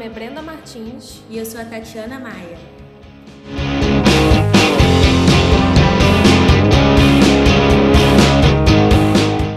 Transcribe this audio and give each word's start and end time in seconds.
nome 0.00 0.06
é 0.06 0.14
Brenda 0.14 0.40
Martins. 0.40 1.20
E 1.28 1.36
eu 1.36 1.44
sou 1.44 1.60
a 1.60 1.64
Tatiana 1.64 2.18
Maia. 2.18 2.58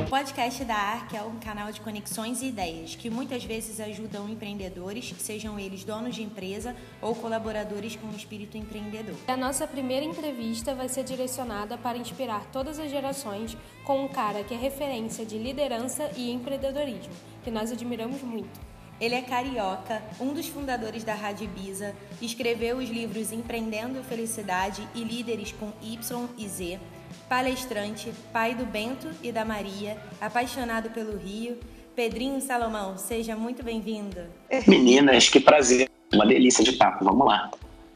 O 0.06 0.10
podcast 0.10 0.66
da 0.66 0.76
ARC 0.76 1.14
é 1.14 1.22
um 1.22 1.40
canal 1.40 1.72
de 1.72 1.80
conexões 1.80 2.42
e 2.42 2.48
ideias 2.48 2.94
que 2.94 3.10
muitas 3.10 3.46
vezes 3.46 3.80
ajudam 3.80 4.28
empreendedores, 4.28 5.14
sejam 5.18 5.58
eles 5.58 5.86
donos 5.86 6.14
de 6.14 6.24
empresa 6.24 6.76
ou 7.02 7.16
colaboradores 7.16 7.96
com 7.96 8.10
espírito 8.10 8.58
empreendedor. 8.58 9.16
A 9.30 9.38
nossa 9.38 9.66
primeira 9.66 10.06
entrevista 10.06 10.76
vai 10.76 10.90
ser 10.90 11.06
direcionada 11.06 11.78
para 11.78 11.98
inspirar 11.98 12.46
todas 12.52 12.80
as 12.80 12.92
gerações 12.92 13.56
com 13.86 14.04
um 14.04 14.10
cara 14.10 14.44
que 14.44 14.54
é 14.54 14.58
referência 14.58 15.26
de 15.26 15.38
liderança 15.38 16.12
e 16.18 16.32
empreendedorismo, 16.32 17.14
que 17.46 17.52
nós 17.52 17.72
admiramos 17.72 18.22
muito. 18.22 18.73
Ele 19.04 19.16
é 19.16 19.22
carioca, 19.22 20.02
um 20.18 20.34
dos 20.34 20.48
fundadores 20.48 21.04
da 21.04 21.14
Rádio 21.14 21.44
Ibiza, 21.44 21.94
escreveu 22.22 22.78
os 22.78 22.90
livros 22.90 23.34
Empreendendo 23.34 24.02
Felicidade 24.02 24.88
e 24.96 25.04
Líderes 25.04 25.52
com 25.52 25.74
Y 25.82 26.30
e 26.38 26.48
Z, 26.48 26.80
palestrante, 27.28 28.14
pai 28.32 28.56
do 28.56 28.66
Bento 28.66 29.10
e 29.22 29.30
da 29.30 29.44
Maria, 29.44 29.98
apaixonado 30.22 30.90
pelo 30.92 31.18
Rio. 31.18 31.60
Pedrinho 31.94 32.40
Salomão, 32.40 32.98
seja 32.98 33.36
muito 33.36 33.62
bem-vindo. 33.62 34.22
Meninas, 34.66 35.28
que 35.28 35.42
prazer, 35.42 35.92
uma 36.14 36.26
delícia 36.26 36.64
de 36.64 36.72
papo, 36.72 37.04
vamos 37.04 37.28
lá. 37.28 37.52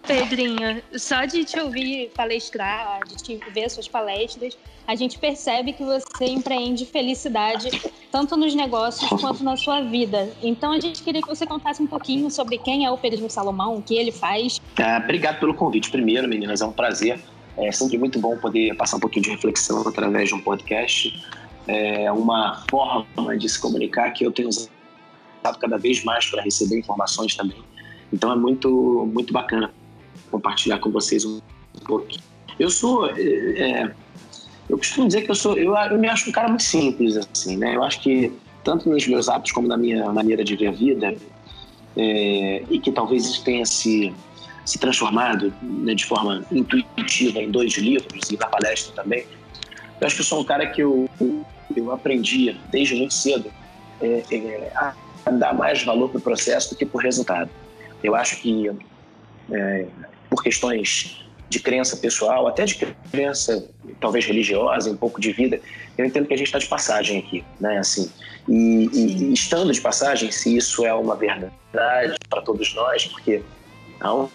Pedrinho, 0.08 0.82
só 0.96 1.26
de 1.26 1.44
te 1.44 1.60
ouvir 1.60 2.10
palestrar, 2.16 3.02
de 3.06 3.16
te 3.18 3.40
ver 3.52 3.70
suas 3.70 3.90
palestras, 3.90 4.58
a 4.88 4.96
gente 4.96 5.20
percebe 5.20 5.74
que 5.74 5.84
você 5.84 6.26
empreende 6.26 6.86
felicidade 6.86 7.70
tanto 8.10 8.38
nos 8.38 8.56
negócios 8.56 9.10
quanto 9.20 9.44
na 9.44 9.58
sua 9.58 9.82
vida. 9.82 10.30
Então 10.42 10.72
a 10.72 10.80
gente 10.80 11.04
queria 11.04 11.22
que 11.22 11.28
você 11.28 11.46
contasse 11.46 11.84
um 11.84 11.88
pouquinho 11.88 12.32
sobre 12.32 12.58
quem 12.58 12.86
é 12.86 12.90
o 12.90 12.98
Pedrinho 12.98 13.30
Salomão, 13.30 13.76
o 13.76 13.82
que 13.82 13.96
ele 13.96 14.14
faz. 14.14 14.62
Ah, 14.78 15.02
obrigado 15.04 15.42
pelo 15.42 15.54
convite. 15.54 15.92
Primeiro, 15.92 16.26
meninas, 16.26 16.62
é 16.62 16.66
um 16.66 16.72
prazer. 16.72 17.20
É 17.58 17.70
sempre 17.74 17.98
muito 17.98 18.18
bom 18.18 18.38
poder 18.38 18.78
passar 18.78 18.96
um 18.96 19.02
pouquinho 19.02 19.24
de 19.24 19.32
reflexão 19.32 19.86
através 19.86 20.30
de 20.30 20.36
um 20.36 20.40
podcast. 20.40 21.22
É 21.68 22.10
uma 22.14 22.64
forma 22.70 23.38
de 23.38 23.50
se 23.50 23.60
comunicar 23.60 24.12
que 24.12 24.26
eu 24.26 24.32
tenho 24.32 24.48
usado 24.48 24.70
cada 25.60 25.78
vez 25.78 26.02
mais 26.06 26.28
para 26.28 26.42
receber 26.42 26.80
informações 26.80 27.36
também. 27.36 27.62
Então 28.14 28.32
é 28.32 28.38
muito, 28.38 29.06
muito 29.14 29.34
bacana 29.34 29.70
compartilhar 30.32 30.80
com 30.80 30.92
vocês 30.92 31.26
um 31.26 31.40
pouquinho. 31.86 32.22
Eu 32.60 32.70
sou. 32.70 33.08
É, 33.10 33.92
eu 34.70 34.78
costumo 34.78 35.08
dizer 35.08 35.24
que 35.24 35.32
eu 35.32 35.36
sou. 35.36 35.58
Eu, 35.58 35.76
eu 35.76 35.98
me 35.98 36.08
acho 36.08 36.30
um 36.30 36.34
cara 36.34 36.48
muito 36.48 36.64
simples, 36.64 37.16
assim, 37.18 37.58
né? 37.58 37.76
Eu 37.76 37.84
acho 37.84 38.02
que, 38.02 38.32
tanto 38.64 38.90
nos 38.90 39.08
meus 39.08 39.30
hábitos 39.30 39.52
como 39.52 39.68
na 39.68 39.78
minha 39.78 40.12
maneira 40.12 40.44
de 40.44 40.56
ver 40.56 40.68
a 40.68 40.72
vida, 40.72 41.16
é, 41.96 42.64
e 42.70 42.80
que 42.80 42.92
talvez 42.92 43.26
isso 43.26 43.44
tenha 43.44 43.66
se, 43.66 44.14
se 44.66 44.78
transformado 44.78 45.54
né, 45.62 45.94
de 45.94 46.06
forma 46.06 46.46
intuitiva 46.52 47.40
em 47.40 47.50
dois 47.50 47.74
livros 47.74 48.30
e 48.30 48.38
na 48.38 48.48
palestra 48.48 48.94
também. 48.94 49.26
Eu 50.00 50.06
acho 50.06 50.16
que 50.16 50.22
eu 50.22 50.26
sou 50.26 50.42
um 50.42 50.44
cara 50.44 50.68
que 50.68 50.82
eu, 50.82 51.10
eu 51.76 51.92
aprendi 51.92 52.56
desde 52.70 52.96
muito 52.96 53.14
cedo 53.14 53.52
é, 54.00 54.24
é, 54.32 54.72
a 54.76 55.32
dar 55.32 55.54
mais 55.54 55.84
valor 55.84 56.10
para 56.10 56.20
o 56.20 56.22
processo 56.22 56.70
do 56.70 56.78
que 56.78 56.86
para 56.86 56.98
o 56.98 57.02
resultado. 57.02 57.50
Eu 58.04 58.16
acho 58.16 58.40
que 58.42 58.70
é, 59.52 59.86
por 60.30 60.44
questões 60.44 61.24
de 61.50 61.60
crença 61.60 61.96
pessoal, 61.98 62.48
até 62.48 62.66
de 62.66 62.76
crença 63.12 63.70
talvez 64.00 64.26
religiosa, 64.26 64.92
um 64.92 64.98
pouco 64.98 65.20
de 65.20 65.32
vida, 65.32 65.60
eu 65.98 66.06
entendo 66.06 66.28
que 66.28 66.34
a 66.34 66.38
gente 66.38 66.48
está 66.48 66.60
de 66.60 66.68
passagem 66.68 67.20
aqui, 67.20 67.44
né? 67.60 67.78
Assim, 67.78 68.12
e, 68.48 68.90
e, 68.94 69.34
estando 69.34 69.72
de 69.72 69.80
passagem, 69.80 70.30
se 70.32 70.56
isso 70.56 70.86
é 70.86 70.94
uma 70.94 71.16
verdade 71.16 71.54
para 72.30 72.42
todos 72.42 72.74
nós, 72.76 73.06
porque 73.06 73.42
a 74.02 74.28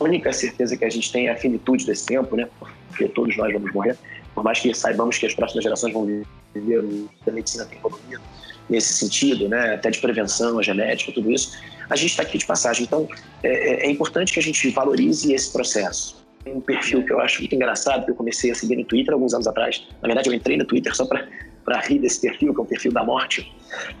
única 0.00 0.32
certeza 0.32 0.76
que 0.76 0.84
a 0.84 0.90
gente 0.90 1.12
tem 1.12 1.28
é 1.28 1.32
a 1.32 1.36
finitude 1.36 1.84
desse 1.84 2.06
tempo, 2.06 2.34
né? 2.34 2.48
Porque 2.88 3.08
todos 3.08 3.36
nós 3.36 3.52
vamos 3.52 3.72
morrer, 3.72 3.96
por 4.34 4.42
mais 4.42 4.58
que 4.58 4.72
saibamos 4.74 5.18
que 5.18 5.26
as 5.26 5.34
próximas 5.34 5.62
gerações 5.62 5.92
vão 5.92 6.06
viver, 6.54 6.84
a 7.26 7.30
medicina 7.30 7.66
tem 7.66 7.78
evoluído 7.78 8.22
nesse 8.70 8.94
sentido, 8.94 9.48
né? 9.48 9.74
Até 9.74 9.90
de 9.90 9.98
prevenção, 9.98 10.62
genética, 10.62 11.12
tudo 11.12 11.30
isso 11.30 11.52
a 11.88 11.96
gente 11.96 12.10
está 12.10 12.22
aqui 12.22 12.38
de 12.38 12.46
passagem. 12.46 12.84
Então, 12.84 13.08
é, 13.42 13.48
é, 13.48 13.86
é, 13.86 13.90
importante 13.90 14.32
que 14.32 14.38
a 14.38 14.42
gente 14.42 14.68
valorize 14.70 15.32
esse 15.32 15.52
processo. 15.52 16.22
Tem 16.44 16.54
um 16.54 16.60
perfil 16.60 17.04
que 17.04 17.12
eu 17.12 17.20
acho 17.20 17.40
muito 17.40 17.54
engraçado, 17.54 18.04
que 18.04 18.10
eu 18.10 18.14
comecei 18.14 18.50
a 18.50 18.54
seguir 18.54 18.76
no 18.76 18.84
Twitter 18.84 19.14
alguns 19.14 19.32
anos 19.32 19.46
atrás. 19.46 19.86
Na 20.00 20.08
verdade, 20.08 20.28
eu 20.28 20.34
entrei 20.34 20.56
no 20.56 20.64
Twitter 20.64 20.94
só 20.94 21.06
para 21.06 21.80
rir 21.80 22.00
desse 22.00 22.20
perfil, 22.20 22.52
que 22.52 22.60
é 22.60 22.62
o 22.62 22.66
perfil 22.66 22.92
da 22.92 23.04
morte, 23.04 23.52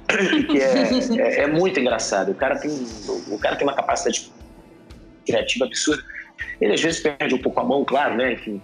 que 0.50 0.60
é, 0.60 1.20
é, 1.20 1.40
é, 1.42 1.46
muito 1.46 1.78
engraçado. 1.78 2.32
O 2.32 2.34
cara, 2.34 2.58
tem, 2.58 2.70
o 3.28 3.38
cara 3.38 3.56
tem 3.56 3.66
uma 3.66 3.74
capacidade 3.74 4.32
criativa 5.24 5.66
absurda. 5.66 6.02
Ele 6.60 6.72
às 6.74 6.80
vezes 6.80 7.00
perde 7.00 7.34
um 7.34 7.38
pouco 7.38 7.60
a 7.60 7.64
mão, 7.64 7.84
claro, 7.84 8.16
né? 8.16 8.32
Enfim, 8.32 8.60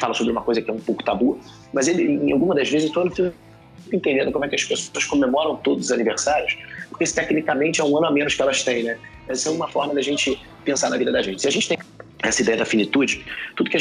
fala 0.00 0.14
sobre 0.14 0.32
uma 0.32 0.42
coisa 0.42 0.60
que 0.60 0.70
é 0.70 0.74
um 0.74 0.80
pouco 0.80 1.04
tabu, 1.04 1.38
mas 1.72 1.86
ele, 1.86 2.02
em 2.02 2.32
alguma 2.32 2.54
das 2.54 2.68
vezes, 2.68 2.90
todo 2.90 3.10
fica 3.10 3.96
entendendo 3.96 4.32
como 4.32 4.44
é 4.44 4.48
que 4.48 4.54
as 4.54 4.64
pessoas 4.64 5.04
comemoram 5.04 5.56
todos 5.56 5.86
os 5.86 5.92
aniversários 5.92 6.56
porque 7.00 7.14
tecnicamente 7.14 7.80
é 7.80 7.84
um 7.84 7.96
ano 7.96 8.08
a 8.08 8.12
menos 8.12 8.34
que 8.34 8.42
elas 8.42 8.62
têm, 8.62 8.82
né? 8.82 8.98
Essa 9.26 9.48
é 9.48 9.52
uma 9.52 9.66
forma 9.68 9.94
da 9.94 10.02
gente 10.02 10.38
pensar 10.66 10.90
na 10.90 10.98
vida 10.98 11.10
da 11.10 11.22
gente. 11.22 11.40
Se 11.40 11.48
a 11.48 11.50
gente 11.50 11.66
tem 11.66 11.78
essa 12.22 12.42
ideia 12.42 12.58
da 12.58 12.66
finitude, 12.66 13.24
tudo 13.56 13.70
que 13.70 13.78
a 13.78 13.80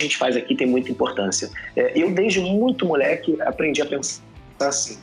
gente 0.00 0.16
faz 0.16 0.34
aqui 0.34 0.56
tem 0.56 0.66
muita 0.66 0.90
importância. 0.90 1.50
É, 1.76 1.92
eu, 1.94 2.10
desde 2.12 2.40
muito 2.40 2.86
moleque, 2.86 3.36
aprendi 3.42 3.82
a 3.82 3.84
pensar 3.84 4.22
assim. 4.60 4.98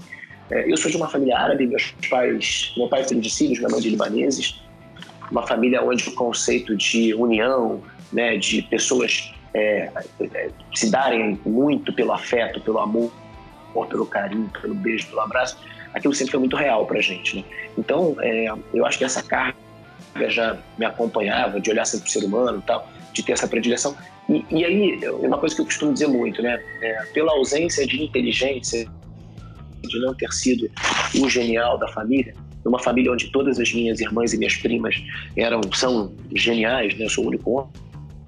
É, 0.49 0.69
eu 0.69 0.75
sou 0.75 0.89
de 0.89 0.97
uma 0.97 1.07
família 1.07 1.37
árabe, 1.37 1.67
meus 1.67 1.93
pais, 2.09 2.73
meu 2.75 2.87
pai 2.87 3.01
é 3.01 3.05
de 3.05 3.29
sírios, 3.29 3.59
minha 3.59 3.69
mãe 3.69 3.79
de 3.79 3.91
libaneses, 3.91 4.59
uma 5.29 5.45
família 5.45 5.83
onde 5.83 6.09
o 6.09 6.13
conceito 6.13 6.75
de 6.75 7.13
união, 7.13 7.83
né, 8.11 8.35
de 8.35 8.63
pessoas 8.63 9.31
é, 9.53 9.91
é 10.19 10.49
se 10.73 10.89
darem 10.89 11.39
muito 11.45 11.93
pelo 11.93 12.13
afeto, 12.13 12.59
pelo 12.61 12.79
amor, 12.79 13.11
pelo 13.89 14.07
carinho, 14.07 14.51
pelo 14.59 14.73
beijo, 14.73 15.07
pelo 15.07 15.21
abraço, 15.21 15.55
aquilo 15.93 16.13
sempre 16.13 16.31
foi 16.31 16.39
muito 16.39 16.55
real 16.55 16.85
para 16.85 16.99
a 16.99 17.01
gente. 17.01 17.37
Né? 17.37 17.43
Então, 17.77 18.15
é, 18.19 18.47
eu 18.73 18.85
acho 18.85 18.97
que 18.97 19.03
essa 19.03 19.21
carga 19.23 19.55
já 20.27 20.57
me 20.77 20.85
acompanhava, 20.85 21.59
de 21.59 21.69
olhar 21.69 21.85
sempre 21.85 22.09
para 22.09 22.17
o 22.17 22.21
ser 22.21 22.25
humano 22.25 22.59
e 22.59 22.61
tal, 22.63 22.89
de 23.13 23.23
ter 23.23 23.33
essa 23.33 23.47
predileção. 23.47 23.95
E, 24.29 24.45
e 24.49 24.65
aí, 24.65 24.99
uma 25.21 25.37
coisa 25.37 25.55
que 25.55 25.61
eu 25.61 25.65
costumo 25.65 25.93
dizer 25.93 26.07
muito, 26.07 26.41
né? 26.41 26.61
É, 26.81 27.05
pela 27.13 27.31
ausência 27.33 27.85
de 27.85 28.01
inteligência, 28.01 28.87
de 29.81 29.99
não 29.99 30.13
ter 30.13 30.31
sido 30.31 30.69
o 31.19 31.29
genial 31.29 31.77
da 31.77 31.87
família, 31.89 32.33
uma 32.65 32.79
família 32.79 33.11
onde 33.11 33.31
todas 33.31 33.59
as 33.59 33.73
minhas 33.73 33.99
irmãs 33.99 34.33
e 34.33 34.37
minhas 34.37 34.55
primas 34.55 34.95
eram 35.35 35.61
são 35.73 36.13
geniais, 36.35 36.95
né? 36.97 37.05
Eu 37.05 37.09
sou 37.09 37.25
o 37.25 37.27
único 37.27 37.69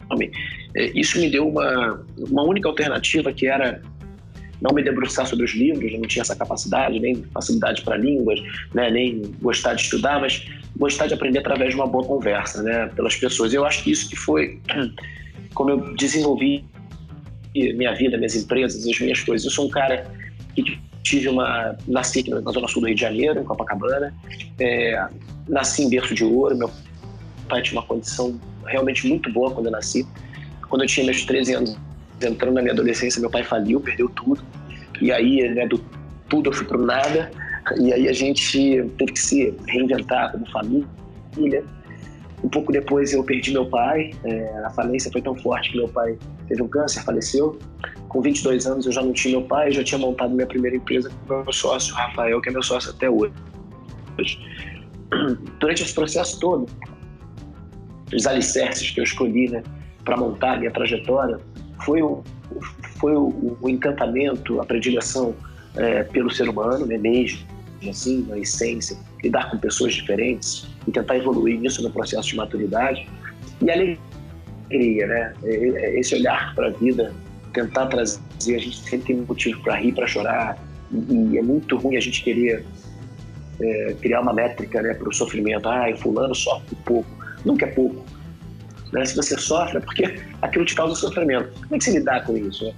homem. 0.10 0.32
É, 0.76 0.86
isso 0.96 1.20
me 1.20 1.30
deu 1.30 1.48
uma, 1.48 2.04
uma 2.18 2.44
única 2.44 2.68
alternativa 2.68 3.32
que 3.32 3.48
era 3.48 3.82
não 4.62 4.74
me 4.74 4.84
debruçar 4.84 5.28
sobre 5.28 5.46
os 5.46 5.54
livros, 5.54 5.92
não 5.94 6.04
tinha 6.04 6.22
essa 6.22 6.36
capacidade, 6.36 7.00
nem 7.00 7.24
facilidade 7.34 7.82
para 7.82 7.98
línguas, 7.98 8.40
né, 8.74 8.90
nem 8.90 9.22
gostar 9.42 9.74
de 9.74 9.82
estudar, 9.82 10.22
mas 10.22 10.46
gostar 10.78 11.08
de 11.08 11.14
aprender 11.14 11.40
através 11.40 11.72
de 11.72 11.76
uma 11.76 11.88
boa 11.88 12.06
conversa, 12.06 12.64
né, 12.64 12.90
pelas 12.96 13.16
pessoas. 13.16 13.54
Eu 13.54 13.66
acho 13.66 13.84
que 13.84 13.92
isso 13.92 14.10
que 14.10 14.16
foi 14.16 14.60
como 15.54 15.70
eu 15.70 15.96
desenvolvi 15.96 16.66
minha 17.54 17.94
vida, 17.94 18.18
minhas 18.18 18.36
empresas, 18.36 18.88
as 18.88 19.00
minhas 19.00 19.20
coisas. 19.22 19.46
Eu 19.46 19.52
sou 19.52 19.68
um 19.68 19.70
cara 19.70 20.08
que 20.56 20.80
tive 21.04 21.30
uma 21.30 21.76
nasci 21.88 22.22
aqui 22.22 22.32
na 22.32 22.40
zona 22.52 22.68
sul 22.68 22.82
do 22.82 22.88
Rio 22.88 22.96
de 22.96 23.02
Janeiro, 23.02 23.40
em 23.40 23.44
Copacabana, 23.44 24.14
é, 24.60 25.08
nasci 25.48 25.84
em 25.84 25.90
berço 25.90 26.16
de 26.16 26.24
ouro. 26.24 26.58
Meu 26.58 26.72
pai 27.48 27.62
tinha 27.62 27.80
uma 27.80 27.86
condição 27.86 28.40
realmente 28.66 29.08
muito 29.08 29.32
boa 29.32 29.52
quando 29.52 29.68
eu 29.68 29.72
nasci. 29.72 30.08
Quando 30.70 30.82
eu 30.82 30.88
tinha 30.88 31.06
meus 31.06 31.24
13 31.26 31.54
anos, 31.54 31.78
entrando 32.24 32.56
na 32.56 32.62
minha 32.62 32.74
adolescência, 32.74 33.20
meu 33.20 33.30
pai 33.30 33.44
faliu, 33.44 33.80
perdeu 33.80 34.10
tudo. 34.10 34.42
E 35.02 35.12
aí, 35.12 35.48
né, 35.50 35.68
do 35.68 35.78
tudo 36.30 36.50
eu 36.50 36.54
fui 36.54 36.66
pro 36.66 36.84
nada. 36.84 37.30
E 37.80 37.94
aí 37.94 38.08
a 38.08 38.14
gente 38.14 38.84
teve 38.98 39.12
que 39.14 39.20
se 39.20 39.56
reinventar 39.68 40.32
como 40.32 40.50
família. 40.52 41.64
Um 42.44 42.50
pouco 42.50 42.72
depois 42.72 43.14
eu 43.14 43.24
perdi 43.24 43.54
meu 43.54 43.66
pai. 43.68 44.12
É, 44.24 44.64
a 44.66 44.70
falência 44.72 45.12
foi 45.12 45.22
tão 45.22 45.36
forte 45.36 45.72
que 45.72 45.78
meu 45.78 45.88
pai 45.88 46.18
teve 46.48 46.62
um 46.62 46.68
câncer, 46.68 47.04
faleceu. 47.04 47.58
Com 48.10 48.22
22 48.22 48.68
anos 48.68 48.86
eu 48.86 48.92
já 48.92 49.02
não 49.02 49.14
tinha 49.14 49.38
meu 49.38 49.48
pai, 49.48 49.72
já 49.72 49.84
tinha 49.84 49.98
montado 49.98 50.34
minha 50.34 50.48
primeira 50.48 50.76
empresa 50.76 51.10
com 51.28 51.44
meu 51.44 51.54
sócio, 51.54 51.96
Rafael, 51.96 52.42
que 52.42 52.50
é 52.50 52.52
meu 52.52 52.64
sócio 52.64 52.92
até 52.92 53.10
hoje. 53.10 53.34
Durante 55.60 55.84
esse 55.84 55.94
processo 55.94 56.40
todo, 56.40 56.68
os 58.14 58.28
alicerces 58.28 58.92
que 58.92 59.00
eu 59.00 59.04
escolhi 59.04 59.50
né, 59.50 59.64
para 60.04 60.18
montar 60.18 60.60
minha 60.60 60.72
trajetória 60.72 61.40
foi 61.86 62.02
o, 62.02 62.24
foi 63.00 63.16
o, 63.16 63.58
o 63.62 63.70
encantamento, 63.70 64.60
a 64.62 64.66
predileção 64.66 65.36
é, 65.76 66.04
pelo 66.04 66.30
ser 66.30 66.50
humano, 66.50 66.86
né, 66.86 66.98
mesmo, 66.98 67.40
assim, 67.90 68.26
na 68.30 68.38
essência, 68.38 68.98
lidar 69.24 69.50
com 69.52 69.58
pessoas 69.58 69.94
diferentes 69.94 70.68
e 70.88 70.92
tentar 70.92 71.18
evoluir 71.18 71.60
nisso 71.60 71.82
no 71.82 71.92
processo 71.92 72.30
de 72.30 72.36
maturidade. 72.36 73.08
E 73.62 73.70
a 73.70 73.74
alegria, 73.74 75.08
né? 75.08 75.34
É, 75.44 75.56
é, 75.56 76.00
esse 76.00 76.16
olhar 76.16 76.54
para 76.56 76.68
a 76.68 76.72
vida, 76.72 77.14
tentar 77.54 77.88
trazer, 77.88 78.20
a 78.48 78.60
gente 78.60 78.78
sempre 78.78 79.08
tem 79.08 79.18
motivo 79.18 79.62
para 79.62 79.76
rir, 79.76 79.94
para 79.94 80.08
chorar, 80.08 80.58
e, 80.92 81.38
é 81.38 81.42
muito 81.42 81.78
ruim 81.78 81.98
a 81.98 82.00
gente 82.00 82.24
querer 82.24 82.66
é, 83.60 83.96
criar 84.02 84.22
uma 84.22 84.34
métrica 84.34 84.82
né, 84.82 84.94
para 84.94 85.10
o 85.10 85.14
sofrimento. 85.14 85.68
Ah, 85.68 85.90
o 85.92 85.98
fulano 85.98 86.36
sofre 86.36 86.76
pouco. 86.86 87.10
Nunca 87.46 87.66
é 87.66 87.70
pouco. 87.70 88.04
Né? 88.94 89.06
Se 89.06 89.16
você 89.16 89.38
sofre, 89.38 89.78
é 89.78 89.82
porque 89.82 90.20
aquilo 90.42 90.64
te 90.66 90.76
causa 90.76 90.96
sofrimento. 90.96 91.52
Como 91.54 91.76
é 91.76 91.78
que 91.78 91.84
você 91.84 91.92
lidar 91.92 92.24
com 92.24 92.38
isso? 92.38 92.64
Né? 92.66 92.74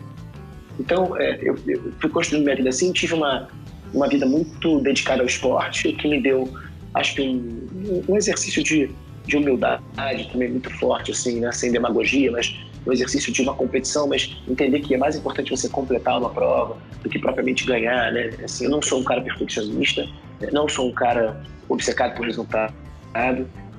Então, 0.79 1.15
é, 1.19 1.37
eu, 1.41 1.55
eu, 1.67 1.93
fui 1.99 2.09
construindo 2.09 2.43
minha 2.43 2.55
vida 2.55 2.69
assim, 2.69 2.91
tive 2.91 3.13
uma, 3.13 3.47
uma 3.93 4.07
vida 4.07 4.25
muito 4.25 4.79
dedicada 4.81 5.21
ao 5.21 5.27
esporte, 5.27 5.93
que 5.93 6.07
me 6.07 6.21
deu, 6.21 6.49
acho 6.93 7.15
que, 7.15 7.21
um, 7.21 8.03
um 8.07 8.17
exercício 8.17 8.63
de, 8.63 8.89
de 9.25 9.37
humildade 9.37 10.29
também 10.31 10.49
muito 10.49 10.69
forte, 10.71 11.11
assim, 11.11 11.39
né? 11.39 11.51
sem 11.51 11.71
demagogia, 11.71 12.31
mas 12.31 12.55
um 12.85 12.93
exercício 12.93 13.31
de 13.33 13.41
uma 13.41 13.53
competição, 13.53 14.07
mas 14.07 14.35
entender 14.47 14.79
que 14.81 14.93
é 14.93 14.97
mais 14.97 15.15
importante 15.15 15.49
você 15.49 15.67
completar 15.67 16.19
uma 16.19 16.29
prova 16.29 16.77
do 17.01 17.09
que 17.09 17.17
propriamente 17.17 17.65
ganhar, 17.65 18.11
né? 18.11 18.29
Assim, 18.43 18.65
eu 18.65 18.69
não 18.69 18.81
sou 18.81 18.99
um 18.99 19.03
cara 19.03 19.21
perfeccionista, 19.21 20.07
não 20.51 20.69
sou 20.69 20.89
um 20.89 20.91
cara 20.91 21.41
obcecado 21.67 22.15
por 22.15 22.27
resultado. 22.27 22.73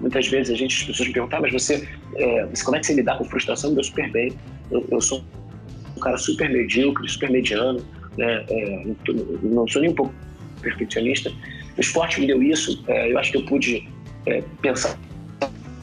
Muitas 0.01 0.29
vezes 0.29 0.53
a 0.53 0.57
gente, 0.57 0.81
as 0.81 0.87
pessoas 0.87 1.09
me 1.09 1.15
perguntam, 1.15 1.39
ah, 1.39 1.43
mas 1.43 1.53
você, 1.53 1.89
é, 2.17 2.49
como 2.65 2.77
é 2.77 2.81
que 2.81 2.87
você 2.87 2.95
lidar 2.95 3.19
com 3.19 3.25
frustração? 3.25 3.75
Eu 3.75 3.83
super 3.83 4.11
bem. 4.11 4.33
Eu, 4.71 4.87
eu 4.91 5.01
sou 5.01 5.25
um 5.97 6.01
cara 6.01 6.17
super 6.19 6.51
medíocre, 6.51 7.09
super 7.09 7.31
mediano, 7.31 7.83
né? 8.17 8.45
É, 8.49 8.87
não 9.43 9.67
sou 9.67 9.81
nem 9.81 9.91
um 9.91 9.95
pouco 9.95 10.15
perfeccionista. 10.61 11.33
O 11.77 11.81
esporte 11.81 12.21
me 12.21 12.27
deu 12.27 12.43
isso. 12.43 12.83
É, 12.89 13.13
eu 13.13 13.19
acho 13.19 13.33
que 13.33 13.39
eu 13.39 13.45
pude 13.45 13.89
é, 14.27 14.43
pensar 14.61 14.99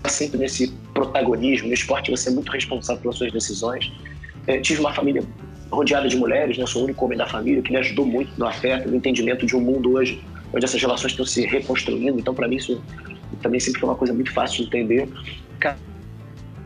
sempre 0.07 0.37
nesse 0.37 0.71
protagonismo. 0.93 1.67
No 1.67 1.73
esporte 1.73 2.11
você 2.11 2.29
é 2.29 2.31
muito 2.33 2.51
responsável 2.51 3.01
pelas 3.01 3.17
suas 3.17 3.31
decisões. 3.31 3.91
É, 4.45 4.59
tive 4.59 4.79
uma 4.79 4.93
família 4.93 5.23
rodeada 5.71 6.07
de 6.07 6.15
mulheres, 6.17 6.57
né? 6.57 6.63
Eu 6.63 6.67
sou 6.67 6.83
o 6.83 6.85
único 6.85 7.03
homem 7.05 7.17
da 7.17 7.25
família, 7.25 7.61
que 7.61 7.71
me 7.71 7.77
ajudou 7.77 8.05
muito 8.05 8.31
no 8.37 8.45
afeto, 8.45 8.89
no 8.89 8.95
entendimento 8.95 9.45
de 9.45 9.55
um 9.55 9.61
mundo 9.61 9.93
hoje 9.93 10.23
onde 10.53 10.65
essas 10.65 10.79
relações 10.79 11.11
estão 11.11 11.25
se 11.25 11.45
reconstruindo. 11.47 12.19
Então, 12.19 12.33
para 12.33 12.47
mim, 12.47 12.57
isso 12.57 12.81
também 13.43 13.59
sempre 13.59 13.79
foi 13.79 13.89
uma 13.89 13.95
coisa 13.95 14.13
muito 14.13 14.31
fácil 14.33 14.63
de 14.63 14.67
entender. 14.67 15.07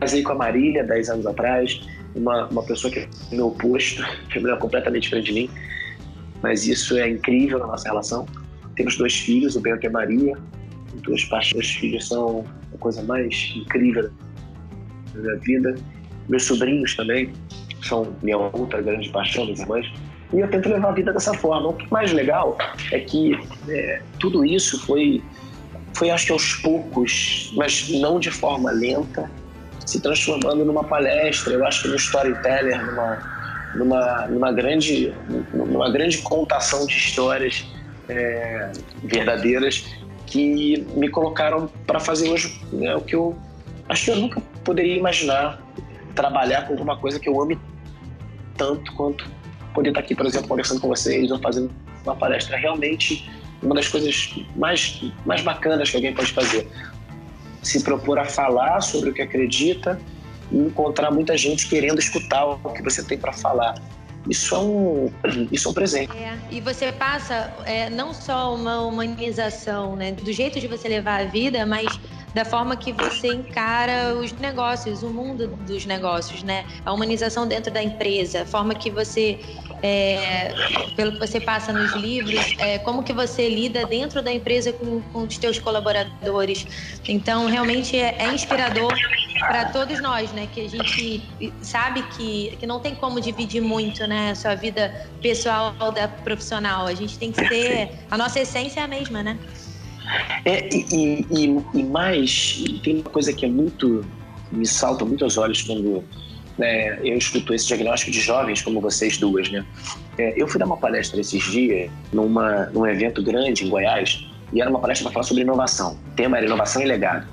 Casei 0.00 0.22
com 0.22 0.32
a 0.32 0.36
Marília 0.36 0.84
10 0.84 1.10
anos 1.10 1.26
atrás, 1.26 1.80
uma, 2.14 2.46
uma 2.46 2.62
pessoa 2.62 2.92
que 2.92 3.00
é 3.00 3.08
meu 3.32 3.48
oposto, 3.48 4.02
que 4.32 4.38
é 4.38 4.56
completamente 4.56 5.02
diferente 5.02 5.26
de 5.26 5.32
mim, 5.32 5.50
mas 6.42 6.66
isso 6.66 6.96
é 6.96 7.08
incrível 7.10 7.58
na 7.58 7.66
nossa 7.66 7.88
relação. 7.88 8.26
Temos 8.76 8.96
dois 8.96 9.14
filhos, 9.14 9.56
o 9.56 9.60
Bento 9.60 9.84
e 9.84 9.88
a 9.88 9.90
Maria, 9.90 10.38
duas 11.02 11.24
paixões 11.24 11.68
filhos 11.70 12.06
são 12.06 12.44
a 12.72 12.78
coisa 12.78 13.02
mais 13.02 13.52
incrível 13.56 14.10
da 15.14 15.20
minha 15.20 15.36
vida. 15.36 15.74
Meus 16.28 16.44
sobrinhos 16.44 16.94
também 16.94 17.32
são 17.82 18.14
minha 18.22 18.38
outra 18.38 18.80
grande 18.80 19.08
paixão, 19.10 19.44
minhas 19.44 19.60
irmãs. 19.60 19.86
E 20.32 20.40
eu 20.40 20.48
tento 20.48 20.68
levar 20.68 20.90
a 20.90 20.92
vida 20.92 21.12
dessa 21.12 21.32
forma. 21.34 21.70
O 21.70 21.76
mais 21.90 22.12
legal 22.12 22.56
é 22.92 23.00
que 23.00 23.38
é, 23.68 24.02
tudo 24.20 24.44
isso 24.44 24.84
foi, 24.84 25.22
foi, 25.98 26.10
acho 26.10 26.26
que 26.26 26.32
aos 26.32 26.54
poucos, 26.54 27.52
mas 27.56 27.88
não 27.88 28.20
de 28.20 28.30
forma 28.30 28.70
lenta, 28.70 29.28
se 29.84 30.00
transformando 30.00 30.64
numa 30.64 30.84
palestra. 30.84 31.54
Eu 31.54 31.66
acho 31.66 31.82
que 31.82 31.88
no 31.88 31.96
storyteller, 31.96 32.86
numa, 32.86 33.18
numa, 33.74 34.26
numa, 34.28 34.52
grande, 34.52 35.12
numa 35.52 35.90
grande 35.90 36.18
contação 36.18 36.86
de 36.86 36.96
histórias 36.96 37.64
é, 38.08 38.70
verdadeiras 39.02 39.84
que 40.26 40.86
me 40.94 41.08
colocaram 41.08 41.68
para 41.86 41.98
fazer 41.98 42.28
hoje 42.28 42.60
né, 42.72 42.94
o 42.94 43.00
que 43.00 43.16
eu 43.16 43.36
acho 43.88 44.04
que 44.04 44.10
eu 44.10 44.16
nunca 44.16 44.42
poderia 44.62 44.96
imaginar 44.96 45.58
trabalhar 46.14 46.66
com 46.66 46.74
alguma 46.74 46.96
coisa 46.98 47.18
que 47.18 47.28
eu 47.28 47.40
ame 47.40 47.58
tanto 48.56 48.92
quanto 48.92 49.26
poder 49.72 49.90
estar 49.90 50.00
aqui, 50.00 50.14
por 50.14 50.26
exemplo, 50.26 50.48
conversando 50.48 50.80
com 50.80 50.88
vocês 50.88 51.30
ou 51.30 51.38
fazendo 51.38 51.70
uma 52.04 52.14
palestra. 52.14 52.56
Realmente 52.56 53.28
uma 53.62 53.74
das 53.74 53.88
coisas 53.88 54.34
mais, 54.56 55.02
mais 55.26 55.42
bacanas 55.42 55.90
que 55.90 55.96
alguém 55.96 56.14
pode 56.14 56.32
fazer. 56.32 56.66
Se 57.62 57.82
propor 57.82 58.18
a 58.18 58.24
falar 58.24 58.80
sobre 58.80 59.10
o 59.10 59.14
que 59.14 59.22
acredita 59.22 60.00
e 60.50 60.56
encontrar 60.56 61.10
muita 61.10 61.36
gente 61.36 61.68
querendo 61.68 61.98
escutar 61.98 62.44
o 62.46 62.72
que 62.72 62.82
você 62.82 63.02
tem 63.02 63.18
para 63.18 63.32
falar 63.32 63.74
isso 64.28 64.54
é 64.54 64.58
um, 64.58 65.12
isso 65.50 65.68
é 65.68 65.70
um 65.70 65.74
presente. 65.74 66.16
É, 66.16 66.38
e 66.50 66.60
você 66.60 66.92
passa 66.92 67.52
é, 67.64 67.88
não 67.90 68.12
só 68.12 68.54
uma 68.54 68.80
humanização, 68.82 69.96
né, 69.96 70.12
do 70.12 70.32
jeito 70.32 70.60
de 70.60 70.66
você 70.66 70.88
levar 70.88 71.20
a 71.20 71.24
vida, 71.24 71.64
mas 71.64 71.98
da 72.34 72.44
forma 72.44 72.76
que 72.76 72.92
você 72.92 73.28
encara 73.28 74.14
os 74.14 74.32
negócios, 74.32 75.02
o 75.02 75.08
mundo 75.08 75.48
dos 75.66 75.86
negócios, 75.86 76.42
né? 76.42 76.64
A 76.84 76.92
humanização 76.92 77.48
dentro 77.48 77.72
da 77.72 77.82
empresa, 77.82 78.42
a 78.42 78.46
forma 78.46 78.74
que 78.74 78.90
você, 78.90 79.40
é, 79.82 80.54
pelo 80.94 81.12
que 81.12 81.18
você 81.18 81.40
passa 81.40 81.72
nos 81.72 81.92
livros, 81.94 82.54
é, 82.58 82.78
como 82.78 83.02
que 83.02 83.12
você 83.12 83.48
lida 83.48 83.84
dentro 83.86 84.22
da 84.22 84.32
empresa 84.32 84.72
com, 84.72 85.00
com 85.00 85.22
os 85.22 85.38
teus 85.38 85.58
colaboradores. 85.58 86.66
Então, 87.08 87.46
realmente 87.46 87.96
é, 87.96 88.14
é 88.18 88.28
inspirador 88.28 88.92
para 89.38 89.66
todos 89.66 90.00
nós, 90.00 90.32
né? 90.32 90.48
Que 90.52 90.66
a 90.66 90.68
gente 90.68 91.22
sabe 91.62 92.02
que, 92.16 92.56
que 92.58 92.66
não 92.66 92.80
tem 92.80 92.94
como 92.94 93.20
dividir 93.20 93.60
muito, 93.60 94.06
né? 94.06 94.30
A 94.30 94.34
sua 94.34 94.54
vida 94.54 95.06
pessoal 95.22 95.72
da 95.92 96.08
profissional. 96.08 96.86
A 96.86 96.94
gente 96.94 97.18
tem 97.18 97.32
que 97.32 97.48
ter... 97.48 97.90
A 98.10 98.18
nossa 98.18 98.40
essência 98.40 98.80
é 98.80 98.82
a 98.82 98.88
mesma, 98.88 99.22
né? 99.22 99.38
É, 100.44 100.68
e, 100.74 101.26
e, 101.30 101.64
e, 101.74 101.84
mais, 101.84 102.64
tem 102.82 102.96
uma 102.96 103.10
coisa 103.10 103.32
que 103.32 103.44
é 103.44 103.48
muito. 103.48 104.04
me 104.50 104.66
salta 104.66 105.04
muito 105.04 105.24
aos 105.24 105.36
olhos 105.36 105.62
quando 105.62 106.02
né, 106.56 106.98
eu 107.00 107.16
escuto 107.16 107.54
esse 107.54 107.66
diagnóstico 107.66 108.10
de 108.10 108.20
jovens 108.20 108.62
como 108.62 108.80
vocês 108.80 109.18
duas, 109.18 109.50
né? 109.50 109.64
É, 110.16 110.40
eu 110.40 110.48
fui 110.48 110.58
dar 110.58 110.66
uma 110.66 110.76
palestra 110.76 111.20
esses 111.20 111.42
dias 111.44 111.90
numa, 112.12 112.66
num 112.66 112.86
evento 112.86 113.22
grande 113.22 113.64
em 113.64 113.68
Goiás 113.68 114.26
e 114.52 114.60
era 114.60 114.70
uma 114.70 114.80
palestra 114.80 115.04
para 115.04 115.12
falar 115.12 115.24
sobre 115.24 115.42
inovação. 115.42 115.98
O 116.12 116.14
tema 116.16 116.38
era 116.38 116.46
inovação 116.46 116.82
e 116.82 116.86
legado. 116.86 117.28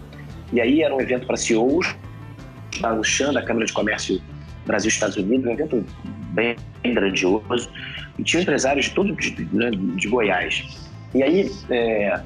E 0.56 0.62
aí 0.62 0.81
era 0.81 0.96
um 0.96 1.02
evento 1.02 1.28
para 1.28 1.36
CEOs, 1.36 1.94
da 2.80 2.94
Luxan, 2.94 3.34
da 3.34 3.42
Câmara 3.42 3.66
de 3.66 3.74
Comércio 3.74 4.22
Brasil 4.66 4.88
Estados 4.88 5.18
Unidos, 5.18 5.46
um 5.46 5.52
evento 5.52 5.86
bem, 6.31 6.56
bem 6.81 6.94
grandioso. 6.94 7.69
E 8.18 8.24
tinha 8.24 8.42
empresários 8.42 8.86
de 8.86 8.92
todo 8.92 9.13
de, 9.13 9.48
né, 9.52 9.69
de 9.72 10.07
Goiás. 10.07 10.90
E 11.13 11.22
aí, 11.22 11.52
é, 11.69 12.22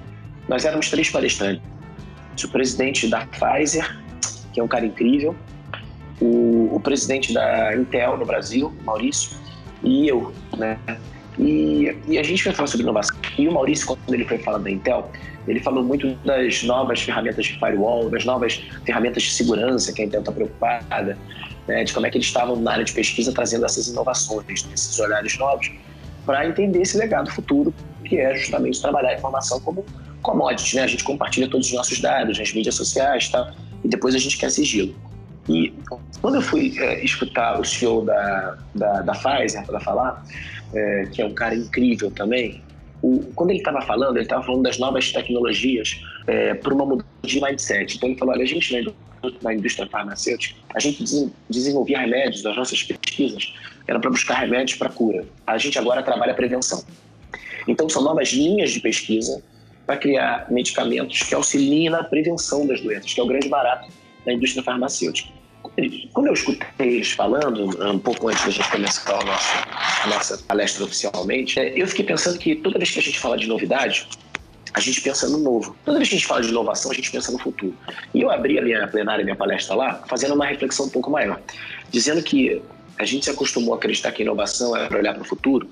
nós 0.48 0.64
éramos 0.64 0.92
três 0.92 1.10
palestrantes. 1.10 1.64
O 2.44 2.50
presidente 2.50 3.08
da 3.08 3.26
Pfizer, 3.26 4.00
que 4.54 4.60
é 4.60 4.64
um 4.64 4.68
cara 4.68 4.86
incrível, 4.86 5.36
o, 6.22 6.76
o 6.76 6.80
presidente 6.80 7.34
da 7.34 7.76
Intel 7.76 8.16
no 8.16 8.26
Brasil, 8.26 8.72
Maurício, 8.84 9.38
e 9.84 10.08
eu, 10.08 10.32
né? 10.56 10.78
E, 11.38 11.96
e, 12.08 12.18
a 12.20 12.24
gente 12.24 12.44
foi 12.44 12.52
falar 12.52 12.68
sobre 12.68 12.84
inovação. 12.84 13.18
E 13.38 13.48
o 13.48 13.54
Maurício, 13.54 13.88
quando 13.88 14.14
ele 14.14 14.26
foi 14.26 14.38
falar 14.38 14.60
da 14.60 14.70
Intel, 14.70 15.10
ele 15.50 15.60
falou 15.60 15.84
muito 15.84 16.14
das 16.26 16.64
novas 16.64 17.02
ferramentas 17.02 17.46
de 17.46 17.60
firewall, 17.60 18.10
das 18.10 18.24
novas 18.24 18.62
ferramentas 18.86 19.24
de 19.24 19.32
segurança 19.32 19.92
que 19.92 20.02
a 20.02 20.06
Intel 20.06 20.20
está 20.20 20.32
preocupada, 20.32 21.18
né, 21.68 21.84
de 21.84 21.94
como 21.94 22.06
é 22.06 22.10
que 22.10 22.18
eles 22.18 22.28
estavam 22.28 22.56
na 22.56 22.74
área 22.74 22.86
de 22.86 22.94
pesquisa 22.94 23.32
trazendo 23.34 23.66
essas 23.66 23.88
inovações, 23.88 24.64
né, 24.66 24.72
esses 24.74 25.00
olhares 25.00 25.38
novos, 25.38 25.72
para 26.26 26.48
entender 26.48 26.82
esse 26.82 26.98
legado 26.98 27.32
futuro, 27.32 27.74
que 28.06 28.18
é 28.20 28.36
justamente 28.36 28.80
trabalhar 28.82 29.10
a 29.10 29.16
informação 29.16 29.60
como 29.62 29.84
commodity, 30.22 30.76
né? 30.76 30.84
A 30.84 30.88
gente 30.88 31.04
compartilha 31.04 31.50
todos 31.50 31.68
os 31.68 31.74
nossos 31.74 32.00
dados 32.00 32.38
nas 32.38 32.54
mídias 32.54 32.76
sociais 32.76 33.30
tá? 33.30 33.54
e 33.84 33.88
depois 33.88 34.14
a 34.14 34.18
gente 34.18 34.38
quer 34.38 34.50
sigilo. 34.52 34.94
E 35.48 35.74
quando 36.22 36.36
eu 36.36 36.42
fui 36.42 36.78
é, 36.78 37.04
escutar 37.04 37.60
o 37.60 37.66
CEO 37.66 38.06
da, 38.06 38.58
da, 38.76 39.02
da 39.02 39.14
Pfizer 39.14 39.66
para 39.66 39.80
falar, 39.80 40.24
é, 40.74 41.08
que 41.12 41.22
é 41.22 41.26
um 41.26 41.34
cara 41.34 41.56
incrível 41.56 42.12
também, 42.12 42.62
o, 43.02 43.20
quando 43.36 43.52
ele 43.52 43.60
estava 43.60 43.82
falando, 43.82 44.18
ele 44.18 44.26
estava 44.26 44.44
falando 44.44 44.64
das 44.64 44.78
novas 44.78 45.12
tecnologias 45.12 46.02
é, 46.28 46.54
para 46.54 46.74
uma 46.74 46.86
mudança 46.86 47.08
de 47.24 47.42
mindset. 47.42 47.98
Então 47.98 48.10
ele 48.10 48.18
falou, 48.18 48.34
olha, 48.34 48.44
a 48.44 48.48
gente 48.48 48.74
na, 48.74 48.92
na 49.42 49.54
indústria 49.54 49.88
farmacêutica, 49.88 50.56
a 50.74 50.80
gente 50.80 51.04
desenvolvia 51.50 52.00
remédios, 52.00 52.46
as 52.46 52.56
nossas 52.56 52.84
pesquisas 52.84 53.54
era 53.88 54.00
para 54.00 54.10
buscar 54.10 54.36
remédios 54.36 54.78
para 54.78 54.90
cura. 54.90 55.26
A 55.48 55.58
gente 55.58 55.80
agora 55.80 56.04
trabalha 56.04 56.32
a 56.32 56.36
prevenção. 56.36 56.84
Então 57.68 57.90
são 57.90 58.04
novas 58.04 58.30
linhas 58.30 58.72
de 58.72 58.80
pesquisa 58.80 59.44
para 59.86 59.98
criar 59.98 60.46
medicamentos 60.52 61.24
que 61.24 61.34
auxiliem 61.34 61.90
na 61.90 62.04
prevenção 62.04 62.68
das 62.68 62.80
doenças, 62.82 63.14
que 63.14 63.20
é 63.20 63.24
o 63.24 63.28
grande 63.28 63.50
barato 63.50 63.92
da 64.26 64.34
indústria 64.34 64.64
farmacêutica. 64.64 65.39
Quando 66.14 66.28
eu 66.28 66.34
escutei 66.34 66.66
eles 66.80 67.12
falando, 67.12 67.70
um 67.90 68.00
pouco 68.00 68.28
antes 68.28 68.44
da 68.44 68.52
gente 68.52 68.70
começar 68.70 69.14
a 69.14 69.24
nossa, 69.24 69.68
a 70.04 70.08
nossa 70.08 70.38
palestra 70.40 70.84
oficialmente, 70.84 71.60
é, 71.60 71.74
eu 71.82 71.88
fiquei 71.88 72.06
pensando 72.06 72.38
que 72.38 72.56
toda 72.56 72.78
vez 72.78 72.92
que 72.92 73.00
a 73.00 73.02
gente 73.02 73.20
fala 73.20 73.38
de 73.38 73.48
novidade, 73.48 74.08
a 74.74 74.80
gente 74.80 75.02
pensa 75.02 75.28
no 75.28 75.38
novo. 75.38 75.76
Toda 75.86 75.98
vez 75.98 76.10
que 76.10 76.16
a 76.16 76.18
gente 76.18 76.28
fala 76.28 76.42
de 76.42 76.50
inovação, 76.50 76.92
a 76.92 76.94
gente 76.94 77.12
pensa 77.12 77.32
no 77.32 77.40
futuro. 77.40 77.76
E 78.14 78.22
eu 78.22 78.30
abri 78.30 78.60
a 78.60 78.62
minha 78.62 78.88
plenária, 78.88 79.22
a 79.22 79.26
minha 79.26 79.36
palestra 79.36 79.76
lá, 79.76 80.04
fazendo 80.08 80.36
uma 80.36 80.46
reflexão 80.46 80.86
um 80.86 80.90
pouco 80.90 81.10
maior, 81.10 81.42
dizendo 81.90 82.22
que 82.22 82.62
a 82.98 83.06
gente 83.06 83.26
se 83.26 83.32
acostumou 83.32 83.74
a 83.74 83.78
acreditar 83.78 84.12
que 84.12 84.22
inovação 84.22 84.76
é 84.76 84.88
para 84.88 84.98
olhar 84.98 85.14
para 85.14 85.24
o 85.24 85.26
futuro 85.26 85.70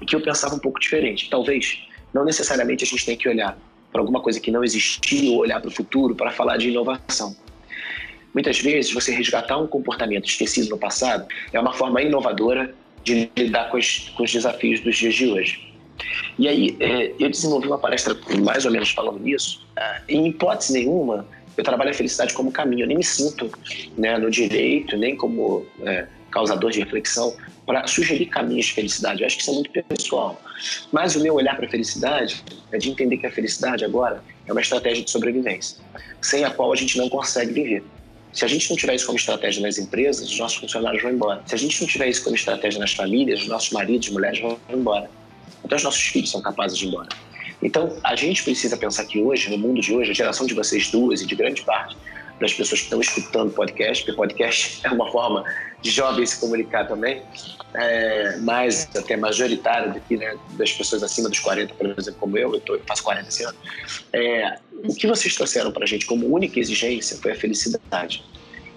e 0.00 0.04
que 0.04 0.14
eu 0.14 0.20
pensava 0.20 0.54
um 0.54 0.58
pouco 0.58 0.80
diferente. 0.80 1.30
Talvez 1.30 1.82
não 2.12 2.24
necessariamente 2.24 2.84
a 2.84 2.86
gente 2.86 3.06
tem 3.06 3.16
que 3.16 3.28
olhar 3.28 3.56
para 3.92 4.00
alguma 4.00 4.20
coisa 4.20 4.40
que 4.40 4.50
não 4.50 4.64
existiu 4.64 5.36
olhar 5.36 5.60
para 5.60 5.68
o 5.68 5.70
futuro 5.70 6.14
para 6.14 6.30
falar 6.30 6.56
de 6.56 6.68
inovação. 6.68 7.34
Muitas 8.34 8.58
vezes, 8.60 8.92
você 8.92 9.12
resgatar 9.12 9.58
um 9.58 9.66
comportamento 9.66 10.26
esquecido 10.26 10.68
no 10.68 10.78
passado 10.78 11.26
é 11.52 11.58
uma 11.58 11.72
forma 11.72 12.02
inovadora 12.02 12.74
de 13.04 13.30
lidar 13.36 13.70
com 13.70 13.78
os, 13.78 14.10
com 14.16 14.22
os 14.22 14.32
desafios 14.32 14.80
dos 14.80 14.96
dias 14.96 15.14
de 15.14 15.26
hoje. 15.26 15.68
E 16.38 16.46
aí 16.48 16.76
é, 16.78 17.12
eu 17.18 17.30
desenvolvi 17.30 17.66
uma 17.66 17.78
palestra 17.78 18.16
mais 18.42 18.64
ou 18.64 18.70
menos 18.70 18.90
falando 18.90 19.18
nisso. 19.18 19.66
Ah, 19.76 20.02
em 20.08 20.28
hipótese 20.28 20.72
nenhuma, 20.72 21.26
eu 21.56 21.64
trabalho 21.64 21.90
a 21.90 21.94
felicidade 21.94 22.32
como 22.34 22.52
caminho. 22.52 22.84
Eu 22.84 22.88
nem 22.88 22.98
me 22.98 23.04
sinto 23.04 23.50
né, 23.96 24.16
no 24.18 24.30
direito, 24.30 24.96
nem 24.96 25.16
como 25.16 25.66
é, 25.82 26.06
causador 26.30 26.70
de 26.70 26.80
reflexão 26.80 27.34
para 27.66 27.86
sugerir 27.86 28.26
caminhos 28.26 28.66
de 28.66 28.72
felicidade. 28.72 29.20
Eu 29.20 29.26
acho 29.26 29.36
que 29.36 29.42
isso 29.42 29.50
é 29.50 29.54
muito 29.54 29.70
pessoal. 29.70 30.40
Mas 30.92 31.16
o 31.16 31.20
meu 31.20 31.34
olhar 31.34 31.56
para 31.56 31.66
a 31.66 31.68
felicidade 31.68 32.42
é 32.72 32.78
de 32.78 32.90
entender 32.90 33.18
que 33.18 33.26
a 33.26 33.30
felicidade 33.30 33.84
agora 33.84 34.22
é 34.46 34.52
uma 34.52 34.60
estratégia 34.60 35.04
de 35.04 35.10
sobrevivência, 35.10 35.78
sem 36.20 36.44
a 36.44 36.50
qual 36.50 36.72
a 36.72 36.76
gente 36.76 36.96
não 36.96 37.08
consegue 37.08 37.52
viver. 37.52 37.84
Se 38.32 38.44
a 38.44 38.48
gente 38.48 38.68
não 38.70 38.76
tiver 38.76 38.94
isso 38.94 39.06
como 39.06 39.18
estratégia 39.18 39.62
nas 39.62 39.78
empresas, 39.78 40.30
os 40.30 40.38
nossos 40.38 40.58
funcionários 40.58 41.02
vão 41.02 41.12
embora. 41.12 41.42
Se 41.46 41.54
a 41.54 41.58
gente 41.58 41.80
não 41.80 41.88
tiver 41.88 42.08
isso 42.08 42.22
como 42.22 42.36
estratégia 42.36 42.78
nas 42.78 42.92
famílias, 42.92 43.40
os 43.40 43.48
nossos 43.48 43.70
maridos 43.70 44.08
e 44.08 44.12
mulheres 44.12 44.40
vão 44.40 44.58
embora. 44.68 45.10
Até 45.64 45.76
os 45.76 45.82
nossos 45.82 46.02
filhos 46.02 46.30
são 46.30 46.40
capazes 46.40 46.78
de 46.78 46.84
ir 46.84 46.88
embora. 46.88 47.08
Então, 47.62 47.96
a 48.04 48.14
gente 48.14 48.44
precisa 48.44 48.76
pensar 48.76 49.04
que 49.06 49.20
hoje, 49.20 49.50
no 49.50 49.58
mundo 49.58 49.80
de 49.80 49.92
hoje, 49.92 50.10
a 50.10 50.14
geração 50.14 50.46
de 50.46 50.54
vocês 50.54 50.88
duas 50.90 51.20
e 51.22 51.26
de 51.26 51.34
grande 51.34 51.62
parte 51.62 51.96
das 52.40 52.52
pessoas 52.52 52.80
que 52.80 52.86
estão 52.86 53.00
escutando 53.00 53.52
podcast, 53.52 54.04
porque 54.04 54.16
podcast 54.16 54.80
é 54.86 54.90
uma 54.90 55.10
forma 55.10 55.44
de 55.80 55.90
jovens 55.90 56.30
se 56.30 56.40
comunicar 56.40 56.86
também, 56.88 57.22
é, 57.74 58.36
mais 58.38 58.88
até 58.96 59.16
majoritária 59.16 59.92
do 59.92 60.00
que 60.00 60.16
né, 60.16 60.36
das 60.52 60.72
pessoas 60.72 61.02
acima 61.02 61.28
dos 61.28 61.38
40, 61.38 61.74
por 61.74 61.86
exemplo, 61.86 62.20
como 62.20 62.36
eu, 62.36 62.54
eu, 62.54 62.60
tô, 62.60 62.74
eu 62.74 62.82
faço 62.86 63.02
40 63.04 63.28
esse 63.28 63.44
ano. 63.44 63.58
É, 64.12 64.58
o 64.84 64.94
que 64.94 65.06
vocês 65.06 65.34
trouxeram 65.34 65.70
para 65.70 65.84
a 65.84 65.86
gente 65.86 66.06
como 66.06 66.26
única 66.26 66.58
exigência 66.58 67.16
foi 67.18 67.32
a 67.32 67.34
felicidade 67.34 68.24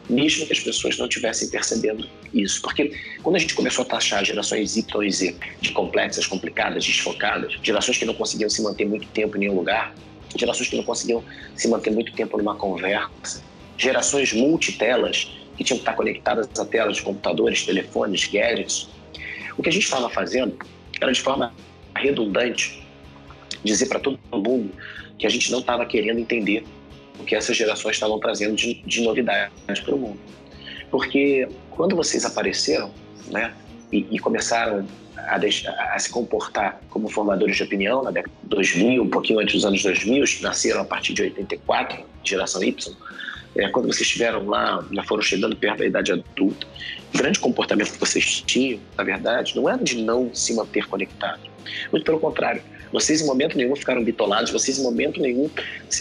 mesmo 0.10 0.46
que 0.46 0.54
as 0.54 0.60
pessoas 0.60 0.98
não 0.98 1.08
estivessem 1.08 1.50
percebendo 1.50 2.08
isso. 2.34 2.62
Porque 2.62 2.94
quando 3.24 3.38
a 3.38 3.40
gente 3.40 3.54
começou 3.54 3.84
a 3.84 3.88
taxar 3.88 4.24
gerações 4.26 4.76
Y 4.76 5.04
e 5.04 5.12
Z 5.12 5.36
de 5.62 5.72
complexas, 5.72 6.28
complicadas, 6.28 6.86
desfocadas, 6.86 7.58
gerações 7.64 7.98
que 7.98 8.06
não 8.06 8.14
conseguiam 8.14 8.50
se 8.50 8.62
manter 8.62 8.86
muito 8.86 9.08
tempo 9.08 9.38
em 9.38 9.42
nenhum 9.42 9.56
lugar, 9.56 9.96
gerações 10.36 10.70
que 10.70 10.76
não 10.76 10.84
conseguiam 10.84 11.24
se 11.56 11.68
manter 11.68 11.92
muito 11.92 12.12
tempo 12.14 12.38
numa 12.38 12.56
conversa, 12.56 13.42
gerações 13.82 14.32
multitelas 14.32 15.32
que 15.58 15.64
tinham 15.64 15.78
que 15.78 15.82
estar 15.82 15.94
conectadas 15.94 16.48
a 16.60 16.66
telas 16.66 16.98
de 16.98 17.02
computadores, 17.02 17.66
telefones, 17.66 18.26
gadgets. 18.26 18.90
O 19.58 19.64
que 19.64 19.70
a 19.70 19.72
gente 19.72 19.84
estava 19.84 20.10
fazendo 20.10 20.58
era 21.02 21.12
de 21.12 21.20
forma 21.20 21.54
redundante 21.96 22.82
dizer 23.64 23.88
para 23.88 24.00
todo 24.00 24.20
mundo 24.32 24.72
que 25.18 25.26
a 25.26 25.30
gente 25.30 25.52
não 25.52 25.60
estava 25.60 25.86
querendo 25.86 26.20
entender 26.20 26.64
o 27.20 27.24
que 27.24 27.36
essas 27.36 27.58
gerações 27.58 27.96
estavam 27.96 28.20
trazendo 28.20 28.56
de, 28.56 28.76
de 28.86 29.02
novidades 29.02 29.80
para 29.84 29.96
o 29.96 29.98
mundo. 29.98 30.20
Porque 30.90 31.48
quando 31.72 31.96
vocês 31.96 32.24
apareceram, 32.24 32.92
né, 33.28 33.54
e, 33.92 34.08
e 34.12 34.20
começaram 34.20 34.88
a, 35.18 35.38
deixar, 35.38 35.72
a, 35.72 35.98
se 35.98 36.10
comportar 36.10 36.82
como 36.90 37.10
formadores 37.10 37.56
de 37.58 37.64
opinião 37.64 38.04
na 38.04 38.12
década 38.12 38.34
de 38.44 38.50
2000, 38.50 39.04
um 39.04 39.10
pouquinho 39.10 39.40
antes 39.40 39.56
dos 39.56 39.66
anos 39.66 39.84
2000, 39.84 40.24
nasceram 40.42 40.82
a 40.82 40.86
partir 40.86 41.14
de 41.14 41.24
84, 41.24 42.04
geração 42.24 42.64
Y, 42.64 42.96
é, 43.56 43.68
quando 43.70 43.86
vocês 43.86 44.08
estiveram 44.08 44.46
lá, 44.48 44.84
já 44.92 45.04
foram 45.04 45.22
chegando 45.22 45.56
perto 45.56 45.80
da 45.80 45.86
idade 45.86 46.12
adulta, 46.12 46.68
o 47.14 47.18
grande 47.18 47.40
comportamento 47.40 47.92
que 47.92 48.00
vocês 48.00 48.42
tinham, 48.46 48.80
na 48.98 49.04
verdade, 49.04 49.56
não 49.56 49.70
era 49.70 49.84
de 49.84 49.98
não 50.02 50.34
se 50.34 50.54
manter 50.54 50.88
conectado. 50.88 51.42
Muito 51.92 52.06
pelo 52.06 52.20
contrário, 52.20 52.62
vocês, 52.92 53.22
em 53.22 53.26
momento 53.26 53.58
nenhum, 53.58 53.76
ficaram 53.76 54.04
bitolados, 54.04 54.52
vocês, 54.52 54.78
em 54.78 54.84
momento 54.84 55.22
nenhum, 55.22 55.50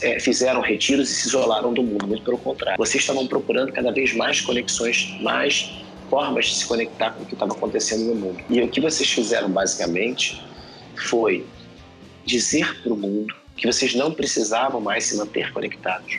é, 0.03 0.19
fizeram 0.19 0.61
retiros 0.61 1.11
e 1.11 1.15
se 1.15 1.29
isolaram 1.29 1.73
do 1.73 1.83
mundo. 1.83 2.07
Muito 2.07 2.25
pelo 2.25 2.39
contrário. 2.39 2.79
Vocês 2.79 3.03
estavam 3.03 3.27
procurando 3.27 3.73
cada 3.73 3.93
vez 3.93 4.15
mais 4.15 4.41
conexões, 4.41 5.17
mais 5.21 5.71
formas 6.09 6.47
de 6.47 6.57
se 6.57 6.67
conectar 6.67 7.13
com 7.13 7.23
o 7.23 7.27
que 7.27 7.35
estava 7.35 7.53
acontecendo 7.53 8.07
no 8.07 8.15
mundo. 8.17 8.43
E 8.51 8.61
o 8.61 8.69
que 8.69 8.81
vocês 8.81 9.09
fizeram, 9.09 9.49
basicamente, 9.49 10.43
foi 10.97 11.47
dizer 12.25 12.83
para 12.83 12.93
o 12.93 12.97
mundo 12.97 13.35
que 13.57 13.67
vocês 13.67 13.95
não 13.95 14.13
precisavam 14.13 14.81
mais 14.81 15.05
se 15.05 15.17
manter 15.17 15.53
conectados 15.53 16.19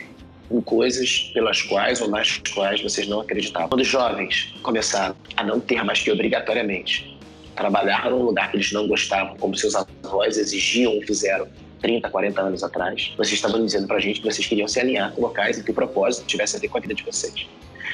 coisas 0.60 1.30
pelas 1.32 1.62
quais 1.62 2.00
ou 2.00 2.08
nas 2.08 2.38
quais 2.52 2.82
vocês 2.82 3.06
não 3.06 3.20
acreditavam. 3.20 3.68
Quando 3.68 3.80
os 3.80 3.88
jovens 3.88 4.52
começaram 4.62 5.14
a 5.36 5.44
não 5.44 5.60
ter 5.60 5.82
mais 5.84 6.00
que 6.00 6.10
obrigatoriamente 6.10 7.16
trabalhar 7.54 8.10
num 8.10 8.22
lugar 8.22 8.50
que 8.50 8.56
eles 8.56 8.72
não 8.72 8.88
gostavam, 8.88 9.36
como 9.36 9.56
seus 9.56 9.74
avós 9.74 10.36
exigiam 10.36 10.94
ou 10.94 11.02
fizeram 11.02 11.48
30, 11.80 12.08
40 12.08 12.40
anos 12.40 12.62
atrás, 12.62 13.12
vocês 13.16 13.34
estavam 13.34 13.64
dizendo 13.64 13.86
pra 13.86 13.98
gente 13.98 14.20
que 14.20 14.30
vocês 14.30 14.46
queriam 14.46 14.68
se 14.68 14.80
alinhar 14.80 15.12
com 15.12 15.22
locais 15.22 15.58
em 15.58 15.62
que 15.62 15.70
o 15.70 15.74
propósito 15.74 16.26
tivesse 16.26 16.56
a 16.56 16.60
ver 16.60 16.68
com 16.68 16.78
a 16.78 16.80
vida 16.80 16.94
de 16.94 17.02
vocês. 17.02 17.46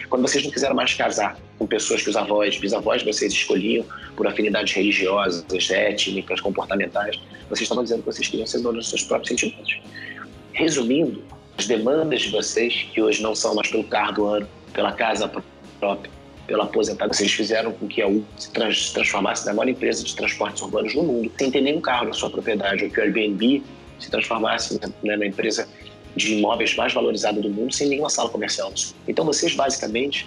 Quando 0.09 0.23
vocês 0.23 0.43
não 0.43 0.51
quiseram 0.51 0.75
mais 0.75 0.95
casar 0.95 1.39
com 1.59 1.67
pessoas 1.67 2.03
que 2.03 2.09
os 2.09 2.17
avós, 2.17 2.59
bisavós 2.59 3.03
vocês 3.03 3.33
escolhiam 3.33 3.85
por 4.17 4.27
afinidades 4.27 4.73
religiosas, 4.73 5.45
étnicas, 5.71 6.41
comportamentais, 6.41 7.21
vocês 7.49 7.63
estavam 7.63 7.83
dizendo 7.83 8.01
que 8.01 8.07
vocês 8.07 8.27
queriam 8.27 8.47
ser 8.47 8.61
donos 8.61 8.85
dos 8.85 8.91
seus 8.91 9.03
próprios 9.03 9.29
sentimentos. 9.29 9.81
Resumindo, 10.53 11.23
as 11.59 11.67
demandas 11.67 12.23
de 12.23 12.31
vocês, 12.31 12.87
que 12.93 13.03
hoje 13.03 13.21
não 13.21 13.35
são 13.35 13.55
mais 13.55 13.69
pelo 13.69 13.85
carro 13.85 14.13
do 14.13 14.27
ano, 14.27 14.49
pela 14.73 14.93
casa 14.93 15.31
própria, 15.81 16.11
pela 16.47 16.65
aposentada, 16.65 17.13
vocês 17.13 17.33
fizeram 17.33 17.73
com 17.73 17.89
que 17.89 18.01
a 18.01 18.09
U 18.09 18.25
se, 18.39 18.51
trans, 18.53 18.89
se 18.89 18.95
transformasse 18.95 19.45
na 19.45 19.53
maior 19.53 19.69
empresa 19.69 20.05
de 20.05 20.15
transportes 20.15 20.63
urbanos 20.63 20.95
no 20.95 21.03
mundo, 21.03 21.33
sem 21.37 21.51
ter 21.51 21.61
nenhum 21.61 21.81
carro 21.81 22.07
na 22.07 22.13
sua 22.13 22.31
propriedade, 22.31 22.85
ou 22.85 22.91
que 22.91 23.01
o 23.01 23.03
Airbnb 23.03 23.63
se 23.99 24.09
transformasse 24.09 24.81
né, 25.03 25.17
na 25.17 25.27
empresa 25.27 25.69
de 26.15 26.35
imóveis 26.35 26.77
mais 26.77 26.95
valorizada 26.95 27.41
do 27.41 27.51
mundo, 27.51 27.75
sem 27.75 27.89
nenhuma 27.89 28.09
sala 28.09 28.31
comercial. 28.31 28.73
Então, 29.07 29.25
vocês 29.25 29.55
basicamente 29.55 30.27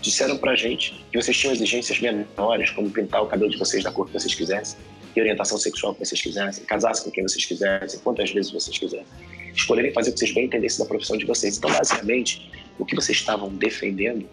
disseram 0.00 0.38
pra 0.38 0.56
gente 0.56 1.04
que 1.12 1.20
vocês 1.20 1.36
tinham 1.36 1.52
exigências 1.52 2.00
menores, 2.00 2.70
como 2.70 2.90
pintar 2.90 3.22
o 3.22 3.26
cabelo 3.26 3.50
de 3.50 3.58
vocês 3.58 3.84
da 3.84 3.92
cor 3.92 4.06
que 4.06 4.14
vocês 4.14 4.34
quisessem, 4.34 4.78
ter 5.14 5.20
orientação 5.20 5.58
sexual 5.58 5.94
que 5.94 6.04
vocês 6.04 6.20
quisessem, 6.20 6.64
casar-se 6.64 7.04
com 7.04 7.10
quem 7.10 7.22
vocês 7.22 7.44
quisessem, 7.44 8.00
quantas 8.00 8.30
vezes 8.30 8.50
vocês 8.50 8.76
quiserem, 8.78 9.06
escolherem 9.54 9.92
fazer 9.92 10.10
o 10.10 10.12
que 10.12 10.20
vocês 10.20 10.32
bem 10.32 10.44
entendessem 10.46 10.84
da 10.84 10.88
profissão 10.88 11.16
de 11.16 11.24
vocês. 11.24 11.58
Então, 11.58 11.70
basicamente, 11.70 12.50
o 12.78 12.84
que 12.84 12.94
vocês 12.94 13.18
estavam 13.18 13.48
defendendo 13.50 14.26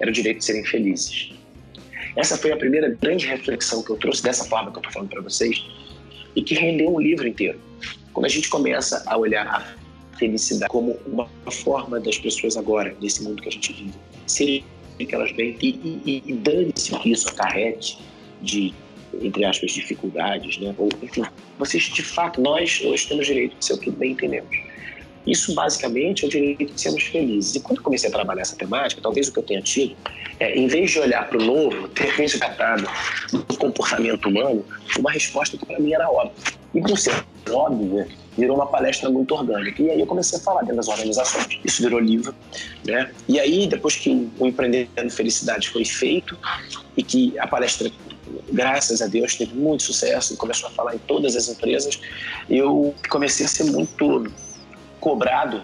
era 0.00 0.10
o 0.10 0.12
direito 0.12 0.38
de 0.38 0.44
serem 0.44 0.64
felizes. 0.64 1.32
Essa 2.16 2.36
foi 2.36 2.52
a 2.52 2.56
primeira 2.56 2.88
grande 2.90 3.26
reflexão 3.26 3.82
que 3.82 3.90
eu 3.90 3.96
trouxe 3.96 4.22
dessa 4.22 4.44
forma 4.44 4.70
que 4.70 4.76
eu 4.76 4.80
estou 4.80 4.92
falando 4.92 5.10
para 5.10 5.20
vocês 5.20 5.64
e 6.36 6.42
que 6.42 6.54
rendeu 6.54 6.94
um 6.94 7.00
livro 7.00 7.26
inteiro. 7.26 7.58
Quando 8.12 8.26
a 8.26 8.28
gente 8.28 8.48
começa 8.48 9.02
a 9.06 9.16
olhar 9.16 9.46
a 9.46 10.16
felicidade 10.16 10.70
como 10.70 10.92
uma 11.06 11.28
forma 11.50 11.98
das 11.98 12.18
pessoas 12.18 12.56
agora, 12.56 12.96
nesse 13.00 13.22
mundo 13.22 13.42
que 13.42 13.48
a 13.48 13.52
gente 13.52 13.72
vive, 13.72 13.94
serem 14.26 14.64
aquelas 15.00 15.32
bem 15.32 15.56
e, 15.60 15.68
e, 16.04 16.22
e 16.24 16.32
dane-se 16.34 16.94
o 16.94 17.00
que 17.00 17.10
isso 17.10 17.28
acarrete 17.28 17.98
de, 18.40 18.72
entre 19.22 19.44
aspas, 19.44 19.72
dificuldades, 19.72 20.58
né? 20.58 20.74
Ou, 20.78 20.88
enfim, 21.02 21.22
vocês, 21.58 21.84
de 21.84 22.02
fato, 22.02 22.40
nós 22.40 22.82
hoje 22.84 23.06
temos 23.08 23.26
direito 23.26 23.56
de 23.58 23.64
ser 23.64 23.74
o 23.74 23.78
que 23.78 23.90
bem 23.90 24.12
entendemos. 24.12 24.56
Isso, 25.26 25.54
basicamente, 25.54 26.24
é 26.24 26.28
o 26.28 26.30
direito 26.30 26.72
de 26.72 26.80
sermos 26.80 27.02
felizes. 27.04 27.54
E 27.54 27.60
quando 27.60 27.80
comecei 27.80 28.08
a 28.10 28.12
trabalhar 28.12 28.42
essa 28.42 28.56
temática, 28.56 29.00
talvez 29.00 29.28
o 29.28 29.32
que 29.32 29.38
eu 29.38 29.42
tenha 29.42 29.62
tido, 29.62 29.96
é, 30.38 30.54
em 30.54 30.66
vez 30.66 30.90
de 30.90 30.98
olhar 30.98 31.26
para 31.28 31.38
o 31.38 31.42
novo, 31.42 31.88
ter 31.88 32.10
resgatado 32.10 32.86
o 33.32 33.56
comportamento 33.56 34.28
humano, 34.28 34.64
uma 34.98 35.10
resposta 35.10 35.56
que 35.56 35.64
para 35.64 35.78
mim 35.78 35.94
era 35.94 36.10
óbvia. 36.10 36.34
E 36.74 36.80
por 36.80 36.98
ser 36.98 37.24
óbvia, 37.50 38.06
virou 38.36 38.56
uma 38.56 38.66
palestra 38.66 39.08
muito 39.08 39.34
orgânica. 39.34 39.82
E 39.82 39.90
aí 39.90 40.00
eu 40.00 40.06
comecei 40.06 40.38
a 40.38 40.42
falar 40.42 40.60
dentro 40.62 40.76
das 40.76 40.88
organizações. 40.88 41.58
Isso 41.64 41.82
virou 41.82 42.00
livro, 42.00 42.34
né? 42.84 43.10
E 43.28 43.38
aí, 43.38 43.66
depois 43.66 43.96
que 43.96 44.28
o 44.38 44.46
Empreendendo 44.46 45.10
Felicidade 45.10 45.68
foi 45.68 45.84
feito 45.84 46.36
e 46.96 47.02
que 47.02 47.38
a 47.38 47.46
palestra 47.46 47.90
graças 48.54 49.02
a 49.02 49.06
Deus, 49.06 49.34
teve 49.34 49.54
muito 49.54 49.82
sucesso 49.82 50.34
e 50.34 50.36
começou 50.36 50.68
a 50.68 50.72
falar 50.72 50.94
em 50.94 50.98
todas 50.98 51.36
as 51.36 51.48
empresas, 51.48 52.00
eu 52.48 52.94
comecei 53.10 53.44
a 53.46 53.48
ser 53.48 53.64
muito 53.64 54.32
cobrado 55.00 55.62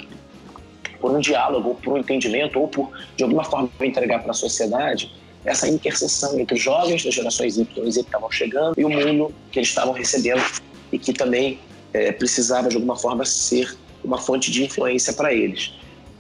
por 1.01 1.11
um 1.11 1.21
diálogo, 1.21 1.77
por 1.77 1.95
um 1.95 1.99
entendimento, 1.99 2.61
ou 2.61 2.69
por, 2.69 2.91
de 3.17 3.25
alguma 3.25 3.45
forma, 3.45 3.71
entregar 3.81 4.23
para 4.23 4.33
a 4.33 4.35
sociedade 4.35 5.13
essa 5.45 5.67
interseção 5.67 6.39
entre 6.39 6.55
os 6.55 6.63
jovens 6.63 7.03
das 7.03 7.15
gerações 7.15 7.57
Y 7.57 7.87
e 7.87 7.93
Z 7.93 8.03
que 8.03 8.09
estavam 8.09 8.31
chegando 8.31 8.79
e 8.79 8.85
o 8.85 8.91
mundo 8.91 9.33
que 9.51 9.59
eles 9.59 9.71
estavam 9.71 9.95
recebendo 9.95 10.43
e 10.93 10.99
que 10.99 11.13
também 11.13 11.59
é, 11.95 12.13
precisava, 12.13 12.69
de 12.69 12.77
alguma 12.77 12.97
forma, 12.97 13.25
ser 13.25 13.75
uma 14.05 14.19
fonte 14.19 14.51
de 14.51 14.65
influência 14.65 15.13
para 15.13 15.33
eles. 15.33 15.73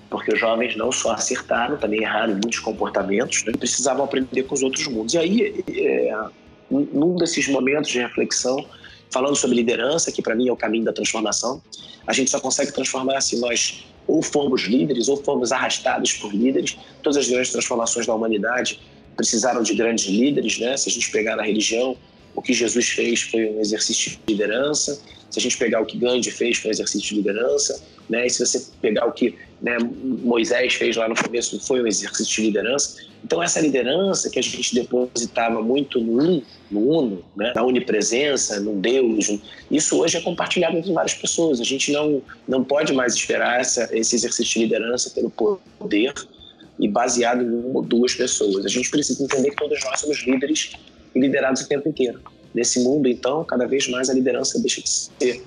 Porque 0.09 0.33
os 0.33 0.41
jovens 0.41 0.77
não 0.77 0.91
só 0.91 1.13
acertaram, 1.13 1.77
também 1.77 2.03
erraram 2.03 2.33
muitos 2.33 2.59
comportamentos, 2.59 3.45
né? 3.45 3.53
precisavam 3.53 4.05
aprender 4.05 4.43
com 4.45 4.55
os 4.55 4.63
outros 4.63 4.87
mundos. 4.89 5.15
E 5.15 5.19
aí, 5.19 5.65
é, 5.69 6.15
num 6.71 7.17
desses 7.17 7.49
momentos 7.49 7.91
de 7.91 7.99
reflexão, 7.99 8.65
falando 9.11 9.37
sobre 9.37 9.57
liderança, 9.57 10.13
que 10.13 10.23
para 10.23 10.35
mim 10.35 10.49
é 10.49 10.53
o 10.53 10.57
caminho 10.57 10.85
da 10.85 10.93
transformação. 10.93 11.61
A 12.07 12.13
gente 12.13 12.31
só 12.31 12.39
consegue 12.41 12.73
transformar 12.73 13.21
se 13.21 13.39
nós 13.41 13.85
ou 14.07 14.23
formos 14.23 14.63
líderes 14.63 15.09
ou 15.09 15.17
formos 15.17 15.53
arrastados 15.53 16.15
por 16.15 16.35
líderes. 16.35 16.77
Todas 17.03 17.17
as 17.17 17.29
grandes 17.29 17.53
transformações 17.53 18.07
da 18.07 18.15
humanidade 18.15 18.81
precisaram 19.17 19.63
de 19.63 19.75
grandes 19.75 20.07
líderes, 20.07 20.59
né? 20.59 20.77
Se 20.77 20.89
a 20.89 20.93
gente 20.93 21.11
pegar 21.11 21.37
na 21.37 21.43
religião, 21.43 21.97
o 22.35 22.43
que 22.43 22.53
Jesus 22.53 22.89
fez 22.89 23.23
foi 23.23 23.51
um 23.51 23.61
exercício 23.61 24.13
de 24.13 24.19
liderança. 24.29 25.01
Se 25.31 25.39
a 25.39 25.43
gente 25.43 25.57
pegar 25.57 25.81
o 25.81 25.87
que 25.87 25.97
Gandhi 25.97 26.31
fez, 26.31 26.59
foi 26.59 26.71
um 26.71 26.73
exercício 26.73 27.09
de 27.09 27.15
liderança. 27.17 27.83
Né? 28.09 28.27
E 28.27 28.31
se 28.31 28.45
você 28.45 28.67
pegar 28.81 29.07
o 29.07 29.13
que 29.13 29.37
né, 29.63 29.79
Moisés 29.79 30.75
fez 30.75 30.97
lá 30.97 31.09
no 31.09 31.15
começo, 31.15 31.61
foi 31.61 31.83
um 31.83 31.87
exercício 31.87 32.37
de 32.37 32.43
liderança. 32.43 32.97
Então, 33.25 33.43
essa 33.43 33.61
liderança 33.61 34.31
que 34.31 34.39
a 34.39 34.43
gente 34.43 34.75
depositava 34.75 35.63
muito 35.63 36.01
no 36.01 36.23
um, 36.23 36.43
no 36.71 36.81
uno, 36.81 37.25
né, 37.37 37.53
na 37.55 37.63
onipresença, 37.63 38.59
no 38.59 38.75
Deus, 38.77 39.39
isso 39.71 40.01
hoje 40.01 40.17
é 40.17 40.21
compartilhado 40.21 40.77
entre 40.77 40.93
várias 40.93 41.15
pessoas. 41.15 41.61
A 41.61 41.65
gente 41.65 41.93
não, 41.93 42.23
não 42.49 42.65
pode 42.65 42.93
mais 42.93 43.15
esperar 43.15 43.61
essa, 43.61 43.89
esse 43.93 44.17
exercício 44.17 44.55
de 44.55 44.61
liderança 44.61 45.11
pelo 45.11 45.31
poder 45.31 46.15
e 46.79 46.89
baseado 46.89 47.43
em 47.43 47.49
uma 47.49 47.79
ou 47.79 47.83
duas 47.83 48.15
pessoas. 48.15 48.65
A 48.65 48.69
gente 48.69 48.91
precisa 48.91 49.23
entender 49.23 49.51
que 49.51 49.57
todos 49.57 49.79
nós 49.85 50.01
somos 50.01 50.27
líderes 50.27 50.73
e 51.15 51.21
liderados 51.21 51.63
o 51.63 51.69
tempo 51.69 51.89
inteiro. 51.89 52.21
Nesse 52.55 52.81
mundo, 52.81 53.09
então, 53.09 53.45
cada 53.45 53.67
vez 53.67 53.89
mais 53.89 54.11
a 54.11 54.15
liderança 54.15 54.59
deixa 54.59 54.83
de 54.83 54.91
ser 54.91 55.45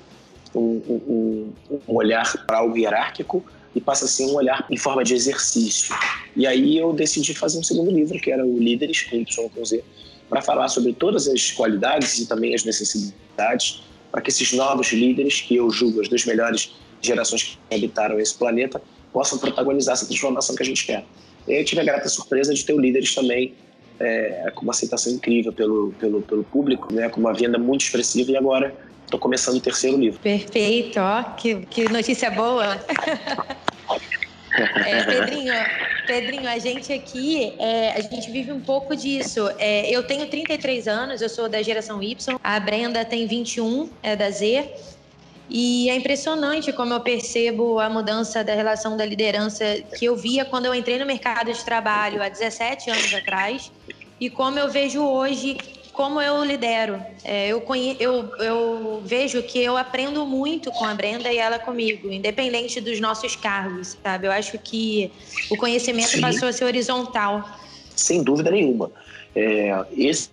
um, 0.55 0.81
um, 0.87 1.53
um 1.87 1.95
olhar 1.95 2.45
para 2.45 2.59
algo 2.59 2.77
hierárquico 2.77 3.43
e 3.75 3.81
passa 3.81 4.05
a 4.05 4.07
ser 4.07 4.25
um 4.25 4.35
olhar 4.35 4.65
em 4.69 4.77
forma 4.77 5.03
de 5.03 5.13
exercício. 5.13 5.95
E 6.35 6.45
aí 6.45 6.77
eu 6.77 6.93
decidi 6.93 7.33
fazer 7.33 7.59
um 7.59 7.63
segundo 7.63 7.91
livro, 7.91 8.19
que 8.19 8.31
era 8.31 8.45
o 8.45 8.57
Líderes, 8.57 9.01
com 9.01 9.15
Y 9.17 9.49
com 9.49 9.65
Z, 9.65 9.83
para 10.29 10.41
falar 10.41 10.67
sobre 10.69 10.93
todas 10.93 11.27
as 11.27 11.51
qualidades 11.51 12.19
e 12.19 12.27
também 12.27 12.53
as 12.53 12.63
necessidades 12.63 13.83
para 14.13 14.21
que 14.21 14.29
esses 14.29 14.53
novos 14.53 14.93
líderes, 14.93 15.41
que 15.41 15.55
eu 15.55 15.71
julgo 15.71 15.99
as 15.99 16.07
duas 16.07 16.23
melhores 16.23 16.71
gerações 17.01 17.57
que 17.67 17.75
habitaram 17.75 18.19
esse 18.19 18.35
planeta, 18.35 18.79
possam 19.11 19.39
protagonizar 19.39 19.93
essa 19.93 20.05
transformação 20.05 20.55
que 20.55 20.61
a 20.61 20.65
gente 20.65 20.85
quer. 20.85 21.03
E 21.47 21.59
eu 21.59 21.65
tive 21.65 21.81
a 21.81 21.83
grata 21.83 22.07
surpresa 22.07 22.53
de 22.53 22.63
ter 22.63 22.75
Líderes 22.77 23.15
também 23.15 23.55
é, 24.03 24.51
com 24.53 24.63
uma 24.63 24.71
aceitação 24.71 25.11
incrível 25.11 25.53
pelo, 25.53 25.93
pelo, 25.99 26.21
pelo 26.21 26.43
público, 26.43 26.93
né, 26.93 27.09
com 27.09 27.19
uma 27.19 27.33
venda 27.33 27.57
muito 27.57 27.81
expressiva 27.81 28.31
e 28.31 28.37
agora 28.37 28.75
estou 29.05 29.19
começando 29.19 29.57
o 29.57 29.61
terceiro 29.61 29.97
livro. 29.97 30.19
Perfeito, 30.19 30.99
ó, 30.99 31.23
que, 31.23 31.65
que 31.67 31.89
notícia 31.89 32.29
boa. 32.31 32.79
É, 34.55 35.03
Pedrinho, 35.03 35.53
Pedrinho, 36.05 36.47
a 36.47 36.59
gente 36.59 36.93
aqui, 36.93 37.55
é, 37.57 37.93
a 37.93 38.01
gente 38.01 38.29
vive 38.29 38.51
um 38.51 38.59
pouco 38.59 38.95
disso. 38.95 39.49
É, 39.57 39.89
eu 39.89 40.03
tenho 40.03 40.27
33 40.27 40.87
anos, 40.87 41.21
eu 41.21 41.29
sou 41.29 41.49
da 41.49 41.61
geração 41.63 42.03
Y, 42.03 42.37
a 42.43 42.59
Brenda 42.59 43.03
tem 43.03 43.25
21, 43.25 43.89
é 44.03 44.15
da 44.15 44.29
Z. 44.29 44.69
E 45.49 45.89
é 45.89 45.95
impressionante 45.95 46.71
como 46.71 46.93
eu 46.93 47.01
percebo 47.01 47.79
a 47.79 47.89
mudança 47.89 48.43
da 48.43 48.53
relação 48.53 48.95
da 48.95 49.05
liderança 49.05 49.63
que 49.97 50.05
eu 50.05 50.15
via 50.15 50.45
quando 50.45 50.67
eu 50.67 50.73
entrei 50.73 50.97
no 50.97 51.05
mercado 51.05 51.51
de 51.51 51.65
trabalho 51.65 52.23
há 52.23 52.29
17 52.29 52.89
anos 52.89 53.13
atrás 53.13 53.71
e 54.23 54.29
como 54.29 54.57
eu 54.57 54.69
vejo 54.69 55.01
hoje 55.03 55.57
como 55.91 56.19
eu 56.19 56.43
lidero. 56.43 56.99
É, 57.23 57.49
eu, 57.49 57.61
conhe... 57.61 57.95
eu, 57.99 58.27
eu 58.39 59.01
vejo 59.05 59.43
que 59.43 59.59
eu 59.59 59.77
aprendo 59.77 60.25
muito 60.25 60.71
com 60.71 60.85
a 60.85 60.93
Brenda 60.95 61.31
e 61.31 61.37
ela 61.37 61.59
comigo, 61.59 62.11
independente 62.11 62.81
dos 62.81 62.99
nossos 62.99 63.35
cargos, 63.35 63.95
sabe? 64.01 64.25
Eu 64.25 64.31
acho 64.31 64.57
que 64.57 65.11
o 65.51 65.55
conhecimento 65.55 66.09
Sim. 66.09 66.21
passou 66.21 66.47
a 66.47 66.53
ser 66.53 66.65
horizontal. 66.65 67.47
Sem 67.95 68.23
dúvida 68.23 68.49
nenhuma. 68.49 68.91
É, 69.35 69.85
esse, 69.95 70.31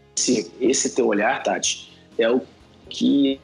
esse 0.61 0.95
teu 0.95 1.07
olhar, 1.09 1.43
Tati, 1.43 1.93
é 2.19 2.31
o 2.31 2.41
que 2.89 3.39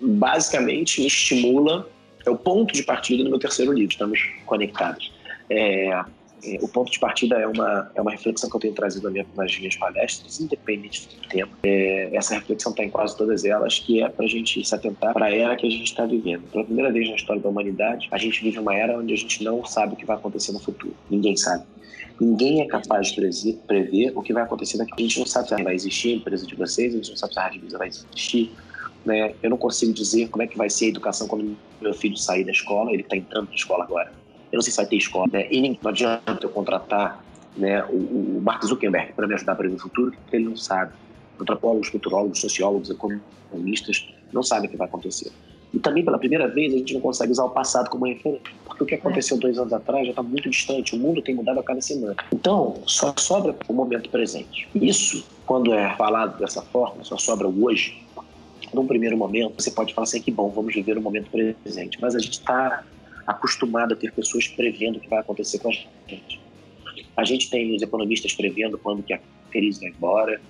basicamente 0.00 1.00
me 1.00 1.06
estimula, 1.06 1.88
é 2.26 2.30
o 2.30 2.36
ponto 2.36 2.74
de 2.74 2.82
partida 2.82 3.24
do 3.24 3.30
meu 3.30 3.38
terceiro 3.38 3.72
livro, 3.72 3.92
estamos 3.92 4.20
conectados. 4.44 5.10
É, 5.48 6.04
o 6.60 6.68
ponto 6.68 6.90
de 6.90 6.98
partida 6.98 7.36
é 7.36 7.46
uma, 7.46 7.90
é 7.94 8.00
uma 8.00 8.10
reflexão 8.10 8.50
que 8.50 8.56
eu 8.56 8.60
tenho 8.60 8.74
trazido 8.74 9.10
nas 9.36 9.58
minhas 9.58 9.76
palestras, 9.76 10.40
independente 10.40 11.08
do 11.08 11.28
tema. 11.28 11.50
É, 11.62 12.10
essa 12.14 12.34
reflexão 12.34 12.72
está 12.72 12.84
em 12.84 12.90
quase 12.90 13.16
todas 13.16 13.44
elas, 13.44 13.78
que 13.78 14.02
é 14.02 14.08
para 14.08 14.24
a 14.24 14.28
gente 14.28 14.64
se 14.64 14.74
atentar 14.74 15.12
para 15.14 15.26
a 15.26 15.30
era 15.34 15.56
que 15.56 15.66
a 15.66 15.70
gente 15.70 15.84
está 15.84 16.04
vivendo. 16.04 16.42
Pela 16.50 16.64
primeira 16.64 16.92
vez 16.92 17.08
na 17.08 17.16
história 17.16 17.40
da 17.40 17.48
humanidade, 17.48 18.08
a 18.10 18.18
gente 18.18 18.42
vive 18.42 18.58
uma 18.58 18.74
era 18.74 18.98
onde 18.98 19.12
a 19.12 19.16
gente 19.16 19.42
não 19.44 19.64
sabe 19.64 19.94
o 19.94 19.96
que 19.96 20.04
vai 20.04 20.16
acontecer 20.16 20.52
no 20.52 20.58
futuro. 20.58 20.94
Ninguém 21.08 21.36
sabe. 21.36 21.64
Ninguém 22.20 22.60
é 22.60 22.66
capaz 22.66 23.08
de 23.08 23.52
prever 23.66 24.12
o 24.14 24.22
que 24.22 24.32
vai 24.32 24.42
acontecer 24.42 24.78
daqui. 24.78 24.92
A 24.96 25.00
gente 25.00 25.18
não 25.18 25.26
sabe 25.26 25.48
se 25.48 25.62
vai 25.62 25.74
existir 25.74 26.12
a 26.12 26.16
empresa 26.16 26.46
de 26.46 26.54
vocês, 26.54 26.92
a 26.92 26.96
gente 26.96 27.10
não 27.10 27.16
sabe 27.16 27.32
se 27.32 27.38
a 27.38 27.42
Rádio 27.42 27.78
vai 27.78 27.88
existir, 27.88 28.52
né? 29.04 29.34
Eu 29.42 29.50
não 29.50 29.56
consigo 29.56 29.92
dizer 29.92 30.28
como 30.28 30.42
é 30.42 30.46
que 30.46 30.56
vai 30.56 30.70
ser 30.70 30.86
a 30.86 30.88
educação 30.88 31.26
quando 31.26 31.56
meu 31.80 31.94
filho 31.94 32.16
sair 32.16 32.44
da 32.44 32.52
escola, 32.52 32.92
ele 32.92 33.02
está 33.02 33.16
entrando 33.16 33.48
na 33.48 33.54
escola 33.54 33.84
agora. 33.84 34.21
Eu 34.52 34.58
não 34.58 34.62
sei 34.62 34.70
se 34.70 34.76
vai 34.76 34.86
ter 34.86 34.96
escola, 34.96 35.26
né? 35.32 35.48
E 35.50 35.60
nem, 35.60 35.78
não 35.82 35.90
adianta 35.90 36.38
eu 36.42 36.50
contratar 36.50 37.24
né, 37.56 37.82
o, 37.84 37.96
o 37.96 38.40
Mark 38.42 38.64
Zuckerberg 38.64 39.14
para 39.14 39.26
me 39.26 39.34
ajudar 39.34 39.54
para 39.54 39.68
o 39.68 39.78
futuro, 39.78 40.12
porque 40.12 40.36
ele 40.36 40.44
não 40.44 40.56
sabe. 40.56 40.92
Antropólogos, 41.40 41.88
futurólogos, 41.88 42.40
sociólogos, 42.40 42.90
economistas 42.90 44.06
não 44.32 44.42
sabem 44.42 44.68
o 44.68 44.70
que 44.70 44.76
vai 44.76 44.86
acontecer. 44.86 45.32
E 45.72 45.78
também, 45.78 46.04
pela 46.04 46.18
primeira 46.18 46.46
vez, 46.48 46.72
a 46.74 46.76
gente 46.76 46.92
não 46.92 47.00
consegue 47.00 47.32
usar 47.32 47.44
o 47.44 47.50
passado 47.50 47.88
como 47.88 48.04
referência. 48.04 48.42
Porque 48.64 48.82
o 48.84 48.86
que 48.86 48.94
aconteceu 48.94 49.38
dois 49.38 49.58
anos 49.58 49.72
atrás 49.72 50.04
já 50.04 50.10
está 50.10 50.22
muito 50.22 50.50
distante. 50.50 50.94
O 50.94 50.98
mundo 50.98 51.22
tem 51.22 51.34
mudado 51.34 51.60
a 51.60 51.62
cada 51.62 51.80
semana. 51.80 52.14
Então, 52.32 52.76
só 52.86 53.14
sobra 53.16 53.56
o 53.66 53.72
momento 53.72 54.10
presente. 54.10 54.68
Isso, 54.74 55.24
quando 55.46 55.72
é 55.72 55.96
falado 55.96 56.38
dessa 56.38 56.60
forma, 56.60 57.02
só 57.04 57.16
sobra 57.16 57.48
o 57.48 57.64
hoje, 57.64 58.02
num 58.72 58.86
primeiro 58.86 59.16
momento, 59.16 59.62
você 59.62 59.70
pode 59.70 59.94
falar 59.94 60.04
assim, 60.04 60.20
que 60.20 60.30
bom, 60.30 60.48
vamos 60.50 60.74
viver 60.74 60.96
o 60.98 61.02
momento 61.02 61.30
presente. 61.30 61.98
Mas 62.00 62.14
a 62.14 62.18
gente 62.18 62.34
está 62.34 62.84
acostumado 63.26 63.94
a 63.94 63.96
ter 63.96 64.12
pessoas 64.12 64.48
prevendo 64.48 64.96
o 64.96 65.00
que 65.00 65.08
vai 65.08 65.20
acontecer 65.20 65.58
com 65.58 65.68
a 65.68 65.72
gente. 65.72 66.40
A 67.16 67.24
gente 67.24 67.50
tem 67.50 67.74
os 67.74 67.82
economistas 67.82 68.34
prevendo 68.34 68.78
quando 68.78 69.02
que 69.02 69.12
a 69.12 69.20
crise 69.50 69.80
vai 69.80 69.90
embora, 69.90 70.40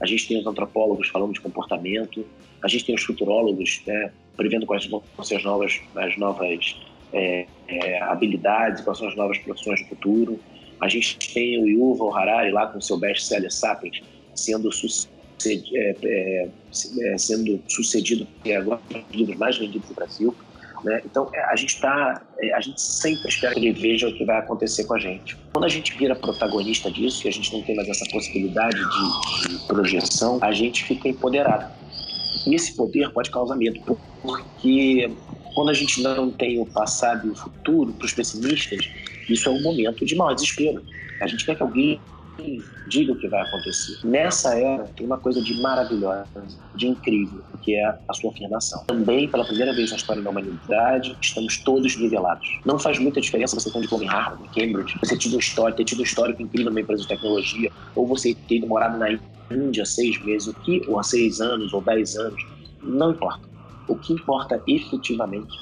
a 0.00 0.06
gente 0.06 0.28
tem 0.28 0.38
os 0.38 0.46
antropólogos 0.46 1.08
falando 1.08 1.32
de 1.32 1.40
comportamento, 1.40 2.26
a 2.62 2.68
gente 2.68 2.84
tem 2.84 2.94
os 2.94 3.02
futurólogos 3.02 3.82
né, 3.86 4.12
prevendo 4.36 4.66
quais 4.66 4.86
vão 4.86 5.02
ser 5.22 5.36
as 5.36 5.44
novas, 5.44 5.80
as 5.96 6.16
novas 6.16 6.76
é, 7.12 7.46
é, 7.68 8.02
habilidades, 8.02 8.82
quais 8.82 8.98
são 8.98 9.08
as 9.08 9.16
novas 9.16 9.38
profissões 9.38 9.82
do 9.82 9.88
futuro. 9.88 10.40
A 10.80 10.88
gente 10.88 11.18
tem 11.34 11.62
o 11.62 11.66
Yuval 11.66 12.16
Harari 12.16 12.50
lá 12.50 12.66
com 12.66 12.80
seu 12.80 12.98
best-seller 12.98 13.52
Sapiens 13.52 14.02
sendo 14.34 14.72
sucedido 14.72 15.10
é, 15.74 15.96
é, 16.04 16.48
é, 17.02 17.18
sendo 17.18 17.62
sucedido 17.66 18.26
agora 18.58 18.80
um 18.94 19.00
dos 19.00 19.14
livros 19.14 19.36
mais 19.38 19.56
vendidos 19.58 19.88
do 19.88 19.94
Brasil. 19.94 20.34
Né? 20.84 21.00
Então, 21.04 21.28
é, 21.34 21.44
a 21.44 21.56
gente 21.56 21.74
está, 21.74 22.22
é, 22.38 22.54
a 22.54 22.60
gente 22.60 22.80
sempre 22.80 23.28
espera 23.28 23.54
que 23.54 23.60
ele 23.60 23.72
veja 23.72 24.08
o 24.08 24.14
que 24.14 24.24
vai 24.24 24.38
acontecer 24.38 24.84
com 24.84 24.94
a 24.94 24.98
gente. 24.98 25.36
Quando 25.52 25.64
a 25.64 25.68
gente 25.68 25.96
vira 25.96 26.14
protagonista 26.14 26.90
disso, 26.90 27.26
e 27.26 27.28
a 27.28 27.32
gente 27.32 27.52
não 27.52 27.62
tem 27.62 27.76
mais 27.76 27.88
essa 27.88 28.04
possibilidade 28.10 28.76
de, 28.76 29.48
de 29.48 29.66
projeção, 29.66 30.38
a 30.40 30.52
gente 30.52 30.84
fica 30.84 31.08
empoderado. 31.08 31.70
E 32.46 32.54
esse 32.54 32.74
poder 32.74 33.10
pode 33.10 33.30
causar 33.30 33.56
medo, 33.56 33.80
porque 34.22 35.10
quando 35.54 35.70
a 35.70 35.74
gente 35.74 36.00
não 36.02 36.30
tem 36.30 36.58
o 36.60 36.66
passado 36.66 37.26
e 37.26 37.30
o 37.30 37.34
futuro, 37.34 37.92
para 37.92 38.06
os 38.06 38.12
pessimistas, 38.12 38.88
isso 39.28 39.48
é 39.48 39.52
um 39.52 39.62
momento 39.62 40.04
de 40.04 40.14
maior 40.14 40.34
desespero. 40.34 40.82
A 41.20 41.26
gente 41.26 41.44
quer 41.44 41.56
que 41.56 41.62
alguém 41.62 42.00
diga 42.90 43.12
o 43.12 43.16
que 43.16 43.28
vai 43.28 43.40
acontecer. 43.40 44.04
Nessa 44.04 44.58
era, 44.58 44.84
tem 44.96 45.06
uma 45.06 45.16
coisa 45.16 45.40
de 45.40 45.54
maravilhosa, 45.62 46.26
de 46.74 46.88
incrível, 46.88 47.40
que 47.62 47.76
é 47.76 47.86
a 47.86 48.14
sua 48.14 48.30
afirmação. 48.30 48.84
Também, 48.86 49.28
pela 49.28 49.44
primeira 49.44 49.72
vez 49.72 49.90
na 49.90 49.96
história 49.96 50.20
da 50.20 50.28
humanidade, 50.28 51.16
estamos 51.22 51.58
todos 51.58 51.96
nivelados. 51.96 52.58
Não 52.66 52.78
faz 52.78 52.98
muita 52.98 53.20
diferença 53.20 53.58
você 53.58 53.70
ter 53.70 53.78
um 53.78 53.82
diploma 53.82 54.04
em 54.04 54.08
Harvard, 54.08 54.42
Cambridge, 54.48 54.98
você 55.00 55.14
ter 55.14 55.18
tido 55.18 55.38
história, 55.38 55.74
ter 55.74 55.84
tido 55.84 56.02
histórico 56.02 56.42
incrível 56.42 56.70
numa 56.70 56.80
empresa 56.80 57.02
de 57.02 57.08
tecnologia, 57.08 57.70
ou 57.94 58.06
você 58.06 58.34
ter 58.48 58.66
morado 58.66 58.98
na 58.98 59.18
Índia 59.50 59.84
seis 59.84 60.22
meses, 60.24 60.48
o 60.48 60.54
que, 60.54 60.82
ou 60.86 60.98
há 60.98 61.02
seis 61.02 61.40
anos, 61.40 61.72
ou 61.72 61.80
dez 61.80 62.16
anos, 62.16 62.44
não 62.82 63.12
importa. 63.12 63.48
O 63.88 63.96
que 63.96 64.12
importa 64.12 64.60
efetivamente 64.66 65.52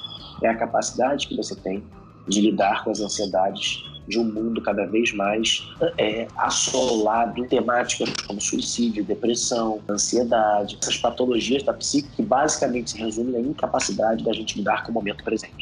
é 0.43 0.47
a 0.47 0.55
capacidade 0.55 1.27
que 1.27 1.35
você 1.35 1.55
tem 1.55 1.83
de 2.27 2.41
lidar 2.41 2.83
com 2.83 2.91
as 2.91 2.99
ansiedades 2.99 3.83
de 4.09 4.19
um 4.19 4.23
mundo 4.23 4.59
cada 4.61 4.85
vez 4.87 5.13
mais 5.13 5.69
é, 5.97 6.27
assolado 6.35 7.39
em 7.39 7.47
temáticas 7.47 8.11
como 8.25 8.41
suicídio, 8.41 9.05
depressão, 9.05 9.79
ansiedade, 9.87 10.77
essas 10.81 10.97
patologias 10.97 11.61
da 11.61 11.73
psique 11.73 12.09
que 12.15 12.23
basicamente 12.23 12.91
se 12.91 12.97
resumem 12.97 13.33
na 13.33 13.39
incapacidade 13.39 14.23
da 14.23 14.33
gente 14.33 14.57
lidar 14.57 14.83
com 14.83 14.91
o 14.91 14.93
momento 14.95 15.23
presente. 15.23 15.53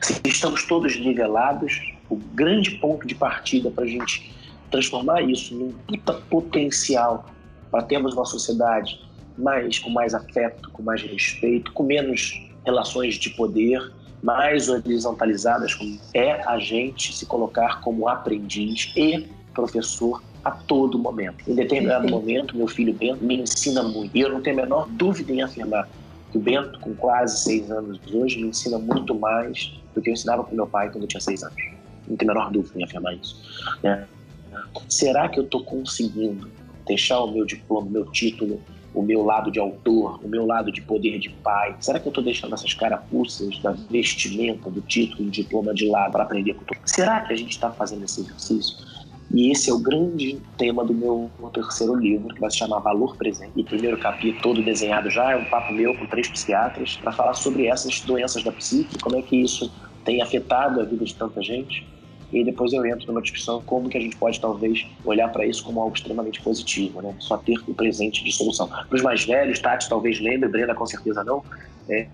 Se 0.00 0.20
estamos 0.24 0.64
todos 0.64 0.96
nivelados, 0.96 1.80
o 2.08 2.16
grande 2.16 2.70
ponto 2.72 3.06
de 3.06 3.16
partida 3.16 3.70
para 3.70 3.84
a 3.84 3.88
gente 3.88 4.32
transformar 4.70 5.22
isso 5.22 5.54
num 5.54 5.72
puta 5.72 6.12
potencial 6.14 7.26
para 7.70 7.82
termos 7.82 8.14
uma 8.14 8.24
sociedade 8.24 9.00
mais 9.36 9.78
com 9.78 9.90
mais 9.90 10.14
afeto, 10.14 10.70
com 10.70 10.82
mais 10.82 11.02
respeito, 11.02 11.72
com 11.72 11.82
menos 11.82 12.40
relações 12.64 13.14
de 13.14 13.30
poder 13.30 13.92
mais 14.22 14.68
horizontalizadas, 14.68 15.76
é 16.12 16.32
a 16.46 16.58
gente 16.58 17.16
se 17.16 17.26
colocar 17.26 17.80
como 17.80 18.08
aprendiz 18.08 18.92
e 18.96 19.26
professor 19.54 20.22
a 20.44 20.50
todo 20.50 20.98
momento. 20.98 21.48
Em 21.48 21.54
determinado 21.54 22.08
momento, 22.08 22.56
meu 22.56 22.66
filho 22.66 22.92
Bento 22.92 23.24
me 23.24 23.40
ensina 23.40 23.82
muito. 23.82 24.16
E 24.16 24.20
eu 24.20 24.30
não 24.30 24.40
tenho 24.40 24.58
a 24.58 24.62
menor 24.62 24.88
dúvida 24.90 25.32
em 25.32 25.42
afirmar 25.42 25.88
que 26.30 26.38
o 26.38 26.40
Bento, 26.40 26.78
com 26.80 26.94
quase 26.94 27.42
seis 27.42 27.70
anos 27.70 28.00
hoje, 28.12 28.40
me 28.40 28.48
ensina 28.48 28.78
muito 28.78 29.14
mais 29.14 29.72
do 29.94 30.02
que 30.02 30.10
eu 30.10 30.14
ensinava 30.14 30.44
para 30.44 30.54
meu 30.54 30.66
pai 30.66 30.90
quando 30.90 31.04
eu 31.04 31.08
tinha 31.08 31.20
seis 31.20 31.42
anos. 31.42 31.56
Não 32.06 32.16
tenho 32.16 32.30
a 32.30 32.34
menor 32.34 32.50
dúvida 32.50 32.80
em 32.80 32.84
afirmar 32.84 33.14
isso. 33.14 33.42
Né? 33.82 34.06
Será 34.88 35.28
que 35.28 35.38
eu 35.38 35.44
estou 35.44 35.62
conseguindo 35.64 36.50
deixar 36.86 37.20
o 37.20 37.30
meu 37.30 37.44
diploma, 37.44 37.86
o 37.86 37.90
meu 37.90 38.06
título, 38.06 38.60
o 38.98 39.02
meu 39.02 39.22
lado 39.22 39.50
de 39.50 39.60
autor, 39.60 40.18
o 40.24 40.28
meu 40.28 40.44
lado 40.44 40.72
de 40.72 40.82
poder 40.82 41.18
de 41.18 41.30
pai? 41.30 41.76
Será 41.80 42.00
que 42.00 42.08
eu 42.08 42.10
estou 42.10 42.24
deixando 42.24 42.54
essas 42.54 42.74
carapuças 42.74 43.58
da 43.60 43.72
vestimenta, 43.72 44.68
do 44.68 44.80
título, 44.80 45.24
do 45.24 45.30
diploma 45.30 45.72
de 45.72 45.86
lado 45.86 46.12
para 46.12 46.24
aprender 46.24 46.54
cultura? 46.54 46.80
Será 46.84 47.20
que 47.20 47.32
a 47.32 47.36
gente 47.36 47.50
está 47.50 47.70
fazendo 47.70 48.04
esse 48.04 48.20
exercício? 48.20 48.76
E 49.30 49.52
esse 49.52 49.70
é 49.70 49.74
o 49.74 49.78
grande 49.78 50.40
tema 50.56 50.84
do 50.84 50.94
meu, 50.94 51.30
meu, 51.38 51.50
terceiro 51.50 51.94
livro, 51.94 52.34
que 52.34 52.40
vai 52.40 52.50
se 52.50 52.56
chamar 52.56 52.78
Valor 52.80 53.16
Presente. 53.16 53.52
E 53.54 53.60
o 53.60 53.64
primeiro 53.64 53.98
capítulo, 53.98 54.42
todo 54.42 54.62
desenhado 54.62 55.10
já, 55.10 55.32
é 55.32 55.36
um 55.36 55.44
papo 55.44 55.72
meu 55.72 55.94
com 55.94 56.06
três 56.06 56.28
psiquiatras, 56.28 56.96
para 56.96 57.12
falar 57.12 57.34
sobre 57.34 57.66
essas 57.66 58.00
doenças 58.00 58.42
da 58.42 58.50
psique, 58.50 58.98
como 58.98 59.16
é 59.16 59.22
que 59.22 59.36
isso 59.36 59.70
tem 60.02 60.22
afetado 60.22 60.80
a 60.80 60.84
vida 60.84 61.04
de 61.04 61.14
tanta 61.14 61.42
gente. 61.42 61.86
E 62.32 62.44
depois 62.44 62.72
eu 62.72 62.84
entro 62.84 63.06
numa 63.06 63.22
discussão 63.22 63.62
como 63.62 63.88
que 63.88 63.96
a 63.96 64.00
gente 64.00 64.16
pode 64.16 64.40
talvez 64.40 64.86
olhar 65.04 65.28
para 65.28 65.46
isso 65.46 65.64
como 65.64 65.80
algo 65.80 65.94
extremamente 65.96 66.40
positivo, 66.42 67.00
né? 67.00 67.14
Só 67.18 67.38
ter 67.38 67.58
o 67.66 67.74
presente 67.74 68.22
de 68.22 68.32
solução. 68.32 68.68
Para 68.68 68.86
os 68.94 69.02
mais 69.02 69.24
velhos, 69.24 69.58
Tati 69.58 69.88
talvez 69.88 70.20
lembre, 70.20 70.48
Brenda 70.48 70.74
com 70.74 70.86
certeza 70.86 71.24
não. 71.24 71.42
É, 71.88 72.06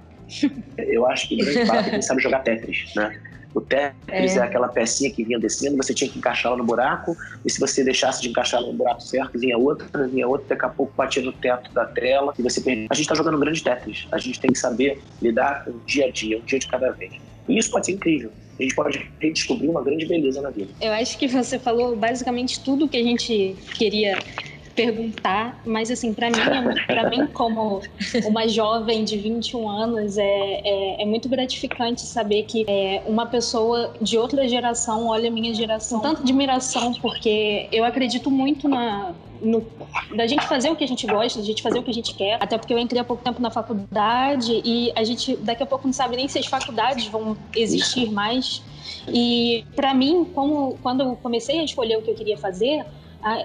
eu 0.79 1.07
acho 1.07 1.29
que 1.29 1.37
grande 1.37 1.67
parte 1.67 1.91
quem 1.91 2.03
sabe 2.03 2.23
jogar 2.23 2.41
Tetris, 2.41 2.93
né? 2.95 3.21
O 3.55 3.61
Tetris 3.61 4.37
é. 4.37 4.41
é. 4.41 4.43
aquela 4.43 4.69
pecinha 4.69 5.11
que 5.11 5.23
vinha 5.25 5.39
descendo, 5.39 5.77
você 5.77 5.95
tinha 5.95 6.11
que 6.11 6.19
encaixá-la 6.19 6.57
no 6.57 6.65
buraco, 6.65 7.17
e 7.45 7.51
se 7.51 7.61
você 7.61 7.85
deixasse 7.85 8.21
de 8.21 8.29
encaixá-la 8.29 8.67
no 8.67 8.73
buraco 8.73 9.01
certo, 9.01 9.39
vinha 9.39 9.57
outra, 9.57 10.09
vinha 10.09 10.27
outra, 10.27 10.49
daqui 10.49 10.65
a 10.65 10.69
pouco 10.69 10.93
batia 10.97 11.23
no 11.23 11.33
teto 11.33 11.73
da 11.73 11.85
tela, 11.85 12.35
e 12.37 12.43
você 12.43 12.61
perdeu. 12.61 12.89
A 12.91 12.95
gente 12.95 13.05
está 13.05 13.15
jogando 13.15 13.37
um 13.37 13.41
grande 13.41 13.63
Tetris. 13.63 14.09
A 14.11 14.19
gente 14.19 14.41
tem 14.41 14.51
que 14.51 14.59
saber 14.59 15.01
lidar 15.23 15.65
com 15.65 15.71
o 15.71 15.81
dia 15.87 16.07
a 16.07 16.11
dia, 16.11 16.39
um 16.39 16.45
dia 16.45 16.59
de 16.59 16.67
cada 16.67 16.91
vez. 16.91 17.13
E 17.49 17.59
isso 17.59 17.71
pode 17.71 17.87
ser 17.87 17.93
incrível 17.93 18.33
a 18.59 18.63
gente 18.63 18.75
pode 18.75 19.01
redescobrir 19.21 19.71
uma 19.71 19.83
grande 19.83 20.07
beleza 20.07 20.41
na 20.41 20.51
vida. 20.51 20.73
Eu 20.81 20.93
acho 20.93 21.19
que 21.19 21.27
você 21.27 21.59
falou 21.59 21.97
basicamente 21.97 22.63
tudo 22.63 22.89
que 22.89 22.97
a 22.97 23.03
gente 23.03 23.57
queria 23.77 24.17
perguntar, 24.75 25.61
mas 25.65 25.91
assim, 25.91 26.13
para 26.13 26.29
mim, 26.31 26.37
para 26.87 27.09
mim 27.09 27.27
como 27.29 27.81
uma 28.25 28.49
jovem 28.49 29.05
de 29.05 29.17
21 29.17 29.69
anos, 29.69 30.19
é, 30.19 30.25
é, 30.25 31.03
é 31.03 31.07
muito 31.07 31.29
gratificante 31.29 32.03
saber 32.03 32.45
que 32.45 32.65
é, 32.69 33.03
uma 33.07 33.27
pessoa 33.27 33.95
de 34.01 34.19
outra 34.19 34.49
geração 34.49 35.09
olha 35.09 35.29
a 35.29 35.33
minha 35.33 35.55
geração 35.55 36.01
com 36.01 36.09
tanta 36.09 36.23
admiração, 36.23 36.93
porque 36.95 37.69
eu 37.73 37.85
acredito 37.85 38.31
muito 38.31 38.69
na 38.69 39.15
no, 39.41 39.67
da 40.17 40.27
gente 40.27 40.47
fazer 40.47 40.71
o 40.71 40.77
que 40.77 40.85
a 40.85 40.89
gente 40.89 41.07
gosta, 41.07 41.39
da 41.39 41.45
gente 41.45 41.63
fazer 41.63 41.79
o 41.79 41.83
que 41.83 41.91
a 41.91 41.95
gente 41.95 42.15
quer. 42.15 42.39
Até 42.41 42.57
porque 42.57 42.73
eu 42.73 42.79
entrei 42.79 43.01
há 43.01 43.05
pouco 43.05 43.23
tempo 43.23 43.41
na 43.43 43.51
faculdade 43.51 44.63
e 44.65 44.91
a 44.97 45.05
gente 45.05 45.37
daqui 45.37 45.63
a 45.63 45.67
pouco 45.67 45.87
não 45.87 45.93
sabe 45.93 46.17
nem 46.17 46.27
se 46.29 46.39
as 46.39 46.47
faculdades 46.47 47.07
vão 47.07 47.37
existir 47.55 48.11
mais. 48.11 48.63
E 49.09 49.65
para 49.77 49.93
mim, 49.93 50.25
como 50.35 50.79
quando 50.83 51.03
eu 51.03 51.17
comecei 51.17 51.61
a 51.61 51.65
escolher 51.65 51.99
o 51.99 52.03
que 52.03 52.11
eu 52.11 52.15
queria 52.15 52.39
fazer, 52.39 52.85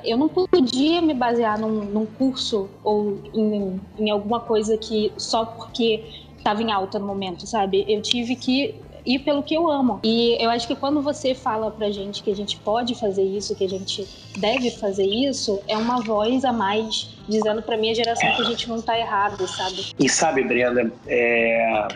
eu 0.04 0.18
não 0.18 0.28
podia 0.28 1.02
me 1.02 1.14
basear 1.14 1.60
num, 1.60 1.86
num 1.86 2.06
curso 2.06 2.70
ou 2.84 3.20
em, 3.34 3.80
em, 3.98 4.10
alguma 4.10 4.40
coisa 4.40 4.78
que 4.78 5.12
só 5.18 5.46
porque 5.46 6.04
estava 6.38 6.62
em 6.62 6.72
alta 6.72 7.00
no 7.00 7.08
momento, 7.08 7.48
sabe? 7.48 7.86
Eu 7.88 8.02
tive 8.02 8.36
que 8.36 8.76
ir 9.06 9.20
pelo 9.20 9.42
que 9.42 9.56
eu 9.56 9.70
amo. 9.70 10.00
E 10.04 10.38
eu 10.44 10.50
acho 10.50 10.68
que 10.68 10.76
quando 10.76 11.02
você 11.02 11.34
fala 11.34 11.72
pra 11.72 11.90
gente 11.90 12.22
que 12.22 12.32
a 12.32 12.36
gente 12.36 12.58
pode 12.58 12.96
fazer 12.96 13.24
isso, 13.24 13.56
que 13.56 13.64
a 13.64 13.70
gente 13.70 14.08
deve 14.38 14.72
fazer 14.72 15.06
isso, 15.06 15.62
é 15.68 15.78
uma 15.78 16.02
voz 16.02 16.44
a 16.44 16.52
mais 16.52 17.16
dizendo 17.28 17.62
pra 17.62 17.78
minha 17.78 17.96
geração 17.96 18.30
que 18.36 18.42
a 18.42 18.46
gente 18.46 18.68
não 18.68 18.82
tá 18.82 18.98
errado, 18.98 19.48
sabe? 19.48 19.92
E 19.98 20.10
sabe, 20.10 20.44
Brenda, 20.44 20.92
é 21.08 21.88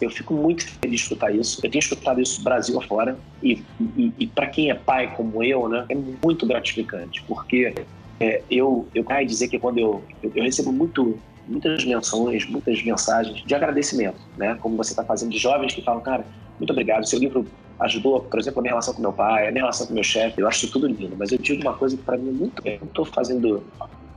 eu 0.00 0.10
fico 0.10 0.34
muito 0.34 0.64
feliz 0.64 1.00
de 1.00 1.02
escutar 1.02 1.34
isso. 1.34 1.60
Eu 1.62 1.70
tenho 1.70 1.80
escutado 1.80 2.20
isso 2.20 2.42
Brasil 2.42 2.78
afora. 2.78 3.18
E, 3.42 3.62
e, 3.96 4.12
e 4.18 4.26
para 4.26 4.46
quem 4.46 4.70
é 4.70 4.74
pai 4.74 5.14
como 5.16 5.42
eu, 5.42 5.68
né, 5.68 5.84
é 5.88 5.94
muito 5.94 6.46
gratificante. 6.46 7.22
Porque 7.26 7.74
é, 8.20 8.42
eu, 8.50 8.86
eu 8.94 9.04
quero 9.04 9.26
dizer 9.26 9.48
que 9.48 9.58
quando 9.58 9.78
eu, 9.78 10.02
eu, 10.22 10.32
eu, 10.34 10.42
recebo 10.42 10.72
muito, 10.72 11.18
muitas 11.46 11.84
menções, 11.84 12.48
muitas 12.48 12.82
mensagens 12.82 13.42
de 13.44 13.54
agradecimento, 13.54 14.20
né? 14.36 14.56
Como 14.60 14.76
você 14.76 14.92
está 14.92 15.04
fazendo, 15.04 15.30
de 15.30 15.38
jovens 15.38 15.74
que 15.74 15.82
falam, 15.82 16.00
cara, 16.00 16.24
muito 16.58 16.70
obrigado. 16.70 17.06
Seu 17.06 17.18
livro 17.18 17.46
ajudou, 17.80 18.20
por 18.20 18.40
exemplo, 18.40 18.58
a 18.58 18.62
minha 18.62 18.72
relação 18.72 18.94
com 18.94 19.00
meu 19.00 19.12
pai, 19.12 19.48
a 19.48 19.50
minha 19.52 19.62
relação 19.62 19.86
com 19.86 19.94
meu 19.94 20.02
chefe. 20.02 20.40
Eu 20.40 20.48
acho 20.48 20.64
isso 20.64 20.72
tudo 20.72 20.88
lindo. 20.88 21.14
Mas 21.16 21.30
eu 21.30 21.38
digo 21.38 21.62
uma 21.62 21.74
coisa 21.74 21.96
que 21.96 22.02
para 22.02 22.16
mim 22.16 22.28
é 22.28 22.32
muito. 22.32 22.62
Eu 22.64 22.78
não 22.80 22.88
estou 22.88 23.04
fazendo 23.04 23.64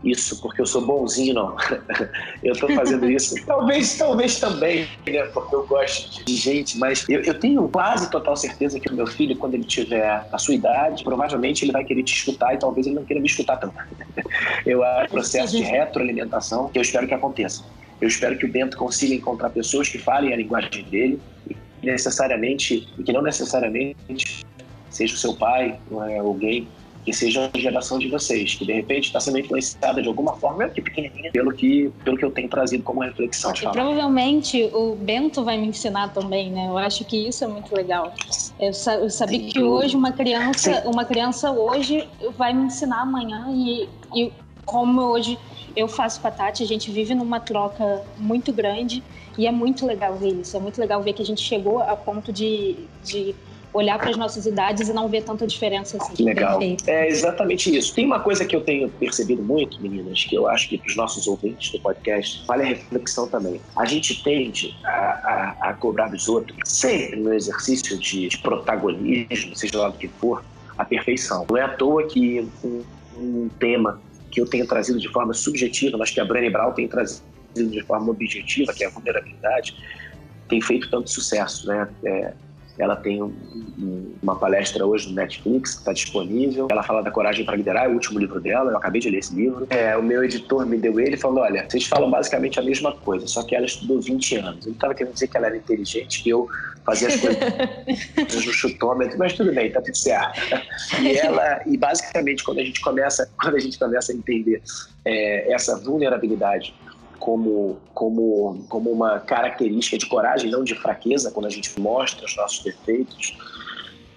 isso 0.03 0.41
porque 0.41 0.61
eu 0.61 0.65
sou 0.65 0.85
bonzinho, 0.85 1.33
não. 1.33 1.55
eu 2.43 2.53
estou 2.53 2.69
fazendo 2.73 3.09
isso, 3.09 3.35
talvez, 3.45 3.97
talvez 3.97 4.39
também, 4.39 4.87
né? 5.05 5.23
Porque 5.33 5.55
eu 5.55 5.65
gosto 5.67 6.25
de 6.25 6.35
gente, 6.35 6.77
mas 6.77 7.07
eu, 7.07 7.21
eu, 7.21 7.39
tenho 7.39 7.67
quase 7.69 8.09
total 8.09 8.35
certeza 8.35 8.79
que 8.79 8.89
o 8.89 8.95
meu 8.95 9.07
filho, 9.07 9.35
quando 9.35 9.55
ele 9.55 9.63
tiver 9.63 10.27
a 10.31 10.37
sua 10.37 10.55
idade, 10.55 11.03
provavelmente 11.03 11.63
ele 11.63 11.71
vai 11.71 11.83
querer 11.83 12.03
te 12.03 12.13
escutar 12.13 12.53
e 12.53 12.57
talvez 12.57 12.87
ele 12.87 12.95
não 12.95 13.05
queira 13.05 13.21
me 13.21 13.27
escutar 13.27 13.57
tanto. 13.57 13.75
eu 14.65 14.83
acho 14.83 15.05
um 15.05 15.09
processo 15.09 15.55
de 15.55 15.63
retroalimentação 15.63 16.69
que 16.69 16.77
eu 16.77 16.81
espero 16.81 17.07
que 17.07 17.13
aconteça. 17.13 17.63
Eu 17.99 18.07
espero 18.07 18.35
que 18.37 18.45
o 18.45 18.51
Bento 18.51 18.75
consiga 18.77 19.13
encontrar 19.13 19.51
pessoas 19.51 19.87
que 19.87 19.99
falem 19.99 20.33
a 20.33 20.37
linguagem 20.37 20.83
dele 20.85 21.19
necessariamente, 21.83 22.87
e 22.97 23.03
que 23.03 23.11
não 23.11 23.21
necessariamente 23.21 24.45
seja 24.89 25.15
o 25.15 25.17
seu 25.17 25.33
pai, 25.33 25.79
é 26.09 26.19
alguém 26.19 26.67
que 27.03 27.13
seja 27.13 27.49
a 27.53 27.57
geração 27.57 27.97
de 27.97 28.07
vocês, 28.07 28.55
que 28.55 28.65
de 28.65 28.73
repente 28.73 29.05
está 29.05 29.19
sendo 29.19 29.39
influenciada 29.39 30.01
de 30.01 30.07
alguma 30.07 30.35
forma, 30.35 30.65
aqui 30.65 30.81
pequenininha, 30.81 31.31
pelo 31.31 31.51
que, 31.51 31.91
pelo 32.03 32.17
que 32.17 32.25
eu 32.25 32.31
tenho 32.31 32.49
trazido 32.49 32.83
como 32.83 33.01
reflexão. 33.01 33.51
E 33.53 33.59
provavelmente 33.61 34.69
o 34.73 34.95
Bento 34.95 35.43
vai 35.43 35.57
me 35.57 35.67
ensinar 35.67 36.13
também, 36.13 36.51
né? 36.51 36.67
Eu 36.67 36.77
acho 36.77 37.03
que 37.05 37.27
isso 37.27 37.43
é 37.43 37.47
muito 37.47 37.75
legal. 37.75 38.13
Eu, 38.59 38.73
sa 38.73 38.95
eu 38.95 39.09
sabia 39.09 39.39
Sim, 39.39 39.49
que 39.49 39.63
hoje 39.63 39.95
uma 39.95 40.11
criança, 40.11 40.81
Sim. 40.81 40.87
uma 40.87 41.05
criança 41.05 41.51
hoje 41.51 42.07
vai 42.37 42.53
me 42.53 42.65
ensinar 42.65 43.01
amanhã 43.01 43.47
e, 43.49 43.89
e 44.13 44.31
como 44.65 45.01
hoje 45.01 45.37
eu 45.75 45.87
faço 45.87 46.21
com 46.21 46.27
a 46.27 46.31
Tati, 46.31 46.63
a 46.63 46.67
gente 46.67 46.91
vive 46.91 47.15
numa 47.15 47.39
troca 47.39 48.03
muito 48.17 48.51
grande 48.53 49.03
e 49.37 49.47
é 49.47 49.51
muito 49.51 49.85
legal 49.85 50.15
ver 50.15 50.33
isso. 50.33 50.55
É 50.55 50.59
muito 50.59 50.79
legal 50.79 51.01
ver 51.01 51.13
que 51.13 51.21
a 51.21 51.25
gente 51.25 51.41
chegou 51.41 51.79
a 51.79 51.95
ponto 51.95 52.31
de, 52.31 52.87
de 53.03 53.35
olhar 53.73 53.97
para 53.97 54.09
as 54.09 54.17
nossas 54.17 54.45
idades 54.45 54.89
e 54.89 54.93
não 54.93 55.07
ver 55.07 55.23
tanta 55.23 55.47
diferença 55.47 55.97
assim. 55.97 56.23
Legal. 56.23 56.59
Perfeito. 56.59 56.87
É 56.87 57.07
exatamente 57.07 57.75
isso. 57.75 57.93
Tem 57.93 58.05
uma 58.05 58.19
coisa 58.19 58.45
que 58.45 58.55
eu 58.55 58.61
tenho 58.61 58.89
percebido 58.89 59.41
muito, 59.41 59.81
meninas, 59.81 60.25
que 60.25 60.35
eu 60.35 60.47
acho 60.47 60.67
que 60.67 60.77
para 60.77 60.87
os 60.87 60.95
nossos 60.95 61.27
ouvintes 61.27 61.71
do 61.71 61.79
podcast 61.79 62.43
vale 62.45 62.63
a 62.63 62.65
reflexão 62.65 63.27
também. 63.27 63.61
A 63.75 63.85
gente 63.85 64.21
tende 64.23 64.75
a, 64.83 64.89
a, 64.89 65.69
a 65.69 65.73
cobrar 65.73 66.09
dos 66.09 66.27
outros, 66.27 66.57
sempre 66.65 67.17
no 67.17 67.33
exercício 67.33 67.97
de, 67.97 68.27
de, 68.27 68.37
protagonismo, 68.37 69.55
seja 69.55 69.79
lá 69.79 69.89
do 69.89 69.97
que 69.97 70.07
for, 70.07 70.43
a 70.77 70.83
perfeição. 70.83 71.45
Não 71.49 71.57
é 71.57 71.63
à 71.63 71.69
toa 71.69 72.07
que 72.07 72.47
um, 72.63 72.83
um 73.17 73.49
tema 73.59 74.01
que 74.29 74.41
eu 74.41 74.45
tenho 74.45 74.65
trazido 74.65 74.99
de 74.99 75.09
forma 75.09 75.33
subjetiva, 75.33 75.97
mas 75.97 76.09
que 76.09 76.19
a 76.19 76.25
Brené 76.25 76.49
Brown 76.49 76.71
tem 76.71 76.87
trazido 76.87 77.21
de 77.53 77.81
forma 77.83 78.11
objetiva, 78.11 78.73
que 78.73 78.83
é 78.83 78.87
a 78.87 78.89
vulnerabilidade, 78.89 79.75
tem 80.47 80.61
feito 80.61 80.89
tanto 80.89 81.09
sucesso, 81.09 81.67
né? 81.67 81.87
É, 82.03 82.33
ela 82.81 82.95
tem 82.95 83.21
um, 83.21 83.33
um, 83.79 84.13
uma 84.21 84.35
palestra 84.35 84.85
hoje 84.85 85.09
no 85.09 85.15
Netflix, 85.15 85.73
que 85.73 85.79
está 85.79 85.93
disponível. 85.93 86.67
Ela 86.71 86.83
fala 86.83 87.01
da 87.01 87.11
coragem 87.11 87.45
para 87.45 87.55
liderar, 87.55 87.85
é 87.85 87.87
o 87.87 87.93
último 87.93 88.19
livro 88.19 88.39
dela. 88.39 88.71
Eu 88.71 88.77
acabei 88.77 88.99
de 88.99 89.09
ler 89.09 89.19
esse 89.19 89.35
livro. 89.35 89.67
É, 89.69 89.95
o 89.95 90.03
meu 90.03 90.23
editor 90.23 90.65
me 90.65 90.77
deu 90.77 90.99
ele 90.99 91.17
falou: 91.17 91.43
Olha, 91.43 91.65
vocês 91.67 91.85
falam 91.85 92.09
basicamente 92.09 92.59
a 92.59 92.63
mesma 92.63 92.91
coisa, 92.91 93.27
só 93.27 93.43
que 93.43 93.55
ela 93.55 93.65
estudou 93.65 94.01
20 94.01 94.35
anos. 94.37 94.65
Ele 94.65 94.75
estava 94.75 94.93
querendo 94.93 95.13
dizer 95.13 95.27
que 95.27 95.37
ela 95.37 95.47
era 95.47 95.57
inteligente, 95.57 96.23
que 96.23 96.29
eu 96.29 96.47
fazia 96.85 97.07
as 97.07 97.15
coisas 97.17 97.39
no 98.45 98.53
chutômetro, 98.53 99.17
mas 99.17 99.33
tudo 99.33 99.53
bem, 99.53 99.71
tá 99.71 99.81
tudo 99.81 99.95
certo. 99.95 100.39
E 101.01 101.17
ela, 101.17 101.61
e 101.65 101.77
basicamente, 101.77 102.43
quando 102.43 102.59
a 102.59 102.63
gente 102.63 102.81
começa, 102.81 103.29
quando 103.41 103.55
a 103.55 103.59
gente 103.59 103.77
começa 103.77 104.11
a 104.11 104.15
entender 104.15 104.61
é, 105.05 105.53
essa 105.53 105.77
vulnerabilidade 105.79 106.73
como, 107.21 107.77
como, 107.93 108.65
como 108.67 108.89
uma 108.89 109.19
característica 109.19 109.95
de 109.95 110.07
coragem, 110.07 110.49
não 110.49 110.63
de 110.63 110.73
fraqueza, 110.73 111.29
quando 111.29 111.45
a 111.45 111.49
gente 111.49 111.79
mostra 111.79 112.25
os 112.25 112.35
nossos 112.35 112.63
defeitos. 112.63 113.37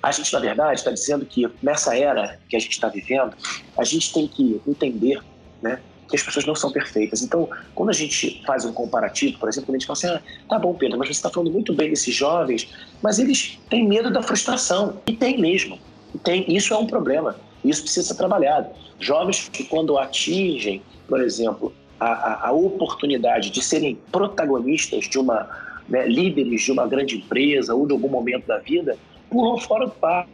A 0.03 0.11
gente, 0.11 0.33
na 0.33 0.41
verdade, 0.41 0.81
está 0.81 0.91
dizendo 0.91 1.25
que 1.27 1.47
nessa 1.63 1.97
era 1.97 2.41
que 2.49 2.57
a 2.57 2.59
gente 2.59 2.73
está 2.73 2.89
vivendo, 2.89 3.37
a 3.77 3.85
gente 3.85 4.13
tem 4.13 4.27
que 4.27 4.61
entender 4.67 5.21
né, 5.63 5.81
que 6.09 6.17
as 6.17 6.23
pessoas 6.23 6.47
não 6.47 6.55
são 6.55 6.73
perfeitas. 6.73 7.23
Então, 7.23 7.47
quando 7.75 7.91
a 7.91 7.93
gente 7.93 8.43
faz 8.47 8.65
um 8.65 8.73
comparativo, 8.73 9.39
por 9.39 9.51
exemplo, 9.51 9.75
a 9.75 9.79
gente 9.79 9.87
fala 9.87 9.99
assim, 9.99 10.09
ah, 10.09 10.23
tá 10.49 10.59
bom, 10.59 10.73
Pedro, 10.73 10.99
mas 10.99 11.09
você 11.09 11.13
está 11.13 11.29
falando 11.29 11.53
muito 11.53 11.75
bem 11.75 11.91
desses 11.91 12.15
jovens, 12.15 12.71
mas 13.03 13.19
eles 13.19 13.61
têm 13.69 13.87
medo 13.87 14.11
da 14.11 14.23
frustração. 14.23 14.99
E 15.07 15.13
tem 15.13 15.39
mesmo. 15.39 15.79
E 16.15 16.19
tem, 16.19 16.45
isso 16.49 16.73
é 16.73 16.79
um 16.79 16.87
problema. 16.87 17.37
Isso 17.63 17.83
precisa 17.83 18.09
ser 18.09 18.15
trabalhado. 18.15 18.71
Jovens 18.99 19.49
que, 19.51 19.65
quando 19.65 19.99
atingem, 19.99 20.83
por 21.07 21.21
exemplo, 21.21 21.73
a, 21.99 22.49
a, 22.49 22.53
oportunidade 22.53 23.51
de 23.51 23.63
serem 23.63 23.99
protagonistas 24.11 25.09
de 25.09 25.19
uma, 25.19 25.49
né, 25.89 26.07
líderes 26.07 26.63
de 26.63 26.73
uma 26.73 26.87
grande 26.87 27.17
empresa 27.17 27.75
ou 27.75 27.87
de 27.87 27.93
algum 27.93 28.09
momento 28.09 28.47
da 28.47 28.59
vida, 28.59 28.97
pulam 29.31 29.59
fora 29.59 29.87
do 29.87 29.95
barco. 30.01 30.31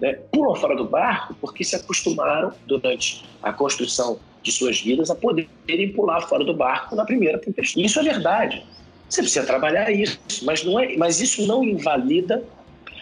Né? 0.00 0.14
Pulam 0.32 0.54
fora 0.54 0.76
do 0.76 0.84
barco 0.84 1.34
porque 1.40 1.64
se 1.64 1.76
acostumaram 1.76 2.52
durante 2.66 3.24
a 3.42 3.52
construção 3.52 4.18
de 4.42 4.52
suas 4.52 4.80
vidas 4.80 5.10
a 5.10 5.14
poderem 5.14 5.92
pular 5.92 6.22
fora 6.22 6.44
do 6.44 6.54
barco 6.54 6.96
na 6.96 7.04
primeira 7.04 7.38
tempestade. 7.38 7.84
Isso 7.84 8.00
é 8.00 8.02
verdade. 8.02 8.64
Você 9.08 9.22
precisa 9.22 9.44
trabalhar 9.44 9.90
isso, 9.90 10.18
mas 10.44 10.64
não 10.64 10.78
é, 10.78 10.96
mas 10.96 11.20
isso 11.20 11.46
não 11.46 11.64
invalida 11.64 12.42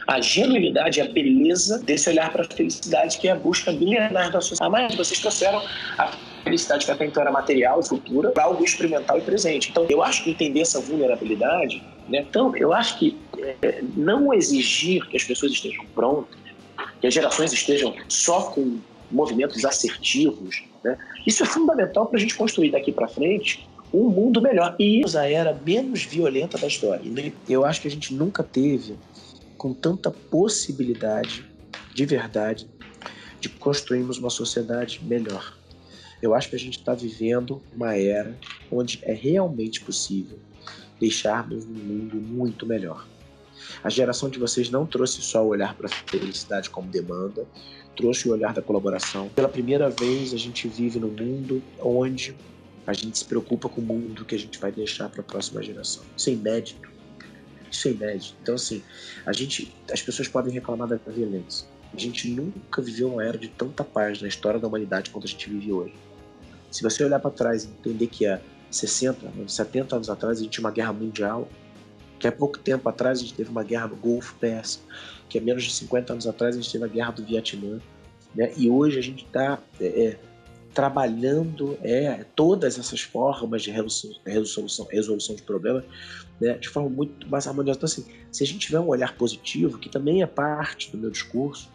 a 0.07 0.23
genuinidade, 0.23 1.03
a 1.03 1.05
beleza 1.07 1.79
desse 1.81 2.09
olhar 2.09 2.33
para 2.33 2.43
a 2.43 2.49
felicidade 2.49 3.19
que 3.19 3.29
é 3.29 3.33
a 3.33 3.35
busca 3.35 3.71
milenar 3.71 4.33
da 4.33 4.41
sociedade. 4.41 4.67
Ah, 4.67 4.71
mas 4.71 4.95
vocês 4.95 5.21
trouxeram 5.21 5.63
a 5.99 6.11
felicidade 6.43 6.85
que 6.85 6.91
até 6.91 7.07
então 7.07 7.23
era 7.23 7.31
material, 7.31 7.83
futura, 7.83 8.31
para 8.31 8.45
algo 8.45 8.65
experimental 8.65 9.19
e 9.19 9.21
presente. 9.21 9.71
Então, 9.71 9.87
eu 9.89 10.03
acho 10.03 10.25
que 10.25 10.31
entender 10.31 10.61
essa 10.61 10.81
vulnerabilidade, 10.81 11.83
né? 12.09 12.25
Então, 12.29 12.55
eu 12.57 12.73
acho 12.73 12.99
que 12.99 13.19
é, 13.63 13.83
não 13.97 14.33
exigir 14.33 15.07
que 15.09 15.17
as 15.17 15.25
pessoas 15.25 15.53
estejam 15.53 15.85
prontas, 15.95 16.39
que 17.01 17.07
as 17.07 17.15
gerações 17.15 17.53
estejam 17.53 17.95
só 18.09 18.43
com 18.51 18.79
movimentos 19.11 19.65
assertivos, 19.65 20.63
né? 20.83 20.97
Isso 21.27 21.43
é 21.43 21.47
fundamental 21.47 22.07
para 22.07 22.19
a 22.19 22.21
gente 22.21 22.35
construir 22.35 22.71
daqui 22.71 22.93
para 22.93 23.09
frente 23.09 23.69
um 23.93 24.09
mundo 24.09 24.41
melhor. 24.41 24.77
E 24.79 25.03
a 25.17 25.31
era 25.31 25.59
menos 25.65 26.05
violenta 26.05 26.59
da 26.59 26.67
história. 26.67 27.03
Eu 27.49 27.65
acho 27.65 27.81
que 27.81 27.89
a 27.89 27.91
gente 27.91 28.13
nunca 28.15 28.43
teve 28.43 28.97
com 29.57 29.75
tanta 29.75 30.11
possibilidade 30.11 31.45
de 31.95 32.07
verdade 32.07 32.69
de 33.41 33.49
construirmos 33.49 34.19
uma 34.19 34.31
sociedade 34.31 35.01
melhor. 35.05 35.58
Eu 36.21 36.35
acho 36.35 36.51
que 36.51 36.57
a 36.57 36.59
gente 36.59 36.79
está 36.79 36.95
vivendo 36.95 37.63
uma 37.75 37.95
era 37.95 38.37
onde 38.71 39.01
é 39.03 39.13
realmente 39.13 39.81
possível 39.81 40.39
deixarmos 41.01 41.65
um 41.65 41.73
mundo 41.73 42.17
muito 42.17 42.67
melhor. 42.67 43.07
A 43.83 43.91
geração 43.91 44.29
de 44.29 44.39
vocês 44.39 44.71
não 44.71 44.87
trouxe 44.87 45.23
só 45.23 45.45
o 45.45 45.49
olhar 45.49 45.75
para 45.75 45.87
a 45.87 46.11
felicidade 46.11 46.71
como 46.71 46.89
demanda, 46.89 47.47
trouxe 47.97 48.29
o 48.29 48.33
olhar 48.33 48.53
da 48.53 48.63
colaboração. 48.63 49.29
Pela 49.29 49.49
primeira 49.49 49.91
vez, 49.91 50.33
a 50.33 50.37
gente 50.37 50.67
vive 50.69 50.99
num 50.99 51.11
mundo 51.11 51.63
onde 51.81 52.35
a 52.87 52.93
gente 52.93 53.19
se 53.19 53.25
preocupa 53.25 53.69
com 53.69 53.81
o 53.81 53.85
mundo 53.85 54.25
que 54.25 54.35
a 54.35 54.39
gente 54.39 54.59
vai 54.59 54.73
deixar 54.73 55.09
para 55.09 55.21
a 55.21 55.25
próxima 55.25 55.63
geração. 55.63 56.03
Isso 56.17 56.31
é 56.31 56.33
inédito. 56.33 56.89
Isso 57.71 57.89
é 57.89 57.91
inédito. 57.91 58.35
Então, 58.43 58.55
assim, 58.55 58.83
a 59.27 59.33
gente, 59.33 59.73
as 59.93 60.01
pessoas 60.01 60.27
podem 60.27 60.53
reclamar 60.53 60.89
da 60.89 60.97
violência. 60.97 61.67
A 61.93 61.99
gente 61.99 62.29
nunca 62.29 62.83
viveu 62.83 63.13
uma 63.13 63.25
era 63.25 63.37
de 63.37 63.49
tanta 63.49 63.85
paz 63.85 64.21
na 64.23 64.29
história 64.29 64.61
da 64.61 64.69
humanidade 64.69 65.11
quanto 65.11 65.27
a 65.27 65.31
gente 65.31 65.49
vive 65.51 65.73
hoje. 65.73 65.95
Se 66.71 66.83
você 66.83 67.05
olhar 67.05 67.19
para 67.19 67.31
trás 67.31 67.65
e 67.65 67.69
entender 67.69 68.07
que 68.07 68.27
há 68.27 68.41
60, 68.71 69.49
70 69.49 69.97
anos 69.97 70.11
atrás 70.11 70.39
a 70.39 70.43
gente 70.43 70.53
tinha 70.53 70.65
uma 70.65 70.71
guerra 70.71 70.93
mundial, 70.93 71.49
que 72.19 72.27
há 72.27 72.33
pouco 72.33 72.59
tempo 72.59 72.89
atrás 72.89 73.19
a 73.19 73.23
gente 73.23 73.35
teve 73.35 73.51
uma 73.51 73.63
guerra 73.63 73.89
no 73.89 73.97
Golfo 73.97 74.35
Pérsico, 74.37 74.85
que 75.29 75.39
há 75.39 75.41
menos 75.41 75.65
de 75.65 75.73
50 75.73 76.13
anos 76.13 76.27
atrás 76.27 76.57
a 76.57 76.61
gente 76.61 76.71
teve 76.71 76.85
a 76.85 76.89
guerra 76.89 77.13
do 77.13 77.25
Vietnã, 77.25 77.81
né? 78.35 78.53
e 78.57 78.69
hoje 78.69 78.99
a 78.99 79.03
gente 79.03 79.25
está 79.25 79.59
é, 79.81 79.87
é, 79.87 80.19
trabalhando 80.75 81.79
é, 81.83 82.25
todas 82.35 82.79
essas 82.79 83.01
formas 83.01 83.63
de 83.63 83.71
resolução, 83.71 84.11
resolução, 84.27 84.87
resolução 84.91 85.37
de 85.37 85.43
problemas 85.43 85.85
né, 86.41 86.55
de 86.55 86.69
forma 86.69 86.89
muito 86.89 87.29
mais 87.29 87.47
harmoniosa. 87.47 87.79
Então, 87.79 87.87
assim, 87.87 88.05
se 88.31 88.45
a 88.45 88.47
gente 88.47 88.61
tiver 88.61 88.81
um 88.81 88.89
olhar 88.89 89.17
positivo, 89.17 89.79
que 89.79 89.89
também 89.89 90.23
é 90.23 90.27
parte 90.27 90.91
do 90.91 90.99
meu 90.99 91.11
discurso, 91.11 91.71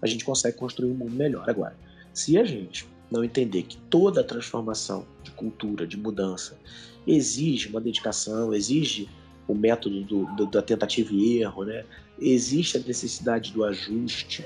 a 0.00 0.06
gente 0.06 0.24
consegue 0.24 0.56
construir 0.56 0.90
um 0.90 0.94
mundo 0.94 1.12
melhor. 1.12 1.48
Agora, 1.48 1.76
se 2.12 2.38
a 2.38 2.44
gente 2.44 2.86
não 3.10 3.24
entender 3.24 3.62
que 3.62 3.76
toda 3.90 4.22
transformação 4.22 5.06
de 5.22 5.30
cultura, 5.30 5.86
de 5.86 5.96
mudança, 5.96 6.58
exige 7.06 7.68
uma 7.68 7.80
dedicação, 7.80 8.52
exige 8.52 9.08
o 9.46 9.54
método 9.54 10.02
do, 10.04 10.26
do, 10.36 10.46
da 10.46 10.60
tentativa 10.60 11.12
e 11.12 11.40
erro, 11.40 11.64
né? 11.64 11.84
existe 12.20 12.76
a 12.76 12.80
necessidade 12.80 13.52
do 13.52 13.64
ajuste, 13.64 14.44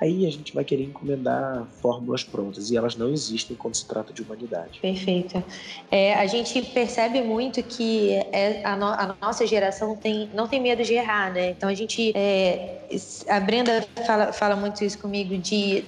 aí 0.00 0.26
a 0.26 0.30
gente 0.30 0.54
vai 0.54 0.62
querer 0.64 0.84
encomendar 0.84 1.66
fórmulas 1.80 2.22
prontas 2.22 2.70
e 2.70 2.76
elas 2.76 2.96
não 2.96 3.08
existem 3.10 3.56
quando 3.56 3.74
se 3.74 3.86
trata 3.86 4.12
de 4.12 4.22
humanidade. 4.22 4.78
Perfeito. 4.80 5.42
É, 5.90 6.14
a 6.14 6.26
gente 6.26 6.60
percebe 6.62 7.22
muito 7.22 7.62
que 7.62 8.12
é, 8.32 8.62
a, 8.64 8.76
no, 8.76 8.86
a, 8.86 9.16
nossa 9.20 9.46
geração 9.46 9.96
tem, 9.96 10.28
não 10.34 10.46
tem 10.46 10.60
medo 10.60 10.82
de 10.82 10.94
errar, 10.94 11.32
né? 11.32 11.50
Então 11.50 11.68
a 11.68 11.74
gente, 11.74 12.12
é, 12.14 12.86
a 13.28 13.40
Brenda 13.40 13.86
fala, 14.06 14.32
fala 14.32 14.56
muito 14.56 14.84
isso 14.84 14.98
comigo 14.98 15.36
de 15.38 15.82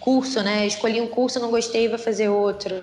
curso, 0.00 0.42
né? 0.42 0.66
Escolhi 0.66 1.00
um 1.00 1.08
curso, 1.08 1.38
não 1.40 1.50
gostei, 1.50 1.88
vou 1.88 1.98
fazer 1.98 2.28
outro, 2.28 2.74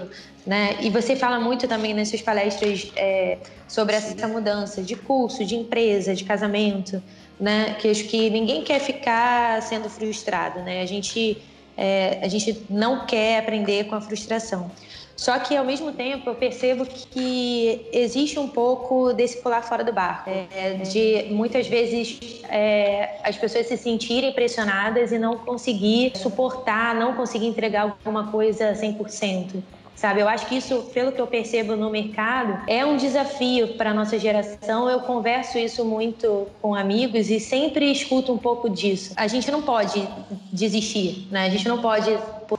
né? 0.45 0.77
E 0.81 0.89
você 0.89 1.15
fala 1.15 1.39
muito 1.39 1.67
também 1.67 1.93
nas 1.93 2.09
suas 2.09 2.21
palestras 2.21 2.91
é, 2.95 3.37
sobre 3.67 3.95
essa 3.95 4.27
mudança 4.27 4.81
de 4.81 4.95
curso, 4.95 5.43
de 5.43 5.55
empresa, 5.55 6.13
de 6.13 6.23
casamento 6.23 7.01
né? 7.39 7.75
Que 7.79 7.89
acho 7.89 8.05
que 8.05 8.29
ninguém 8.29 8.63
quer 8.63 8.79
ficar 8.79 9.61
sendo 9.61 9.89
frustrado, 9.89 10.61
né? 10.61 10.81
A 10.81 10.85
gente, 10.85 11.41
é, 11.77 12.19
a 12.21 12.27
gente 12.27 12.65
não 12.69 13.05
quer 13.05 13.39
aprender 13.39 13.85
com 13.85 13.95
a 13.95 14.01
frustração. 14.01 14.71
Só 15.15 15.39
que, 15.39 15.55
ao 15.55 15.63
mesmo 15.63 15.93
tempo, 15.93 16.29
eu 16.29 16.35
percebo 16.35 16.85
que 16.85 17.87
existe 17.91 18.37
um 18.37 18.47
pouco 18.47 19.13
desse 19.13 19.41
pular 19.41 19.61
fora 19.61 19.83
do 19.83 19.93
barco. 19.93 20.29
É, 20.29 20.73
de, 20.73 21.33
muitas 21.33 21.67
vezes, 21.67 22.41
é, 22.49 23.17
as 23.23 23.37
pessoas 23.37 23.67
se 23.67 23.77
sentirem 23.77 24.33
pressionadas 24.33 25.11
e 25.11 25.17
não 25.17 25.37
conseguir 25.37 26.11
suportar, 26.15 26.93
não 26.95 27.13
conseguir 27.13 27.47
entregar 27.47 27.83
alguma 27.83 28.29
coisa 28.31 28.73
100% 28.73 29.63
sabe? 29.95 30.19
Eu 30.19 30.27
acho 30.27 30.45
que 30.47 30.55
isso, 30.55 30.83
pelo 30.93 31.11
que 31.11 31.19
eu 31.19 31.25
percebo 31.25 31.75
no 31.75 31.89
mercado, 31.89 32.69
é 32.69 32.85
um 32.85 32.97
desafio 32.97 33.75
para 33.75 33.91
a 33.91 33.93
nossa 33.93 34.19
geração. 34.19 34.89
Eu 34.89 34.99
converso 34.99 35.57
isso 35.57 35.85
muito 35.85 36.47
com 36.61 36.75
amigos 36.75 37.29
e 37.29 37.39
sempre 37.39 37.91
escuto 37.91 38.33
um 38.33 38.37
pouco 38.37 38.69
disso. 38.69 39.13
A 39.15 39.27
gente 39.27 39.49
não 39.49 39.61
pode 39.61 40.05
desistir, 40.51 41.27
né? 41.31 41.45
A 41.45 41.49
gente 41.49 41.67
não 41.67 41.81
pode. 41.81 42.15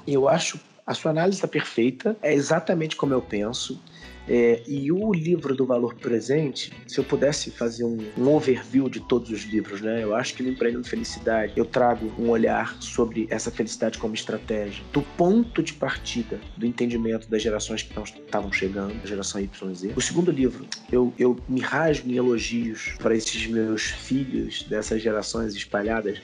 Eu 0.07 0.29
acho 0.29 0.59
a 0.87 0.94
sua 0.94 1.11
análise 1.11 1.38
está 1.38 1.49
perfeita, 1.49 2.16
é 2.22 2.33
exatamente 2.33 2.94
como 2.94 3.12
eu 3.12 3.20
penso. 3.20 3.83
É, 4.29 4.61
e 4.66 4.90
o 4.90 5.12
livro 5.12 5.55
do 5.55 5.64
valor 5.64 5.94
presente, 5.94 6.72
se 6.87 6.99
eu 6.99 7.05
pudesse 7.05 7.49
fazer 7.53 7.85
um, 7.85 7.96
um, 8.18 8.29
overview 8.29 8.88
de 8.88 8.99
todos 8.99 9.31
os 9.31 9.44
livros, 9.44 9.81
né? 9.81 10.03
Eu 10.03 10.16
acho 10.16 10.35
que 10.35 10.42
no 10.42 10.51
Empreendendo 10.51 10.87
Felicidade 10.87 11.53
eu 11.55 11.64
trago 11.64 12.12
um 12.18 12.29
olhar 12.31 12.77
sobre 12.81 13.29
essa 13.31 13.53
felicidade 13.53 13.99
como 13.99 14.14
estratégia, 14.14 14.85
do 14.92 15.01
ponto 15.01 15.62
de 15.62 15.72
partida 15.75 16.40
do 16.57 16.66
entendimento 16.66 17.31
das 17.31 17.40
gerações 17.40 17.83
que 17.83 17.96
estavam 18.01 18.53
chegando, 18.53 18.96
a 19.03 19.07
geração 19.07 19.40
Y 19.40 19.70
e 19.70 19.75
Z. 19.77 19.92
O 19.94 20.01
segundo 20.01 20.33
livro, 20.33 20.66
eu, 20.90 21.14
eu 21.16 21.38
me 21.49 21.61
rasgo 21.61 22.11
em 22.11 22.16
elogios 22.16 22.96
para 22.99 23.14
esses 23.14 23.46
meus 23.46 23.83
filhos 23.83 24.64
dessas 24.64 25.01
gerações 25.01 25.55
espalhadas 25.55 26.20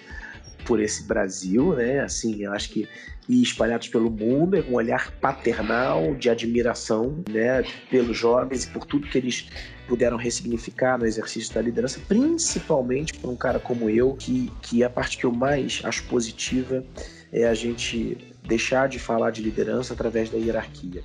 por 0.64 0.80
esse 0.80 1.04
Brasil, 1.04 1.74
né? 1.74 2.00
Assim, 2.00 2.42
eu 2.42 2.52
acho 2.52 2.70
que 2.70 2.88
e 3.28 3.42
espalhados 3.42 3.88
pelo 3.88 4.10
mundo, 4.10 4.56
é 4.56 4.60
um 4.60 4.74
olhar 4.74 5.12
paternal 5.12 6.14
de 6.14 6.28
admiração, 6.28 7.22
né, 7.30 7.62
pelos 7.90 8.16
jovens 8.16 8.64
e 8.64 8.68
por 8.68 8.84
tudo 8.84 9.06
que 9.06 9.16
eles 9.16 9.48
puderam 9.86 10.16
ressignificar 10.16 10.98
no 10.98 11.06
exercício 11.06 11.54
da 11.54 11.62
liderança, 11.62 12.00
principalmente 12.08 13.14
para 13.14 13.30
um 13.30 13.36
cara 13.36 13.58
como 13.60 13.88
eu, 13.88 14.14
que, 14.14 14.50
que 14.60 14.82
a 14.82 14.90
parte 14.90 15.18
que 15.18 15.24
eu 15.24 15.32
mais 15.32 15.80
acho 15.84 16.04
positiva 16.04 16.84
é 17.32 17.46
a 17.46 17.54
gente 17.54 18.18
deixar 18.46 18.88
de 18.88 18.98
falar 18.98 19.30
de 19.30 19.40
liderança 19.40 19.94
através 19.94 20.28
da 20.28 20.38
hierarquia. 20.38 21.02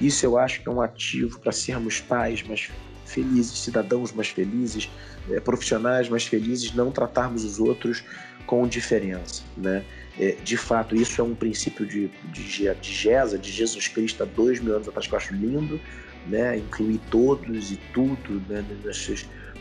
Isso 0.00 0.24
eu 0.24 0.38
acho 0.38 0.62
que 0.62 0.68
é 0.68 0.72
um 0.72 0.80
ativo 0.80 1.38
para 1.38 1.52
sermos 1.52 2.00
pais 2.00 2.42
mais 2.42 2.70
felizes, 3.04 3.58
cidadãos 3.58 4.12
mais 4.12 4.28
felizes, 4.28 4.90
é, 5.30 5.38
profissionais 5.38 6.08
mais 6.08 6.26
felizes, 6.26 6.74
não 6.74 6.90
tratarmos 6.90 7.44
os 7.44 7.60
outros 7.60 8.02
com 8.46 8.66
diferença, 8.66 9.42
né? 9.56 9.84
É, 10.18 10.32
de 10.42 10.56
fato, 10.56 10.94
isso 10.94 11.20
é 11.20 11.24
um 11.24 11.34
princípio 11.34 11.86
de, 11.86 12.08
de, 12.24 12.74
de 12.74 12.92
Gesa, 12.92 13.38
de 13.38 13.50
Jesus 13.50 13.88
Cristo 13.88 14.22
há 14.22 14.26
dois 14.26 14.60
mil 14.60 14.74
anos 14.74 14.86
atrás, 14.86 15.06
que 15.06 15.14
eu 15.14 15.18
acho 15.18 15.34
lindo, 15.34 15.80
né? 16.26 16.58
incluir 16.58 17.00
todos 17.10 17.72
e 17.72 17.76
tudo 17.94 18.42
né? 18.48 18.64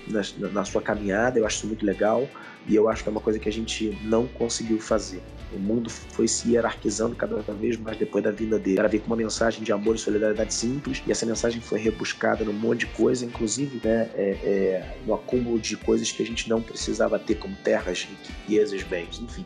na, 0.07 0.49
na 0.49 0.65
sua 0.65 0.81
caminhada, 0.81 1.39
eu 1.39 1.45
acho 1.45 1.57
isso 1.57 1.67
muito 1.67 1.85
legal 1.85 2.27
e 2.67 2.75
eu 2.75 2.89
acho 2.89 3.03
que 3.03 3.09
é 3.09 3.11
uma 3.11 3.21
coisa 3.21 3.39
que 3.39 3.47
a 3.47 3.51
gente 3.51 3.97
não 4.03 4.27
conseguiu 4.27 4.79
fazer. 4.79 5.21
O 5.53 5.59
mundo 5.59 5.89
foi 5.89 6.27
se 6.27 6.51
hierarquizando 6.51 7.15
cada 7.15 7.41
vez 7.53 7.77
mais 7.77 7.97
depois 7.97 8.23
da 8.23 8.31
vinda 8.31 8.57
dele. 8.57 8.79
Era 8.79 8.87
vir 8.87 8.99
com 9.01 9.07
uma 9.07 9.15
mensagem 9.15 9.63
de 9.63 9.71
amor 9.71 9.95
e 9.95 9.97
solidariedade 9.97 10.53
simples, 10.53 11.03
e 11.05 11.11
essa 11.11 11.25
mensagem 11.25 11.61
foi 11.61 11.79
rebuscada 11.79 12.43
num 12.43 12.53
monte 12.53 12.81
de 12.81 12.87
coisa, 12.87 13.25
inclusive 13.25 13.81
né, 13.83 14.09
é, 14.15 14.29
é, 14.43 14.97
no 15.05 15.13
acúmulo 15.13 15.59
de 15.59 15.75
coisas 15.77 16.11
que 16.11 16.23
a 16.23 16.25
gente 16.25 16.49
não 16.49 16.61
precisava 16.61 17.19
ter, 17.19 17.35
como 17.35 17.55
terras, 17.57 18.07
riquezas, 18.27 18.83
bens, 18.83 19.19
enfim. 19.19 19.45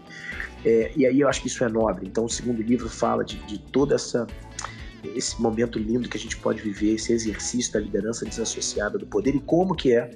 É, 0.63 0.91
e 0.95 1.05
aí 1.05 1.19
eu 1.19 1.27
acho 1.27 1.41
que 1.41 1.47
isso 1.47 1.63
é 1.63 1.69
nobre. 1.69 2.07
Então 2.07 2.25
o 2.25 2.29
segundo 2.29 2.61
livro 2.61 2.89
fala 2.89 3.23
de, 3.23 3.37
de 3.37 3.57
toda 3.57 3.95
essa 3.95 4.27
esse 5.13 5.39
momento 5.39 5.77
lindo 5.77 6.09
que 6.09 6.17
a 6.17 6.19
gente 6.19 6.35
pode 6.37 6.61
viver, 6.61 6.95
esse 6.95 7.13
exercício 7.13 7.71
da 7.73 7.79
liderança 7.79 8.25
desassociada 8.25 8.97
do 8.97 9.05
poder 9.05 9.35
e 9.35 9.39
como 9.39 9.75
que 9.75 9.93
é 9.93 10.09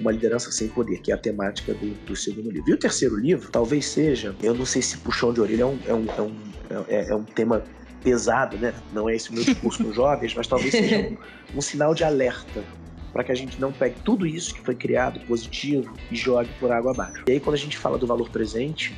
uma 0.00 0.10
liderança 0.10 0.50
sem 0.50 0.68
poder, 0.68 1.00
que 1.00 1.12
é 1.12 1.14
a 1.14 1.18
temática 1.18 1.74
do, 1.74 1.94
do, 2.06 2.16
segundo 2.16 2.50
livro. 2.50 2.70
E 2.70 2.72
o 2.72 2.78
terceiro 2.78 3.16
livro, 3.16 3.50
talvez 3.50 3.86
seja, 3.86 4.34
eu 4.42 4.54
não 4.54 4.64
sei 4.64 4.80
se 4.80 4.96
puxão 4.98 5.32
de 5.32 5.40
orelha 5.40 5.62
é 5.62 5.66
um, 5.66 5.78
é 5.86 5.94
um, 5.94 6.06
é 6.16 6.22
um, 6.22 6.84
é, 6.88 7.10
é 7.10 7.14
um 7.14 7.22
tema 7.22 7.62
pesado, 8.02 8.56
né? 8.56 8.74
Não 8.92 9.08
é 9.08 9.14
esse 9.14 9.30
o 9.30 9.34
meu 9.34 9.44
discurso 9.44 9.84
com 9.84 9.92
jovens, 9.92 10.34
mas 10.34 10.46
talvez 10.46 10.72
seja 10.72 10.98
um, 10.98 11.58
um 11.58 11.60
sinal 11.60 11.94
de 11.94 12.02
alerta 12.02 12.64
para 13.12 13.24
que 13.24 13.32
a 13.32 13.34
gente 13.34 13.60
não 13.60 13.72
pegue 13.72 13.96
tudo 14.04 14.26
isso 14.26 14.54
que 14.54 14.60
foi 14.60 14.74
criado 14.74 15.20
positivo 15.26 15.94
e 16.10 16.16
jogue 16.16 16.48
por 16.58 16.70
água 16.72 16.92
abaixo. 16.92 17.24
E 17.26 17.32
aí, 17.32 17.40
quando 17.40 17.54
a 17.54 17.58
gente 17.58 17.76
fala 17.76 17.98
do 17.98 18.06
valor 18.06 18.30
presente, 18.30 18.96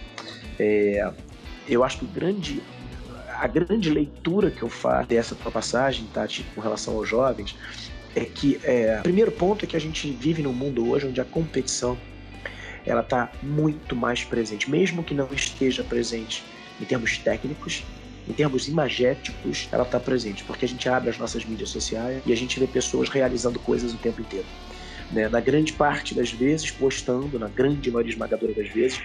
é, 0.58 1.10
eu 1.68 1.82
acho 1.82 1.98
que 1.98 2.04
o 2.04 2.08
grande, 2.08 2.62
a 3.28 3.46
grande 3.46 3.90
leitura 3.90 4.50
que 4.50 4.62
eu 4.62 4.68
faço 4.68 5.08
dessa 5.08 5.34
tua 5.34 5.50
passagem, 5.50 6.06
Tati, 6.12 6.44
com 6.54 6.60
relação 6.60 6.94
aos 6.94 7.08
jovens, 7.08 7.56
é 8.14 8.24
que 8.24 8.60
é, 8.64 8.98
o 9.00 9.02
primeiro 9.02 9.32
ponto 9.32 9.64
é 9.64 9.68
que 9.68 9.76
a 9.76 9.80
gente 9.80 10.10
vive 10.10 10.42
num 10.42 10.52
mundo 10.52 10.88
hoje 10.90 11.06
onde 11.06 11.20
a 11.20 11.24
competição 11.24 11.98
ela 12.84 13.00
está 13.00 13.30
muito 13.42 13.94
mais 13.94 14.24
presente, 14.24 14.70
mesmo 14.70 15.02
que 15.02 15.14
não 15.14 15.28
esteja 15.32 15.84
presente 15.84 16.42
em 16.80 16.84
termos 16.84 17.16
técnicos, 17.18 17.84
em 18.28 18.32
termos 18.32 18.68
imagéticos, 18.68 19.68
ela 19.70 19.84
está 19.84 19.98
presente, 19.98 20.44
porque 20.44 20.64
a 20.64 20.68
gente 20.68 20.88
abre 20.88 21.10
as 21.10 21.18
nossas 21.18 21.44
mídias 21.44 21.70
sociais 21.70 22.22
e 22.26 22.32
a 22.32 22.36
gente 22.36 22.58
vê 22.58 22.66
pessoas 22.66 23.08
realizando 23.08 23.58
coisas 23.58 23.92
o 23.92 23.96
tempo 23.96 24.20
inteiro. 24.20 24.46
Né? 25.12 25.28
Na 25.28 25.40
grande 25.40 25.72
parte 25.72 26.14
das 26.14 26.32
vezes, 26.32 26.70
postando, 26.70 27.38
na 27.38 27.48
grande 27.48 27.90
maioria 27.90 28.12
esmagadora 28.12 28.52
das 28.54 28.68
vezes, 28.68 29.00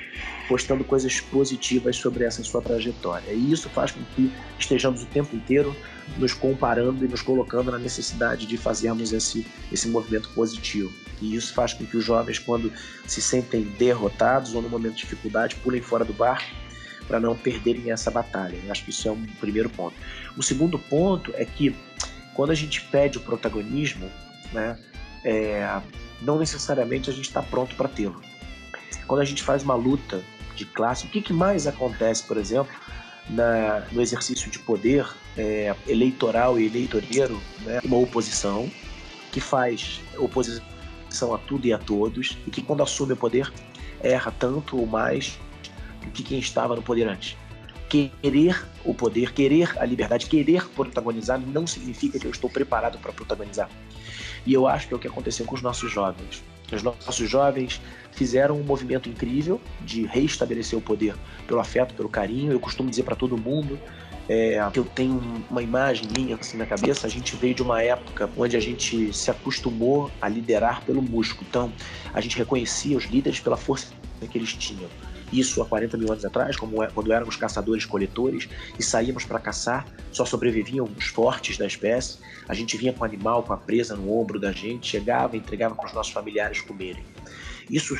postando 0.47 0.83
coisas 0.83 1.19
positivas 1.19 1.97
sobre 1.97 2.23
essa 2.23 2.43
sua 2.43 2.61
trajetória. 2.61 3.31
E 3.31 3.51
isso 3.51 3.69
faz 3.69 3.91
com 3.91 3.99
que 4.15 4.31
estejamos 4.57 5.03
o 5.03 5.05
tempo 5.07 5.35
inteiro 5.35 5.75
nos 6.17 6.33
comparando 6.33 7.03
e 7.03 7.07
nos 7.07 7.21
colocando 7.21 7.71
na 7.71 7.77
necessidade 7.77 8.45
de 8.45 8.57
fazermos 8.57 9.11
esse, 9.11 9.45
esse 9.71 9.89
movimento 9.89 10.29
positivo. 10.29 10.91
E 11.21 11.35
isso 11.35 11.53
faz 11.53 11.73
com 11.73 11.85
que 11.85 11.97
os 11.97 12.05
jovens, 12.05 12.39
quando 12.39 12.71
se 13.05 13.21
sentem 13.21 13.63
derrotados 13.77 14.53
ou 14.53 14.61
no 14.61 14.69
momento 14.69 14.95
de 14.95 15.01
dificuldade, 15.01 15.55
pulem 15.55 15.81
fora 15.81 16.05
do 16.05 16.13
barco 16.13 16.47
para 17.07 17.19
não 17.19 17.35
perderem 17.35 17.91
essa 17.91 18.11
batalha. 18.11 18.57
Eu 18.63 18.71
acho 18.71 18.83
que 18.83 18.91
isso 18.91 19.07
é 19.07 19.11
um 19.11 19.25
primeiro 19.39 19.69
ponto. 19.69 19.95
O 20.35 20.43
segundo 20.43 20.77
ponto 20.77 21.33
é 21.35 21.45
que 21.45 21.75
quando 22.33 22.51
a 22.51 22.55
gente 22.55 22.81
pede 22.81 23.17
o 23.17 23.21
protagonismo, 23.21 24.09
né, 24.53 24.77
é, 25.27 25.81
não 26.21 26.39
necessariamente 26.39 27.09
a 27.09 27.13
gente 27.13 27.25
está 27.25 27.41
pronto 27.43 27.75
para 27.75 27.89
tê-lo. 27.89 28.21
Quando 29.05 29.19
a 29.19 29.25
gente 29.25 29.43
faz 29.43 29.61
uma 29.61 29.75
luta 29.75 30.23
de 30.55 30.63
classe, 30.63 31.05
o 31.05 31.09
que, 31.09 31.21
que 31.21 31.33
mais 31.33 31.67
acontece, 31.67 32.23
por 32.23 32.37
exemplo, 32.37 32.73
na, 33.29 33.81
no 33.91 34.01
exercício 34.01 34.49
de 34.49 34.57
poder 34.59 35.05
é, 35.37 35.75
eleitoral 35.85 36.57
e 36.57 36.65
eleitoreiro, 36.65 37.39
né, 37.61 37.81
uma 37.83 37.97
oposição 37.97 38.71
que 39.29 39.41
faz 39.41 39.99
oposição 40.17 41.35
a 41.35 41.37
tudo 41.37 41.67
e 41.67 41.73
a 41.73 41.77
todos 41.77 42.37
e 42.47 42.49
que 42.49 42.61
quando 42.61 42.81
assume 42.81 43.11
o 43.13 43.17
poder 43.17 43.51
erra 44.01 44.33
tanto 44.39 44.77
ou 44.77 44.85
mais 44.85 45.37
do 46.01 46.09
que 46.11 46.23
quem 46.23 46.39
estava 46.39 46.73
no 46.73 46.81
poder 46.81 47.07
antes. 47.07 47.35
Querer 47.89 48.65
o 48.85 48.93
poder, 48.93 49.33
querer 49.33 49.77
a 49.77 49.85
liberdade, 49.85 50.25
querer 50.27 50.65
protagonizar 50.69 51.39
não 51.39 51.67
significa 51.67 52.17
que 52.17 52.25
eu 52.25 52.31
estou 52.31 52.49
preparado 52.49 52.97
para 52.99 53.11
protagonizar. 53.11 53.69
E 54.45 54.53
eu 54.53 54.67
acho 54.67 54.87
que 54.87 54.93
é 54.93 54.97
o 54.97 54.99
que 54.99 55.07
aconteceu 55.07 55.45
com 55.45 55.55
os 55.55 55.61
nossos 55.61 55.91
jovens. 55.91 56.43
Os 56.71 56.83
nossos 56.83 57.29
jovens 57.29 57.81
fizeram 58.11 58.55
um 58.55 58.63
movimento 58.63 59.07
incrível 59.07 59.61
de 59.81 60.05
reestabelecer 60.05 60.77
o 60.77 60.81
poder 60.81 61.15
pelo 61.47 61.59
afeto, 61.59 61.93
pelo 61.93 62.09
carinho. 62.09 62.51
Eu 62.51 62.59
costumo 62.59 62.89
dizer 62.89 63.03
para 63.03 63.15
todo 63.15 63.37
mundo 63.37 63.79
é, 64.27 64.59
que 64.73 64.79
eu 64.79 64.83
tenho 64.83 65.21
uma 65.49 65.63
imagem 65.63 66.07
minha 66.15 66.35
assim 66.35 66.57
na 66.57 66.65
cabeça. 66.65 67.07
A 67.07 67.09
gente 67.09 67.35
veio 67.35 67.53
de 67.53 67.61
uma 67.61 67.81
época 67.81 68.29
onde 68.35 68.57
a 68.57 68.59
gente 68.59 69.13
se 69.13 69.31
acostumou 69.31 70.11
a 70.21 70.27
liderar 70.27 70.83
pelo 70.83 71.01
músculo. 71.01 71.45
Então, 71.49 71.71
a 72.13 72.19
gente 72.19 72.37
reconhecia 72.37 72.97
os 72.97 73.05
líderes 73.05 73.39
pela 73.39 73.55
força 73.55 73.93
que 74.29 74.37
eles 74.37 74.53
tinham. 74.53 74.89
Isso 75.31 75.61
há 75.61 75.65
40 75.65 75.97
mil 75.97 76.11
anos 76.11 76.23
atrás, 76.23 76.55
como 76.55 76.81
é, 76.81 76.87
quando 76.87 77.11
éramos 77.11 77.35
caçadores-coletores 77.35 78.47
e 78.79 78.83
saíamos 78.83 79.25
para 79.25 79.39
caçar, 79.39 79.85
só 80.11 80.25
sobreviviam 80.25 80.87
os 80.97 81.07
fortes 81.07 81.57
da 81.57 81.65
espécie. 81.65 82.19
A 82.47 82.53
gente 82.53 82.77
vinha 82.77 82.93
com 82.93 83.01
o 83.01 83.05
animal, 83.05 83.43
com 83.43 83.53
a 83.53 83.57
presa 83.57 83.95
no 83.95 84.17
ombro 84.17 84.39
da 84.39 84.51
gente, 84.51 84.87
chegava 84.87 85.35
e 85.35 85.39
entregava 85.39 85.75
para 85.75 85.85
os 85.85 85.93
nossos 85.93 86.13
familiares 86.13 86.61
comerem. 86.61 87.03
Isso 87.69 87.95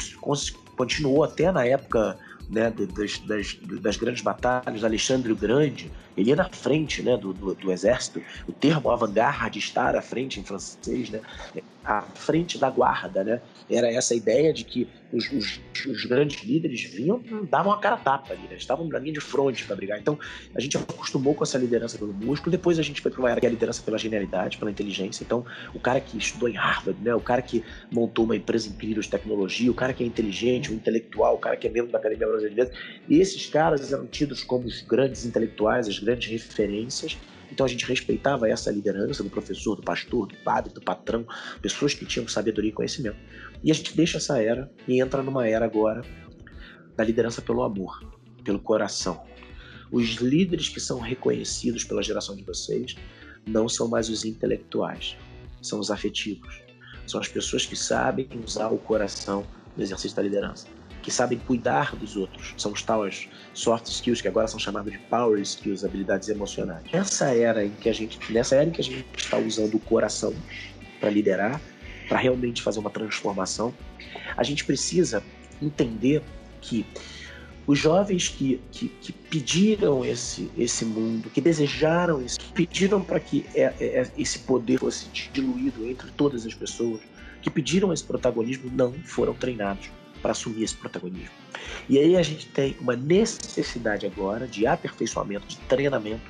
continuou 0.75 1.23
até 1.23 1.51
na 1.51 1.65
época 1.65 2.17
né, 2.49 2.71
das, 2.71 3.19
das, 3.19 3.59
das, 3.81 3.97
grandes 3.97 4.21
batalhas, 4.21 4.83
Alexandre 4.83 5.31
o 5.31 5.35
Grande, 5.35 5.91
ele 6.15 6.29
ia 6.29 6.35
na 6.35 6.49
frente 6.49 7.01
né, 7.01 7.17
do, 7.17 7.33
do, 7.33 7.53
do 7.53 7.71
exército. 7.71 8.21
O 8.47 8.53
termo 8.53 8.89
avant-garde, 8.89 9.59
estar 9.59 9.95
à 9.95 10.01
frente 10.01 10.39
em 10.39 10.43
francês, 10.43 11.09
né, 11.09 11.19
à 11.87 12.01
frente 12.01 12.57
da 12.57 12.69
guarda, 12.69 13.23
né, 13.23 13.41
era 13.69 13.89
essa 13.89 14.13
ideia 14.13 14.53
de 14.53 14.65
que 14.65 14.89
os, 15.13 15.31
os, 15.31 15.61
os 15.85 16.03
grandes 16.03 16.43
líderes 16.43 16.83
vinham 16.83 17.23
davam 17.49 17.71
a 17.71 17.79
cara 17.79 17.95
tapa 17.95 18.33
ali, 18.33 18.41
né, 18.49 18.57
estavam 18.57 18.85
na 18.89 18.99
linha 18.99 19.13
de 19.13 19.21
fronte 19.21 19.63
para 19.63 19.73
brigar. 19.73 19.97
Então 19.97 20.19
a 20.53 20.59
gente 20.59 20.75
acostumou 20.75 21.33
com 21.33 21.45
essa 21.45 21.57
liderança 21.57 21.97
pelo 21.97 22.11
músculo, 22.11 22.51
depois 22.51 22.77
a 22.77 22.81
gente 22.81 22.99
foi 22.99 23.09
para 23.09 23.21
uma 23.21 23.31
era 23.31 23.39
que 23.39 23.45
é 23.45 23.49
a 23.49 23.51
liderança 23.53 23.81
pela 23.81 23.97
genialidade, 23.97 24.57
pela 24.57 24.69
inteligência. 24.69 25.23
Então 25.23 25.45
o 25.73 25.79
cara 25.79 26.01
que 26.01 26.17
estudou 26.17 26.49
em 26.49 26.55
Harvard, 26.55 27.01
né, 27.01 27.15
o 27.15 27.21
cara 27.21 27.41
que 27.41 27.63
montou 27.89 28.25
uma 28.25 28.35
empresa 28.35 28.67
incrível 28.67 29.01
de 29.01 29.09
tecnologia, 29.09 29.71
o 29.71 29.73
cara 29.73 29.93
que 29.93 30.03
é 30.03 30.05
inteligente, 30.05 30.71
o 30.71 30.73
intelectual, 30.73 31.35
o 31.35 31.39
cara 31.39 31.55
que 31.55 31.67
é 31.67 31.69
membro 31.69 31.89
da 31.89 31.99
Academia 31.99 32.27
Brasileira, 32.27 32.69
e 33.07 33.21
esses 33.21 33.45
caras 33.45 33.93
eram 33.93 34.05
tidos 34.07 34.43
como 34.43 34.65
os 34.65 34.81
grandes 34.81 35.25
intelectuais, 35.25 35.87
as 35.87 35.99
grandes 35.99 36.29
referências. 36.29 37.17
Então 37.51 37.65
a 37.65 37.69
gente 37.69 37.85
respeitava 37.85 38.49
essa 38.49 38.71
liderança 38.71 39.23
do 39.23 39.29
professor, 39.29 39.75
do 39.75 39.81
pastor, 39.81 40.27
do 40.27 40.35
padre, 40.37 40.73
do 40.73 40.81
patrão, 40.81 41.25
pessoas 41.61 41.93
que 41.93 42.05
tinham 42.05 42.27
sabedoria 42.27 42.69
e 42.69 42.73
conhecimento. 42.73 43.17
E 43.63 43.71
a 43.71 43.73
gente 43.73 43.95
deixa 43.95 44.17
essa 44.17 44.41
era 44.41 44.71
e 44.87 45.01
entra 45.01 45.23
numa 45.23 45.47
era 45.47 45.65
agora 45.65 46.01
da 46.95 47.03
liderança 47.03 47.41
pelo 47.41 47.63
amor, 47.63 48.03
pelo 48.43 48.59
coração. 48.59 49.21
Os 49.91 50.15
líderes 50.15 50.67
que 50.69 50.79
são 50.79 50.99
reconhecidos 50.99 51.83
pela 51.83 52.03
geração 52.03 52.35
de 52.35 52.43
vocês 52.43 52.95
não 53.45 53.69
são 53.69 53.87
mais 53.87 54.09
os 54.09 54.25
intelectuais, 54.25 55.15
são 55.61 55.79
os 55.79 55.89
afetivos. 55.89 56.61
São 57.05 57.21
as 57.21 57.29
pessoas 57.29 57.65
que 57.65 57.75
sabem 57.75 58.27
usar 58.45 58.67
o 58.67 58.77
coração 58.77 59.47
no 59.77 59.81
exercício 59.81 60.15
da 60.17 60.23
liderança 60.23 60.67
que 61.07 61.11
sabem 61.13 61.39
cuidar 61.39 61.95
dos 61.95 62.17
outros. 62.17 62.53
São 62.57 62.73
os 62.73 62.83
tais 62.83 63.29
soft 63.53 63.87
skills 63.87 64.21
que 64.21 64.27
agora 64.27 64.45
são 64.45 64.59
chamados 64.59 64.91
de 64.91 64.99
power 64.99 65.39
skills, 65.39 65.85
habilidades 65.85 66.27
emocionais. 66.27 66.83
Nessa 66.91 67.33
era 67.33 67.63
em 67.65 67.69
que 67.69 67.87
a 67.87 67.93
gente, 67.93 68.19
nessa 68.29 68.55
era 68.55 68.65
em 68.65 68.71
que 68.71 68.81
a 68.81 68.83
gente 68.83 69.05
está 69.15 69.37
usando 69.37 69.75
o 69.75 69.79
coração 69.79 70.33
para 70.99 71.09
liderar, 71.09 71.61
para 72.09 72.17
realmente 72.17 72.61
fazer 72.61 72.79
uma 72.79 72.89
transformação, 72.89 73.73
a 74.35 74.43
gente 74.43 74.65
precisa 74.65 75.23
entender 75.61 76.21
que 76.59 76.85
os 77.65 77.79
jovens 77.79 78.27
que, 78.27 78.59
que, 78.69 78.89
que, 78.89 79.13
pediram 79.13 80.03
esse, 80.03 80.51
esse 80.57 80.83
mundo, 80.83 81.29
que 81.29 81.39
desejaram 81.39 82.21
isso, 82.21 82.37
que 82.37 82.51
pediram 82.51 83.01
para 83.01 83.21
que 83.21 83.45
é, 83.55 83.61
é, 83.61 83.73
é, 83.79 84.11
esse 84.17 84.39
poder 84.39 84.79
fosse 84.79 85.07
diluído 85.31 85.87
entre 85.87 86.11
todas 86.11 86.45
as 86.45 86.53
pessoas, 86.53 86.99
que 87.41 87.49
pediram 87.49 87.93
esse 87.93 88.03
protagonismo, 88.03 88.69
não 88.69 88.91
foram 89.05 89.33
treinados 89.33 89.89
para 90.27 90.33
assumir 90.33 90.63
esse 90.63 90.75
protagonismo. 90.75 91.31
E 91.87 91.97
aí 91.97 92.17
a 92.17 92.21
gente 92.21 92.47
tem 92.47 92.75
uma 92.81 92.97
necessidade 92.97 94.05
agora 94.05 94.45
de 94.45 94.67
aperfeiçoamento, 94.67 95.47
de 95.47 95.55
treinamento, 95.59 96.29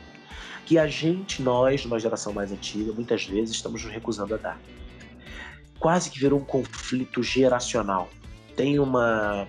que 0.68 0.78
a 0.78 0.86
gente, 0.86 1.42
nós, 1.42 1.84
numa 1.84 2.00
geração 2.00 2.32
mais 2.32 2.52
antiga, 2.52 2.94
muitas 2.94 3.26
vezes 3.26 3.56
estamos 3.56 3.84
nos 3.84 3.92
recusando 3.92 4.36
a 4.36 4.38
dar. 4.38 4.62
Quase 5.80 6.12
que 6.12 6.20
virou 6.20 6.40
um 6.40 6.44
conflito 6.44 7.24
geracional. 7.24 8.08
Tem 8.56 8.78
uma 8.78 9.48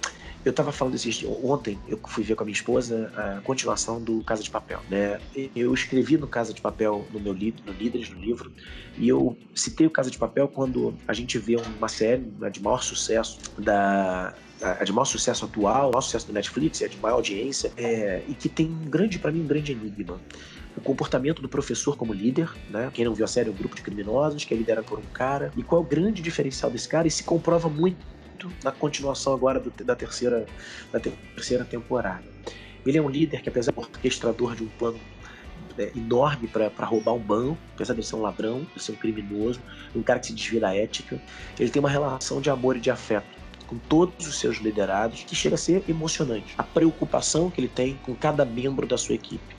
eu 0.49 0.51
estava 0.51 0.73
falando 0.73 0.95
esses 0.95 1.23
ontem, 1.25 1.79
eu 1.87 2.01
fui 2.09 2.25
ver 2.25 2.35
com 2.35 2.43
a 2.43 2.47
minha 2.47 2.55
esposa 2.55 3.13
a 3.15 3.41
continuação 3.43 4.03
do 4.03 4.23
Casa 4.25 4.43
de 4.43 4.51
Papel, 4.51 4.81
né? 4.89 5.21
Eu 5.55 5.75
escrevi 5.75 6.17
no 6.17 6.27
Casa 6.27 6.55
de 6.55 6.61
Papel 6.61 7.07
no 7.13 7.21
meu 7.21 7.35
livro, 7.35 7.63
no 7.67 7.73
Líderes, 7.73 8.09
no 8.09 8.19
livro, 8.19 8.51
e 8.97 9.07
eu 9.09 9.37
citei 9.55 9.87
o 9.87 9.91
Casa 9.91 10.11
de 10.11 10.17
Papel 10.17 10.49
quando 10.49 10.95
a 11.07 11.13
gente 11.13 11.39
vê 11.39 11.57
uma 11.57 11.89
série 11.89 12.23
né, 12.39 12.49
de 12.49 12.63
maior 12.63 12.83
sucesso 12.83 13.39
da 13.59 14.35
a 14.61 14.83
de 14.83 14.93
maior 14.93 15.05
sucesso 15.05 15.45
atual, 15.45 15.91
maior 15.93 16.01
sucesso 16.01 16.27
do 16.27 16.33
Netflix, 16.33 16.83
é 16.83 16.89
de 16.89 16.97
maior 16.97 17.17
audiência, 17.17 17.71
é, 17.77 18.25
e 18.27 18.35
que 18.35 18.49
tem 18.49 18.67
um 18.67 18.91
grande, 18.91 19.17
para 19.17 19.31
mim, 19.31 19.43
um 19.43 19.47
grande 19.47 19.71
enigma. 19.71 20.21
O 20.77 20.81
comportamento 20.81 21.41
do 21.41 21.49
professor 21.49 21.97
como 21.97 22.13
líder, 22.13 22.53
né? 22.69 22.91
Quem 22.93 23.05
não 23.05 23.15
viu 23.15 23.25
a 23.25 23.29
série 23.29 23.49
é 23.49 23.53
um 23.53 23.55
grupo 23.55 23.77
de 23.77 23.83
criminosos 23.83 24.45
que 24.45 24.53
é 24.53 24.57
liderado 24.57 24.87
por 24.87 24.99
um 24.99 25.07
cara. 25.13 25.53
E 25.57 25.63
qual 25.63 25.83
é 25.83 25.85
o 25.85 25.87
grande 25.87 26.21
diferencial 26.21 26.73
desse 26.73 26.89
cara? 26.89 27.07
E 27.07 27.11
se 27.11 27.23
comprova 27.23 27.69
muito 27.69 28.05
muito 28.38 28.53
na 28.62 28.70
continuação 28.70 29.33
agora 29.33 29.59
do, 29.59 29.70
da, 29.85 29.96
terceira, 29.96 30.46
da 30.92 31.01
terceira 31.01 31.64
temporada. 31.64 32.24
Ele 32.87 32.96
é 32.96 33.03
um 33.03 33.09
líder 33.09 33.42
que, 33.42 33.48
apesar 33.48 33.72
de 33.72 33.79
orquestrador 33.79 34.55
de 34.55 34.62
um 34.62 34.68
plano 34.68 34.98
é, 35.77 35.90
enorme 35.96 36.48
para 36.48 36.87
roubar 36.87 37.12
um 37.12 37.18
banco, 37.18 37.59
apesar 37.74 37.94
de 37.94 38.03
ser 38.05 38.14
um 38.14 38.22
ladrão, 38.22 38.66
de 38.74 38.83
ser 38.83 38.92
um 38.92 38.96
criminoso, 38.96 39.61
um 39.94 40.03
cara 40.03 40.20
que 40.20 40.29
se 40.29 40.33
desvia 40.33 40.61
da 40.61 40.74
ética, 40.74 41.20
ele 41.59 41.70
tem 41.70 41.81
uma 41.81 41.90
relação 41.90 42.40
de 42.40 42.48
amor 42.48 42.77
e 42.77 42.81
de 42.81 42.90
afeto 42.90 43.27
com 43.66 43.77
todos 43.77 44.27
os 44.27 44.38
seus 44.38 44.57
liderados 44.59 45.24
que 45.24 45.37
chega 45.37 45.57
a 45.57 45.59
ser 45.59 45.85
emocionante. 45.87 46.55
A 46.57 46.62
preocupação 46.62 47.51
que 47.51 47.61
ele 47.61 47.68
tem 47.68 47.98
com 48.03 48.14
cada 48.14 48.44
membro 48.44 48.87
da 48.87 48.96
sua 48.96 49.14
equipe. 49.14 49.59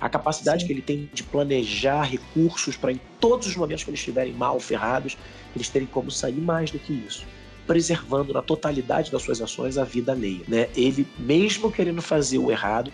A 0.00 0.08
capacidade 0.08 0.62
Sim. 0.62 0.66
que 0.66 0.72
ele 0.72 0.80
tem 0.80 1.10
de 1.12 1.22
planejar 1.22 2.04
recursos 2.04 2.74
para, 2.74 2.90
em 2.90 2.98
todos 3.20 3.46
os 3.46 3.56
momentos 3.56 3.84
que 3.84 3.90
eles 3.90 4.00
estiverem 4.00 4.32
mal, 4.32 4.58
ferrados, 4.58 5.18
eles 5.54 5.68
terem 5.68 5.86
como 5.86 6.10
sair 6.10 6.40
mais 6.40 6.70
do 6.70 6.78
que 6.78 6.94
isso 6.94 7.26
preservando 7.70 8.32
na 8.32 8.42
totalidade 8.42 9.12
das 9.12 9.22
suas 9.22 9.40
ações 9.40 9.78
a 9.78 9.84
vida 9.84 10.10
alheia. 10.10 10.42
Né? 10.48 10.68
Ele, 10.74 11.06
mesmo 11.16 11.70
querendo 11.70 12.02
fazer 12.02 12.36
o 12.36 12.50
errado, 12.50 12.90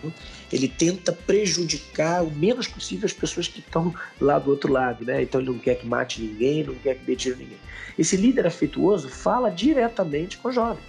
ele 0.53 0.67
tenta 0.67 1.11
prejudicar 1.11 2.23
o 2.23 2.29
menos 2.29 2.67
possível 2.67 3.07
as 3.07 3.11
pessoas 3.11 3.47
que 3.47 3.59
estão 3.59 3.91
lá 4.21 4.37
do 4.37 4.51
outro 4.51 4.71
lado. 4.71 5.03
Né? 5.03 5.23
Então 5.23 5.41
ele 5.41 5.49
não 5.49 5.57
quer 5.57 5.79
que 5.79 5.87
mate 5.87 6.21
ninguém, 6.21 6.63
não 6.63 6.75
quer 6.75 6.93
que 6.93 7.05
dê 7.05 7.15
tiro 7.15 7.37
ninguém. 7.37 7.57
Esse 7.97 8.15
líder 8.15 8.45
afetuoso 8.45 9.09
fala 9.09 9.49
diretamente 9.49 10.37
com 10.37 10.49
o 10.49 10.51
jovem. 10.51 10.83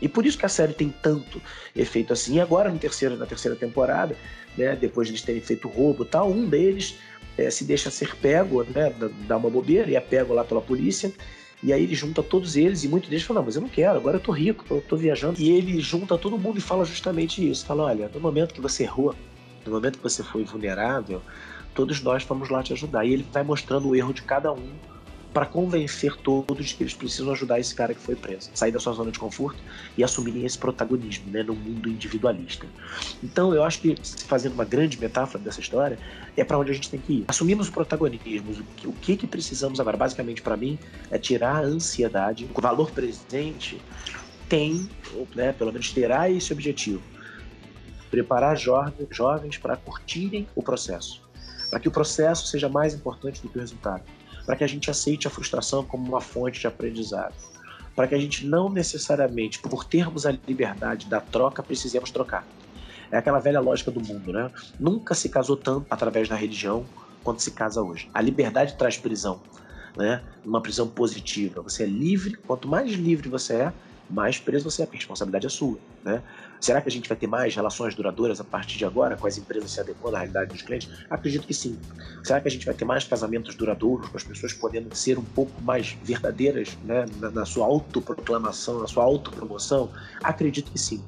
E 0.00 0.08
por 0.08 0.24
isso 0.24 0.38
que 0.38 0.46
a 0.46 0.48
série 0.48 0.72
tem 0.72 0.88
tanto 1.02 1.38
efeito 1.76 2.14
assim. 2.14 2.36
E 2.36 2.40
agora, 2.40 2.70
no 2.70 2.78
terceiro, 2.78 3.14
na 3.14 3.26
terceira 3.26 3.54
temporada, 3.54 4.16
né, 4.56 4.74
depois 4.74 5.06
de 5.06 5.12
eles 5.12 5.22
terem 5.22 5.42
feito 5.42 5.68
roubo 5.68 6.02
e 6.02 6.06
tal, 6.06 6.30
um 6.30 6.48
deles 6.48 6.94
é, 7.36 7.50
se 7.50 7.62
deixa 7.64 7.90
ser 7.90 8.16
pego, 8.16 8.64
né, 8.64 8.90
dá 9.28 9.36
uma 9.36 9.50
bobeira 9.50 9.90
e 9.90 9.96
é 9.96 10.00
pego 10.00 10.32
lá 10.32 10.44
pela 10.44 10.62
polícia 10.62 11.12
e 11.64 11.72
aí 11.72 11.82
ele 11.82 11.94
junta 11.94 12.22
todos 12.22 12.56
eles 12.56 12.84
e 12.84 12.88
muitos 12.88 13.08
deles 13.08 13.24
falam, 13.24 13.40
não, 13.40 13.46
mas 13.46 13.56
eu 13.56 13.62
não 13.62 13.70
quero, 13.70 13.96
agora 13.96 14.18
eu 14.18 14.20
tô 14.20 14.30
rico, 14.32 14.62
tô, 14.68 14.82
tô 14.82 14.96
viajando. 14.96 15.40
E 15.40 15.50
ele 15.50 15.80
junta 15.80 16.18
todo 16.18 16.36
mundo 16.36 16.58
e 16.58 16.60
fala 16.60 16.84
justamente 16.84 17.48
isso. 17.50 17.64
Fala, 17.64 17.84
olha, 17.84 18.10
no 18.12 18.20
momento 18.20 18.52
que 18.52 18.60
você 18.60 18.82
errou, 18.82 19.14
No 19.64 19.72
momento 19.72 19.96
que 19.96 20.02
você 20.02 20.22
foi 20.22 20.44
vulnerável, 20.44 21.22
todos 21.74 22.02
nós 22.02 22.22
vamos 22.22 22.50
lá 22.50 22.62
te 22.62 22.74
ajudar. 22.74 23.06
E 23.06 23.14
ele 23.14 23.26
vai 23.32 23.42
mostrando 23.42 23.88
o 23.88 23.96
erro 23.96 24.12
de 24.12 24.20
cada 24.20 24.52
um 24.52 24.68
para 25.34 25.44
convencer 25.44 26.16
todos 26.16 26.72
que 26.72 26.84
eles 26.84 26.94
precisam 26.94 27.32
ajudar 27.32 27.58
esse 27.58 27.74
cara 27.74 27.92
que 27.92 28.00
foi 28.00 28.14
preso, 28.14 28.50
sair 28.54 28.70
da 28.70 28.78
sua 28.78 28.92
zona 28.92 29.10
de 29.10 29.18
conforto 29.18 29.58
e 29.98 30.04
assumirem 30.04 30.46
esse 30.46 30.56
protagonismo, 30.56 31.28
né, 31.28 31.42
no 31.42 31.56
mundo 31.56 31.88
individualista. 31.88 32.68
Então, 33.20 33.52
eu 33.52 33.64
acho 33.64 33.80
que 33.80 33.96
fazendo 34.28 34.52
uma 34.52 34.64
grande 34.64 34.98
metáfora 34.98 35.42
dessa 35.42 35.60
história, 35.60 35.98
é 36.36 36.44
para 36.44 36.56
onde 36.56 36.70
a 36.70 36.74
gente 36.74 36.88
tem 36.88 37.00
que 37.00 37.12
ir. 37.12 37.24
Assumimos 37.26 37.68
o 37.68 37.72
protagonismo, 37.72 38.64
o 38.84 38.92
que, 38.92 38.92
que, 38.92 39.16
que 39.16 39.26
precisamos 39.26 39.80
agora, 39.80 39.96
basicamente 39.96 40.40
para 40.40 40.56
mim, 40.56 40.78
é 41.10 41.18
tirar 41.18 41.56
a 41.56 41.62
ansiedade. 41.62 42.48
O 42.54 42.60
valor 42.60 42.92
presente 42.92 43.82
tem, 44.48 44.88
né, 45.34 45.52
pelo 45.52 45.72
menos 45.72 45.90
terá 45.90 46.30
esse 46.30 46.52
objetivo, 46.52 47.02
preparar 48.08 48.56
jovens 48.56 49.58
para 49.58 49.76
curtirem 49.76 50.46
o 50.54 50.62
processo, 50.62 51.20
para 51.70 51.80
que 51.80 51.88
o 51.88 51.90
processo 51.90 52.46
seja 52.46 52.68
mais 52.68 52.94
importante 52.94 53.42
do 53.42 53.48
que 53.48 53.58
o 53.58 53.60
resultado 53.60 54.04
para 54.44 54.56
que 54.56 54.64
a 54.64 54.66
gente 54.66 54.90
aceite 54.90 55.26
a 55.26 55.30
frustração 55.30 55.84
como 55.84 56.06
uma 56.06 56.20
fonte 56.20 56.60
de 56.60 56.66
aprendizado. 56.66 57.34
Para 57.94 58.08
que 58.08 58.14
a 58.14 58.18
gente 58.18 58.46
não 58.46 58.68
necessariamente, 58.68 59.58
por 59.60 59.84
termos 59.84 60.26
a 60.26 60.32
liberdade 60.32 61.06
da 61.06 61.20
troca, 61.20 61.62
precisemos 61.62 62.10
trocar. 62.10 62.46
É 63.10 63.16
aquela 63.16 63.38
velha 63.38 63.60
lógica 63.60 63.90
do 63.90 64.00
mundo, 64.00 64.32
né? 64.32 64.50
Nunca 64.78 65.14
se 65.14 65.28
casou 65.28 65.56
tanto 65.56 65.86
através 65.88 66.28
da 66.28 66.34
religião 66.34 66.84
quanto 67.22 67.42
se 67.42 67.52
casa 67.52 67.80
hoje. 67.80 68.10
A 68.12 68.20
liberdade 68.20 68.76
traz 68.76 68.98
prisão, 68.98 69.40
né? 69.96 70.22
Uma 70.44 70.60
prisão 70.60 70.88
positiva. 70.88 71.62
Você 71.62 71.84
é 71.84 71.86
livre, 71.86 72.36
quanto 72.46 72.66
mais 72.66 72.92
livre 72.92 73.28
você 73.28 73.54
é, 73.54 73.72
mais 74.08 74.38
preso 74.38 74.70
você 74.70 74.82
é, 74.82 74.86
a 74.86 74.88
responsabilidade 74.90 75.46
é 75.46 75.48
sua. 75.48 75.78
Né? 76.04 76.22
Será 76.60 76.80
que 76.80 76.88
a 76.88 76.92
gente 76.92 77.08
vai 77.08 77.16
ter 77.16 77.26
mais 77.26 77.54
relações 77.54 77.94
duradouras 77.94 78.40
a 78.40 78.44
partir 78.44 78.78
de 78.78 78.84
agora, 78.84 79.16
com 79.16 79.26
as 79.26 79.38
empresas 79.38 79.70
se 79.70 79.80
adequando 79.80 80.16
à 80.16 80.20
realidade 80.20 80.52
dos 80.52 80.62
clientes? 80.62 80.88
Acredito 81.08 81.46
que 81.46 81.54
sim. 81.54 81.78
Será 82.22 82.40
que 82.40 82.48
a 82.48 82.50
gente 82.50 82.66
vai 82.66 82.74
ter 82.74 82.84
mais 82.84 83.04
casamentos 83.04 83.54
duradouros, 83.54 84.08
com 84.08 84.16
as 84.16 84.24
pessoas 84.24 84.52
podendo 84.52 84.94
ser 84.94 85.18
um 85.18 85.24
pouco 85.24 85.52
mais 85.62 85.96
verdadeiras 86.02 86.76
né, 86.84 87.06
na, 87.18 87.30
na 87.30 87.44
sua 87.44 87.66
autoproclamação, 87.66 88.80
na 88.80 88.86
sua 88.86 89.04
autopromoção? 89.04 89.90
Acredito 90.22 90.70
que 90.70 90.78
sim. 90.78 91.02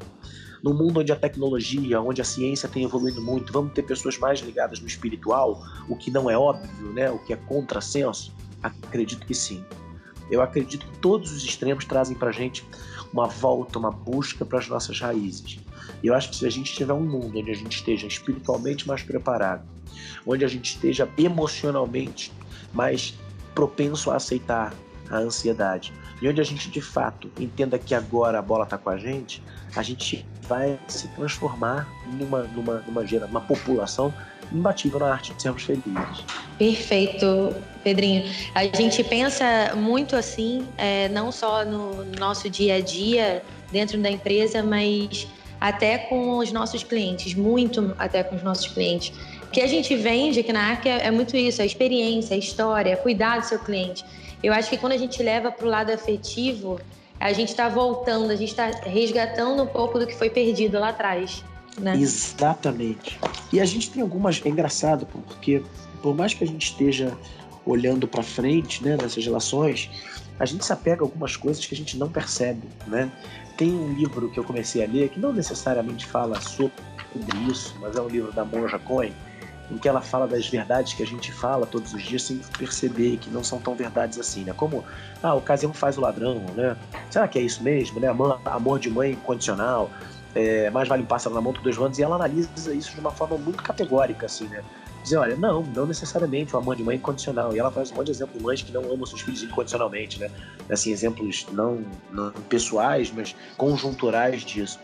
No 0.62 0.74
mundo 0.74 1.00
onde 1.00 1.12
a 1.12 1.16
tecnologia, 1.16 2.00
onde 2.00 2.20
a 2.20 2.24
ciência 2.24 2.68
tem 2.68 2.82
evoluído 2.82 3.22
muito, 3.22 3.52
vamos 3.52 3.72
ter 3.72 3.82
pessoas 3.82 4.18
mais 4.18 4.40
ligadas 4.40 4.80
no 4.80 4.86
espiritual, 4.86 5.62
o 5.88 5.96
que 5.96 6.10
não 6.10 6.30
é 6.30 6.36
óbvio, 6.36 6.92
né, 6.92 7.10
o 7.10 7.18
que 7.18 7.32
é 7.32 7.36
contrassenso? 7.36 8.34
Acredito 8.62 9.26
que 9.26 9.34
sim. 9.34 9.64
Eu 10.30 10.42
acredito 10.42 10.86
que 10.86 10.98
todos 10.98 11.32
os 11.32 11.44
extremos 11.44 11.84
trazem 11.84 12.16
para 12.16 12.30
a 12.30 12.32
gente 12.32 12.64
uma 13.12 13.26
volta, 13.26 13.78
uma 13.78 13.90
busca 13.90 14.44
para 14.44 14.58
as 14.58 14.68
nossas 14.68 15.00
raízes. 15.00 15.58
E 16.02 16.06
eu 16.06 16.14
acho 16.14 16.30
que 16.30 16.36
se 16.36 16.46
a 16.46 16.50
gente 16.50 16.72
tiver 16.72 16.92
um 16.92 17.04
mundo 17.04 17.38
onde 17.38 17.50
a 17.50 17.54
gente 17.54 17.76
esteja 17.76 18.06
espiritualmente 18.06 18.86
mais 18.86 19.02
preparado, 19.02 19.64
onde 20.26 20.44
a 20.44 20.48
gente 20.48 20.74
esteja 20.74 21.08
emocionalmente 21.16 22.32
mais 22.72 23.14
propenso 23.54 24.10
a 24.10 24.16
aceitar 24.16 24.74
a 25.08 25.18
ansiedade, 25.18 25.92
e 26.20 26.28
onde 26.28 26.40
a 26.40 26.44
gente 26.44 26.70
de 26.70 26.80
fato 26.80 27.30
entenda 27.38 27.78
que 27.78 27.94
agora 27.94 28.38
a 28.38 28.42
bola 28.42 28.64
está 28.64 28.76
com 28.76 28.90
a 28.90 28.96
gente, 28.96 29.42
a 29.74 29.82
gente 29.82 30.26
vai 30.48 30.78
se 30.88 31.08
transformar 31.08 31.88
numa, 32.06 32.42
numa, 32.44 32.80
numa, 32.80 33.02
numa 33.02 33.40
população 33.40 34.12
imbatível 34.52 35.00
na 35.00 35.12
arte 35.12 35.34
de 35.34 35.42
sermos 35.42 35.62
felizes. 35.62 36.24
Perfeito, 36.58 37.54
Pedrinho. 37.82 38.30
A 38.54 38.64
gente 38.64 39.02
pensa 39.04 39.74
muito 39.76 40.16
assim, 40.16 40.66
é, 40.76 41.08
não 41.08 41.30
só 41.30 41.64
no 41.64 42.04
nosso 42.18 42.48
dia 42.48 42.76
a 42.76 42.80
dia 42.80 43.42
dentro 43.70 43.98
da 43.98 44.10
empresa, 44.10 44.62
mas 44.62 45.26
até 45.60 45.98
com 45.98 46.38
os 46.38 46.52
nossos 46.52 46.82
clientes, 46.82 47.34
muito 47.34 47.94
até 47.98 48.22
com 48.22 48.36
os 48.36 48.42
nossos 48.42 48.68
clientes. 48.68 49.12
O 49.42 49.50
que 49.50 49.60
a 49.60 49.66
gente 49.66 49.94
vende 49.96 50.40
aqui 50.40 50.52
na 50.52 50.70
Arc 50.70 50.86
é, 50.86 51.06
é 51.06 51.10
muito 51.10 51.36
isso, 51.36 51.62
a 51.62 51.64
experiência, 51.64 52.34
a 52.34 52.38
história, 52.38 52.96
cuidar 52.96 53.40
do 53.40 53.46
seu 53.46 53.58
cliente. 53.58 54.04
Eu 54.42 54.52
acho 54.52 54.68
que 54.68 54.76
quando 54.76 54.92
a 54.92 54.98
gente 54.98 55.22
leva 55.22 55.50
para 55.50 55.66
o 55.66 55.70
lado 55.70 55.90
afetivo, 55.90 56.80
a 57.18 57.32
gente 57.32 57.48
está 57.48 57.68
voltando, 57.68 58.30
a 58.30 58.36
gente 58.36 58.50
está 58.50 58.66
resgatando 58.66 59.62
um 59.62 59.66
pouco 59.66 59.98
do 59.98 60.06
que 60.06 60.14
foi 60.14 60.28
perdido 60.28 60.78
lá 60.78 60.90
atrás. 60.90 61.42
Né? 61.78 61.96
Exatamente. 61.96 63.18
E 63.52 63.60
a 63.60 63.64
gente 63.64 63.90
tem 63.90 64.02
algumas. 64.02 64.40
É 64.44 64.48
engraçado, 64.48 65.06
porque 65.06 65.62
por 66.02 66.14
mais 66.14 66.34
que 66.34 66.44
a 66.44 66.46
gente 66.46 66.70
esteja 66.70 67.16
olhando 67.64 68.06
para 68.06 68.22
frente 68.22 68.82
né, 68.82 68.96
nessas 68.96 69.24
relações, 69.24 69.90
a 70.38 70.46
gente 70.46 70.64
se 70.64 70.72
apega 70.72 71.02
a 71.02 71.04
algumas 71.04 71.36
coisas 71.36 71.64
que 71.64 71.74
a 71.74 71.76
gente 71.76 71.98
não 71.98 72.08
percebe. 72.08 72.68
Né? 72.86 73.10
Tem 73.56 73.72
um 73.72 73.92
livro 73.92 74.30
que 74.30 74.38
eu 74.38 74.44
comecei 74.44 74.84
a 74.84 74.88
ler 74.88 75.08
que 75.08 75.18
não 75.18 75.32
necessariamente 75.32 76.06
fala 76.06 76.40
sobre 76.40 76.72
isso, 77.48 77.74
mas 77.80 77.96
é 77.96 78.00
um 78.00 78.08
livro 78.08 78.32
da 78.32 78.44
Monja 78.44 78.78
Cohen, 78.78 79.12
em 79.70 79.78
que 79.78 79.88
ela 79.88 80.00
fala 80.00 80.28
das 80.28 80.46
verdades 80.46 80.92
que 80.92 81.02
a 81.02 81.06
gente 81.06 81.32
fala 81.32 81.66
todos 81.66 81.92
os 81.92 82.02
dias 82.02 82.22
sem 82.22 82.38
perceber 82.58 83.16
que 83.16 83.30
não 83.30 83.42
são 83.42 83.58
tão 83.58 83.74
verdades 83.74 84.18
assim, 84.18 84.44
né? 84.44 84.52
Como, 84.52 84.84
ah, 85.22 85.34
o 85.34 85.38
ocasião 85.38 85.72
faz 85.72 85.98
o 85.98 86.02
ladrão, 86.02 86.40
né? 86.54 86.76
Será 87.10 87.26
que 87.26 87.38
é 87.38 87.42
isso 87.42 87.62
mesmo, 87.62 87.98
né? 87.98 88.08
Amor 88.44 88.78
de 88.78 88.90
mãe 88.90 89.12
incondicional 89.12 89.90
é, 90.36 90.68
mais 90.68 90.86
vale 90.86 91.02
um 91.02 91.06
pássaro 91.06 91.34
na 91.34 91.40
mão 91.40 91.50
que 91.50 91.62
dois 91.62 91.76
voando, 91.76 91.98
e 91.98 92.02
ela 92.02 92.16
analisa 92.16 92.74
isso 92.74 92.92
de 92.92 93.00
uma 93.00 93.10
forma 93.10 93.38
muito 93.38 93.62
categórica, 93.62 94.26
assim, 94.26 94.46
né? 94.48 94.62
Dizer, 95.02 95.16
olha, 95.16 95.34
não, 95.36 95.62
não 95.62 95.86
necessariamente 95.86 96.54
o 96.54 96.58
amor 96.58 96.76
de 96.76 96.82
mãe 96.82 96.96
incondicional. 96.96 97.54
E 97.54 97.58
ela 97.58 97.70
faz 97.70 97.90
um 97.90 97.94
monte 97.94 98.06
de 98.06 98.12
exemplo 98.12 98.36
de 98.36 98.44
mães 98.44 98.60
que 98.60 98.70
não 98.72 98.82
amam 98.92 99.06
seus 99.06 99.22
filhos 99.22 99.42
incondicionalmente, 99.42 100.20
né? 100.20 100.30
Assim, 100.68 100.90
exemplos 100.90 101.46
não, 101.52 101.82
não 102.12 102.30
pessoais, 102.50 103.10
mas 103.10 103.34
conjunturais 103.56 104.42
disso. 104.42 104.78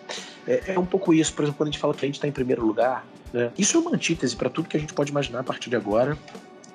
É, 0.47 0.75
é, 0.75 0.79
um 0.79 0.87
pouco 0.87 1.13
isso, 1.13 1.35
por 1.35 1.43
exemplo, 1.43 1.59
quando 1.59 1.69
a 1.69 1.73
gente 1.73 1.81
fala 1.81 1.93
que 1.93 2.05
a 2.05 2.09
gente 2.09 2.15
está 2.15 2.27
em 2.27 2.33
primeiro 2.33 2.65
lugar, 2.65 3.05
né? 3.33 3.53
Isso 3.59 3.77
é 3.77 3.81
uma 3.81 3.95
antítese 3.95 4.35
para 4.35 4.49
tudo 4.49 4.69
que 4.69 4.77
a 4.77 4.81
gente 4.81 4.95
pode 4.95 5.11
imaginar 5.11 5.41
a 5.41 5.45
partir 5.45 5.69
de 5.69 5.77
agora 5.77 6.17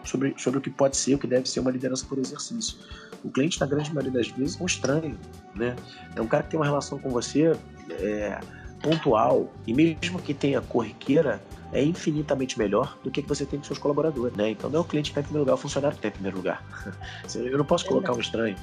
sobre, 0.04 0.36
sobre 0.38 0.60
o 0.60 0.62
que 0.62 0.70
pode 0.70 0.98
ser, 0.98 1.16
o 1.16 1.18
que 1.18 1.26
deve 1.26 1.50
ser 1.50 1.62
uma 1.62 1.72
liderança 1.72 2.06
por 2.06 2.20
exercício. 2.20 2.78
O 3.24 3.32
cliente, 3.32 3.60
na 3.60 3.66
grande 3.66 3.94
maioria 3.94 4.12
das 4.12 4.28
vezes, 4.28 4.60
é 4.60 4.64
um 4.64 4.66
estranho, 4.66 5.18
né? 5.56 5.76
É 6.16 6.22
um 6.22 6.28
cara 6.28 6.44
que 6.44 6.52
tem 6.52 6.60
uma 6.60 6.66
relação 6.66 7.00
com 7.00 7.10
você 7.10 7.56
é, 7.92 8.40
pontual 8.82 9.52
e 9.66 9.74
mesmo 9.74 10.20
que 10.22 10.34
tenha 10.34 10.62
corriqueira, 10.62 11.42
é 11.72 11.84
infinitamente 11.84 12.58
melhor 12.58 12.98
do 13.04 13.12
que 13.12 13.22
você 13.22 13.46
tem 13.46 13.60
com 13.60 13.66
seus 13.66 13.80
colaboradores, 13.80 14.36
né? 14.38 14.52
Então 14.52 14.70
não 14.70 14.80
é 14.80 14.82
o 14.82 14.86
cliente 14.86 15.12
que 15.12 15.20
está 15.20 15.22
em 15.22 15.24
primeiro 15.24 15.44
lugar, 15.44 15.54
é 15.54 15.56
o 15.56 15.58
funcionário 15.58 15.98
que 15.98 16.00
está 16.00 16.08
em 16.08 16.12
primeiro 16.12 16.38
lugar. 16.38 16.64
Eu 17.36 17.58
não 17.58 17.66
posso 17.66 17.86
colocar 17.86 18.14
um 18.14 18.20
estranho 18.20 18.56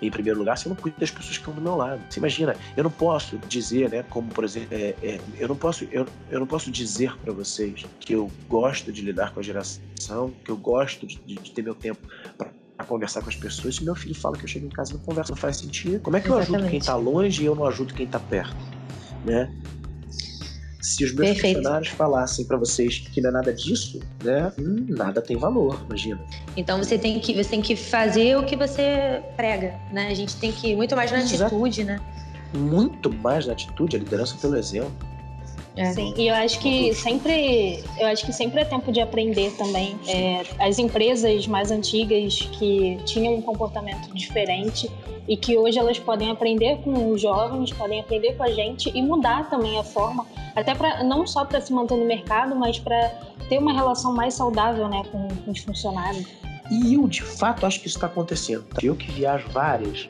em 0.00 0.10
primeiro 0.10 0.38
lugar 0.38 0.58
se 0.58 0.66
eu 0.66 0.70
não 0.70 0.76
cuido 0.76 0.98
das 1.00 1.10
pessoas 1.10 1.36
que 1.36 1.42
estão 1.42 1.54
do 1.54 1.60
meu 1.60 1.76
lado. 1.76 2.00
Você 2.10 2.20
imagina, 2.20 2.54
eu 2.76 2.84
não 2.84 2.90
posso 2.90 3.38
dizer, 3.48 3.88
né, 3.90 4.02
como 4.02 4.28
por 4.28 4.44
exemplo, 4.44 4.68
é, 4.70 4.94
é, 5.02 5.20
eu 5.38 5.48
não 5.48 5.56
posso, 5.56 5.88
eu, 5.90 6.06
eu 6.30 6.40
não 6.40 6.46
posso 6.46 6.70
dizer 6.70 7.16
para 7.18 7.32
vocês 7.32 7.86
que 7.98 8.12
eu 8.12 8.30
gosto 8.48 8.92
de 8.92 9.02
lidar 9.02 9.32
com 9.32 9.40
a 9.40 9.42
geração, 9.42 10.32
que 10.44 10.50
eu 10.50 10.56
gosto 10.56 11.06
de, 11.06 11.16
de 11.16 11.50
ter 11.50 11.62
meu 11.62 11.74
tempo 11.74 12.00
para 12.36 12.50
a 12.78 12.84
conversar 12.84 13.22
com 13.22 13.30
as 13.30 13.36
pessoas. 13.36 13.76
Se 13.76 13.84
meu 13.84 13.94
filho 13.94 14.14
fala 14.14 14.36
que 14.36 14.44
eu 14.44 14.48
chego 14.48 14.66
em 14.66 14.70
casa 14.70 14.92
e 14.92 14.94
não 14.94 15.00
conversa, 15.00 15.32
não 15.32 15.36
faz 15.36 15.56
sentido. 15.56 16.00
Como 16.00 16.16
é 16.16 16.20
que 16.20 16.26
Exatamente. 16.26 16.50
eu 16.50 16.56
ajudo 16.58 16.70
quem 16.70 16.78
está 16.78 16.96
longe 16.96 17.42
e 17.42 17.46
eu 17.46 17.54
não 17.54 17.64
ajudo 17.66 17.94
quem 17.94 18.04
está 18.04 18.20
perto? 18.20 18.75
Né? 19.26 19.50
Se 20.80 21.04
os 21.04 21.12
meus 21.12 21.30
Perfeito. 21.30 21.56
funcionários 21.56 21.88
falassem 21.90 22.44
para 22.44 22.56
vocês 22.56 22.98
que 22.98 23.20
não 23.20 23.30
é 23.30 23.32
nada 23.32 23.52
disso, 23.52 24.00
né? 24.22 24.52
Hum, 24.56 24.86
nada 24.88 25.20
tem 25.20 25.36
valor, 25.36 25.82
imagina. 25.86 26.20
Então 26.56 26.78
você 26.78 26.96
tem 26.96 27.18
que 27.18 27.34
você 27.34 27.50
tem 27.50 27.60
que 27.60 27.74
fazer 27.74 28.38
o 28.38 28.44
que 28.44 28.54
você 28.54 29.20
prega, 29.36 29.74
né? 29.90 30.06
A 30.08 30.14
gente 30.14 30.36
tem 30.36 30.52
que 30.52 30.68
ir 30.68 30.76
muito 30.76 30.94
mais 30.94 31.10
na 31.10 31.18
Exato. 31.18 31.56
atitude, 31.56 31.82
né? 31.82 32.00
Muito 32.54 33.12
mais 33.12 33.46
na 33.46 33.52
atitude, 33.52 33.96
a 33.96 33.98
liderança 33.98 34.36
pelo 34.40 34.56
exemplo. 34.56 34.92
É. 35.76 35.92
Sim, 35.92 36.14
e 36.16 36.28
eu 36.28 36.34
acho 36.34 36.58
que 36.58 36.94
sempre, 36.94 37.84
eu 37.98 38.06
acho 38.06 38.24
que 38.24 38.32
sempre 38.32 38.62
é 38.62 38.64
tempo 38.64 38.90
de 38.90 39.00
aprender 39.00 39.52
também. 39.58 39.98
É, 40.08 40.42
as 40.58 40.78
empresas 40.78 41.46
mais 41.46 41.70
antigas 41.70 42.40
que 42.58 42.98
tinham 43.04 43.34
um 43.34 43.42
comportamento 43.42 44.12
diferente 44.14 44.90
e 45.28 45.36
que 45.36 45.58
hoje 45.58 45.78
elas 45.78 45.98
podem 45.98 46.30
aprender 46.30 46.78
com 46.78 47.10
os 47.10 47.20
jovens, 47.20 47.72
podem 47.72 48.00
aprender 48.00 48.34
com 48.36 48.42
a 48.42 48.50
gente 48.50 48.90
e 48.94 49.02
mudar 49.02 49.50
também 49.50 49.78
a 49.78 49.84
forma, 49.84 50.26
até 50.54 50.74
para 50.74 51.04
não 51.04 51.26
só 51.26 51.44
para 51.44 51.60
se 51.60 51.72
manter 51.72 51.96
no 51.96 52.06
mercado, 52.06 52.56
mas 52.56 52.78
para 52.78 53.08
ter 53.48 53.58
uma 53.58 53.72
relação 53.72 54.14
mais 54.14 54.32
saudável, 54.32 54.88
né, 54.88 55.02
com, 55.12 55.28
com 55.28 55.50
os 55.50 55.58
funcionários. 55.58 56.26
E 56.70 56.94
eu 56.94 57.06
de 57.06 57.22
fato 57.22 57.66
acho 57.66 57.80
que 57.80 57.86
isso 57.86 57.98
está 57.98 58.06
acontecendo. 58.06 58.64
Eu 58.82 58.96
que 58.96 59.10
viajo 59.10 59.48
várias 59.50 60.08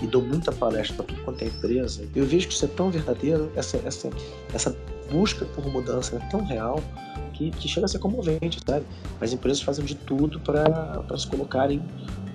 e 0.00 0.06
dou 0.06 0.22
muita 0.22 0.52
palestra 0.52 0.96
para 0.96 1.04
tudo 1.04 1.22
quanto 1.22 1.42
é 1.42 1.46
empresa, 1.46 2.08
eu 2.14 2.24
vejo 2.24 2.48
que 2.48 2.54
isso 2.54 2.64
é 2.64 2.68
tão 2.68 2.90
verdadeiro, 2.90 3.52
essa, 3.54 3.76
essa, 3.84 4.10
essa 4.54 4.76
busca 5.10 5.44
por 5.44 5.66
mudança 5.66 6.16
é 6.16 6.18
tão 6.30 6.44
real 6.44 6.82
que, 7.32 7.50
que 7.50 7.68
chega 7.68 7.86
a 7.86 7.88
ser 7.88 7.98
comovente, 7.98 8.60
sabe? 8.66 8.84
As 9.20 9.32
empresas 9.32 9.62
fazem 9.62 9.84
de 9.84 9.94
tudo 9.94 10.40
para 10.40 11.18
se 11.18 11.26
colocarem 11.26 11.82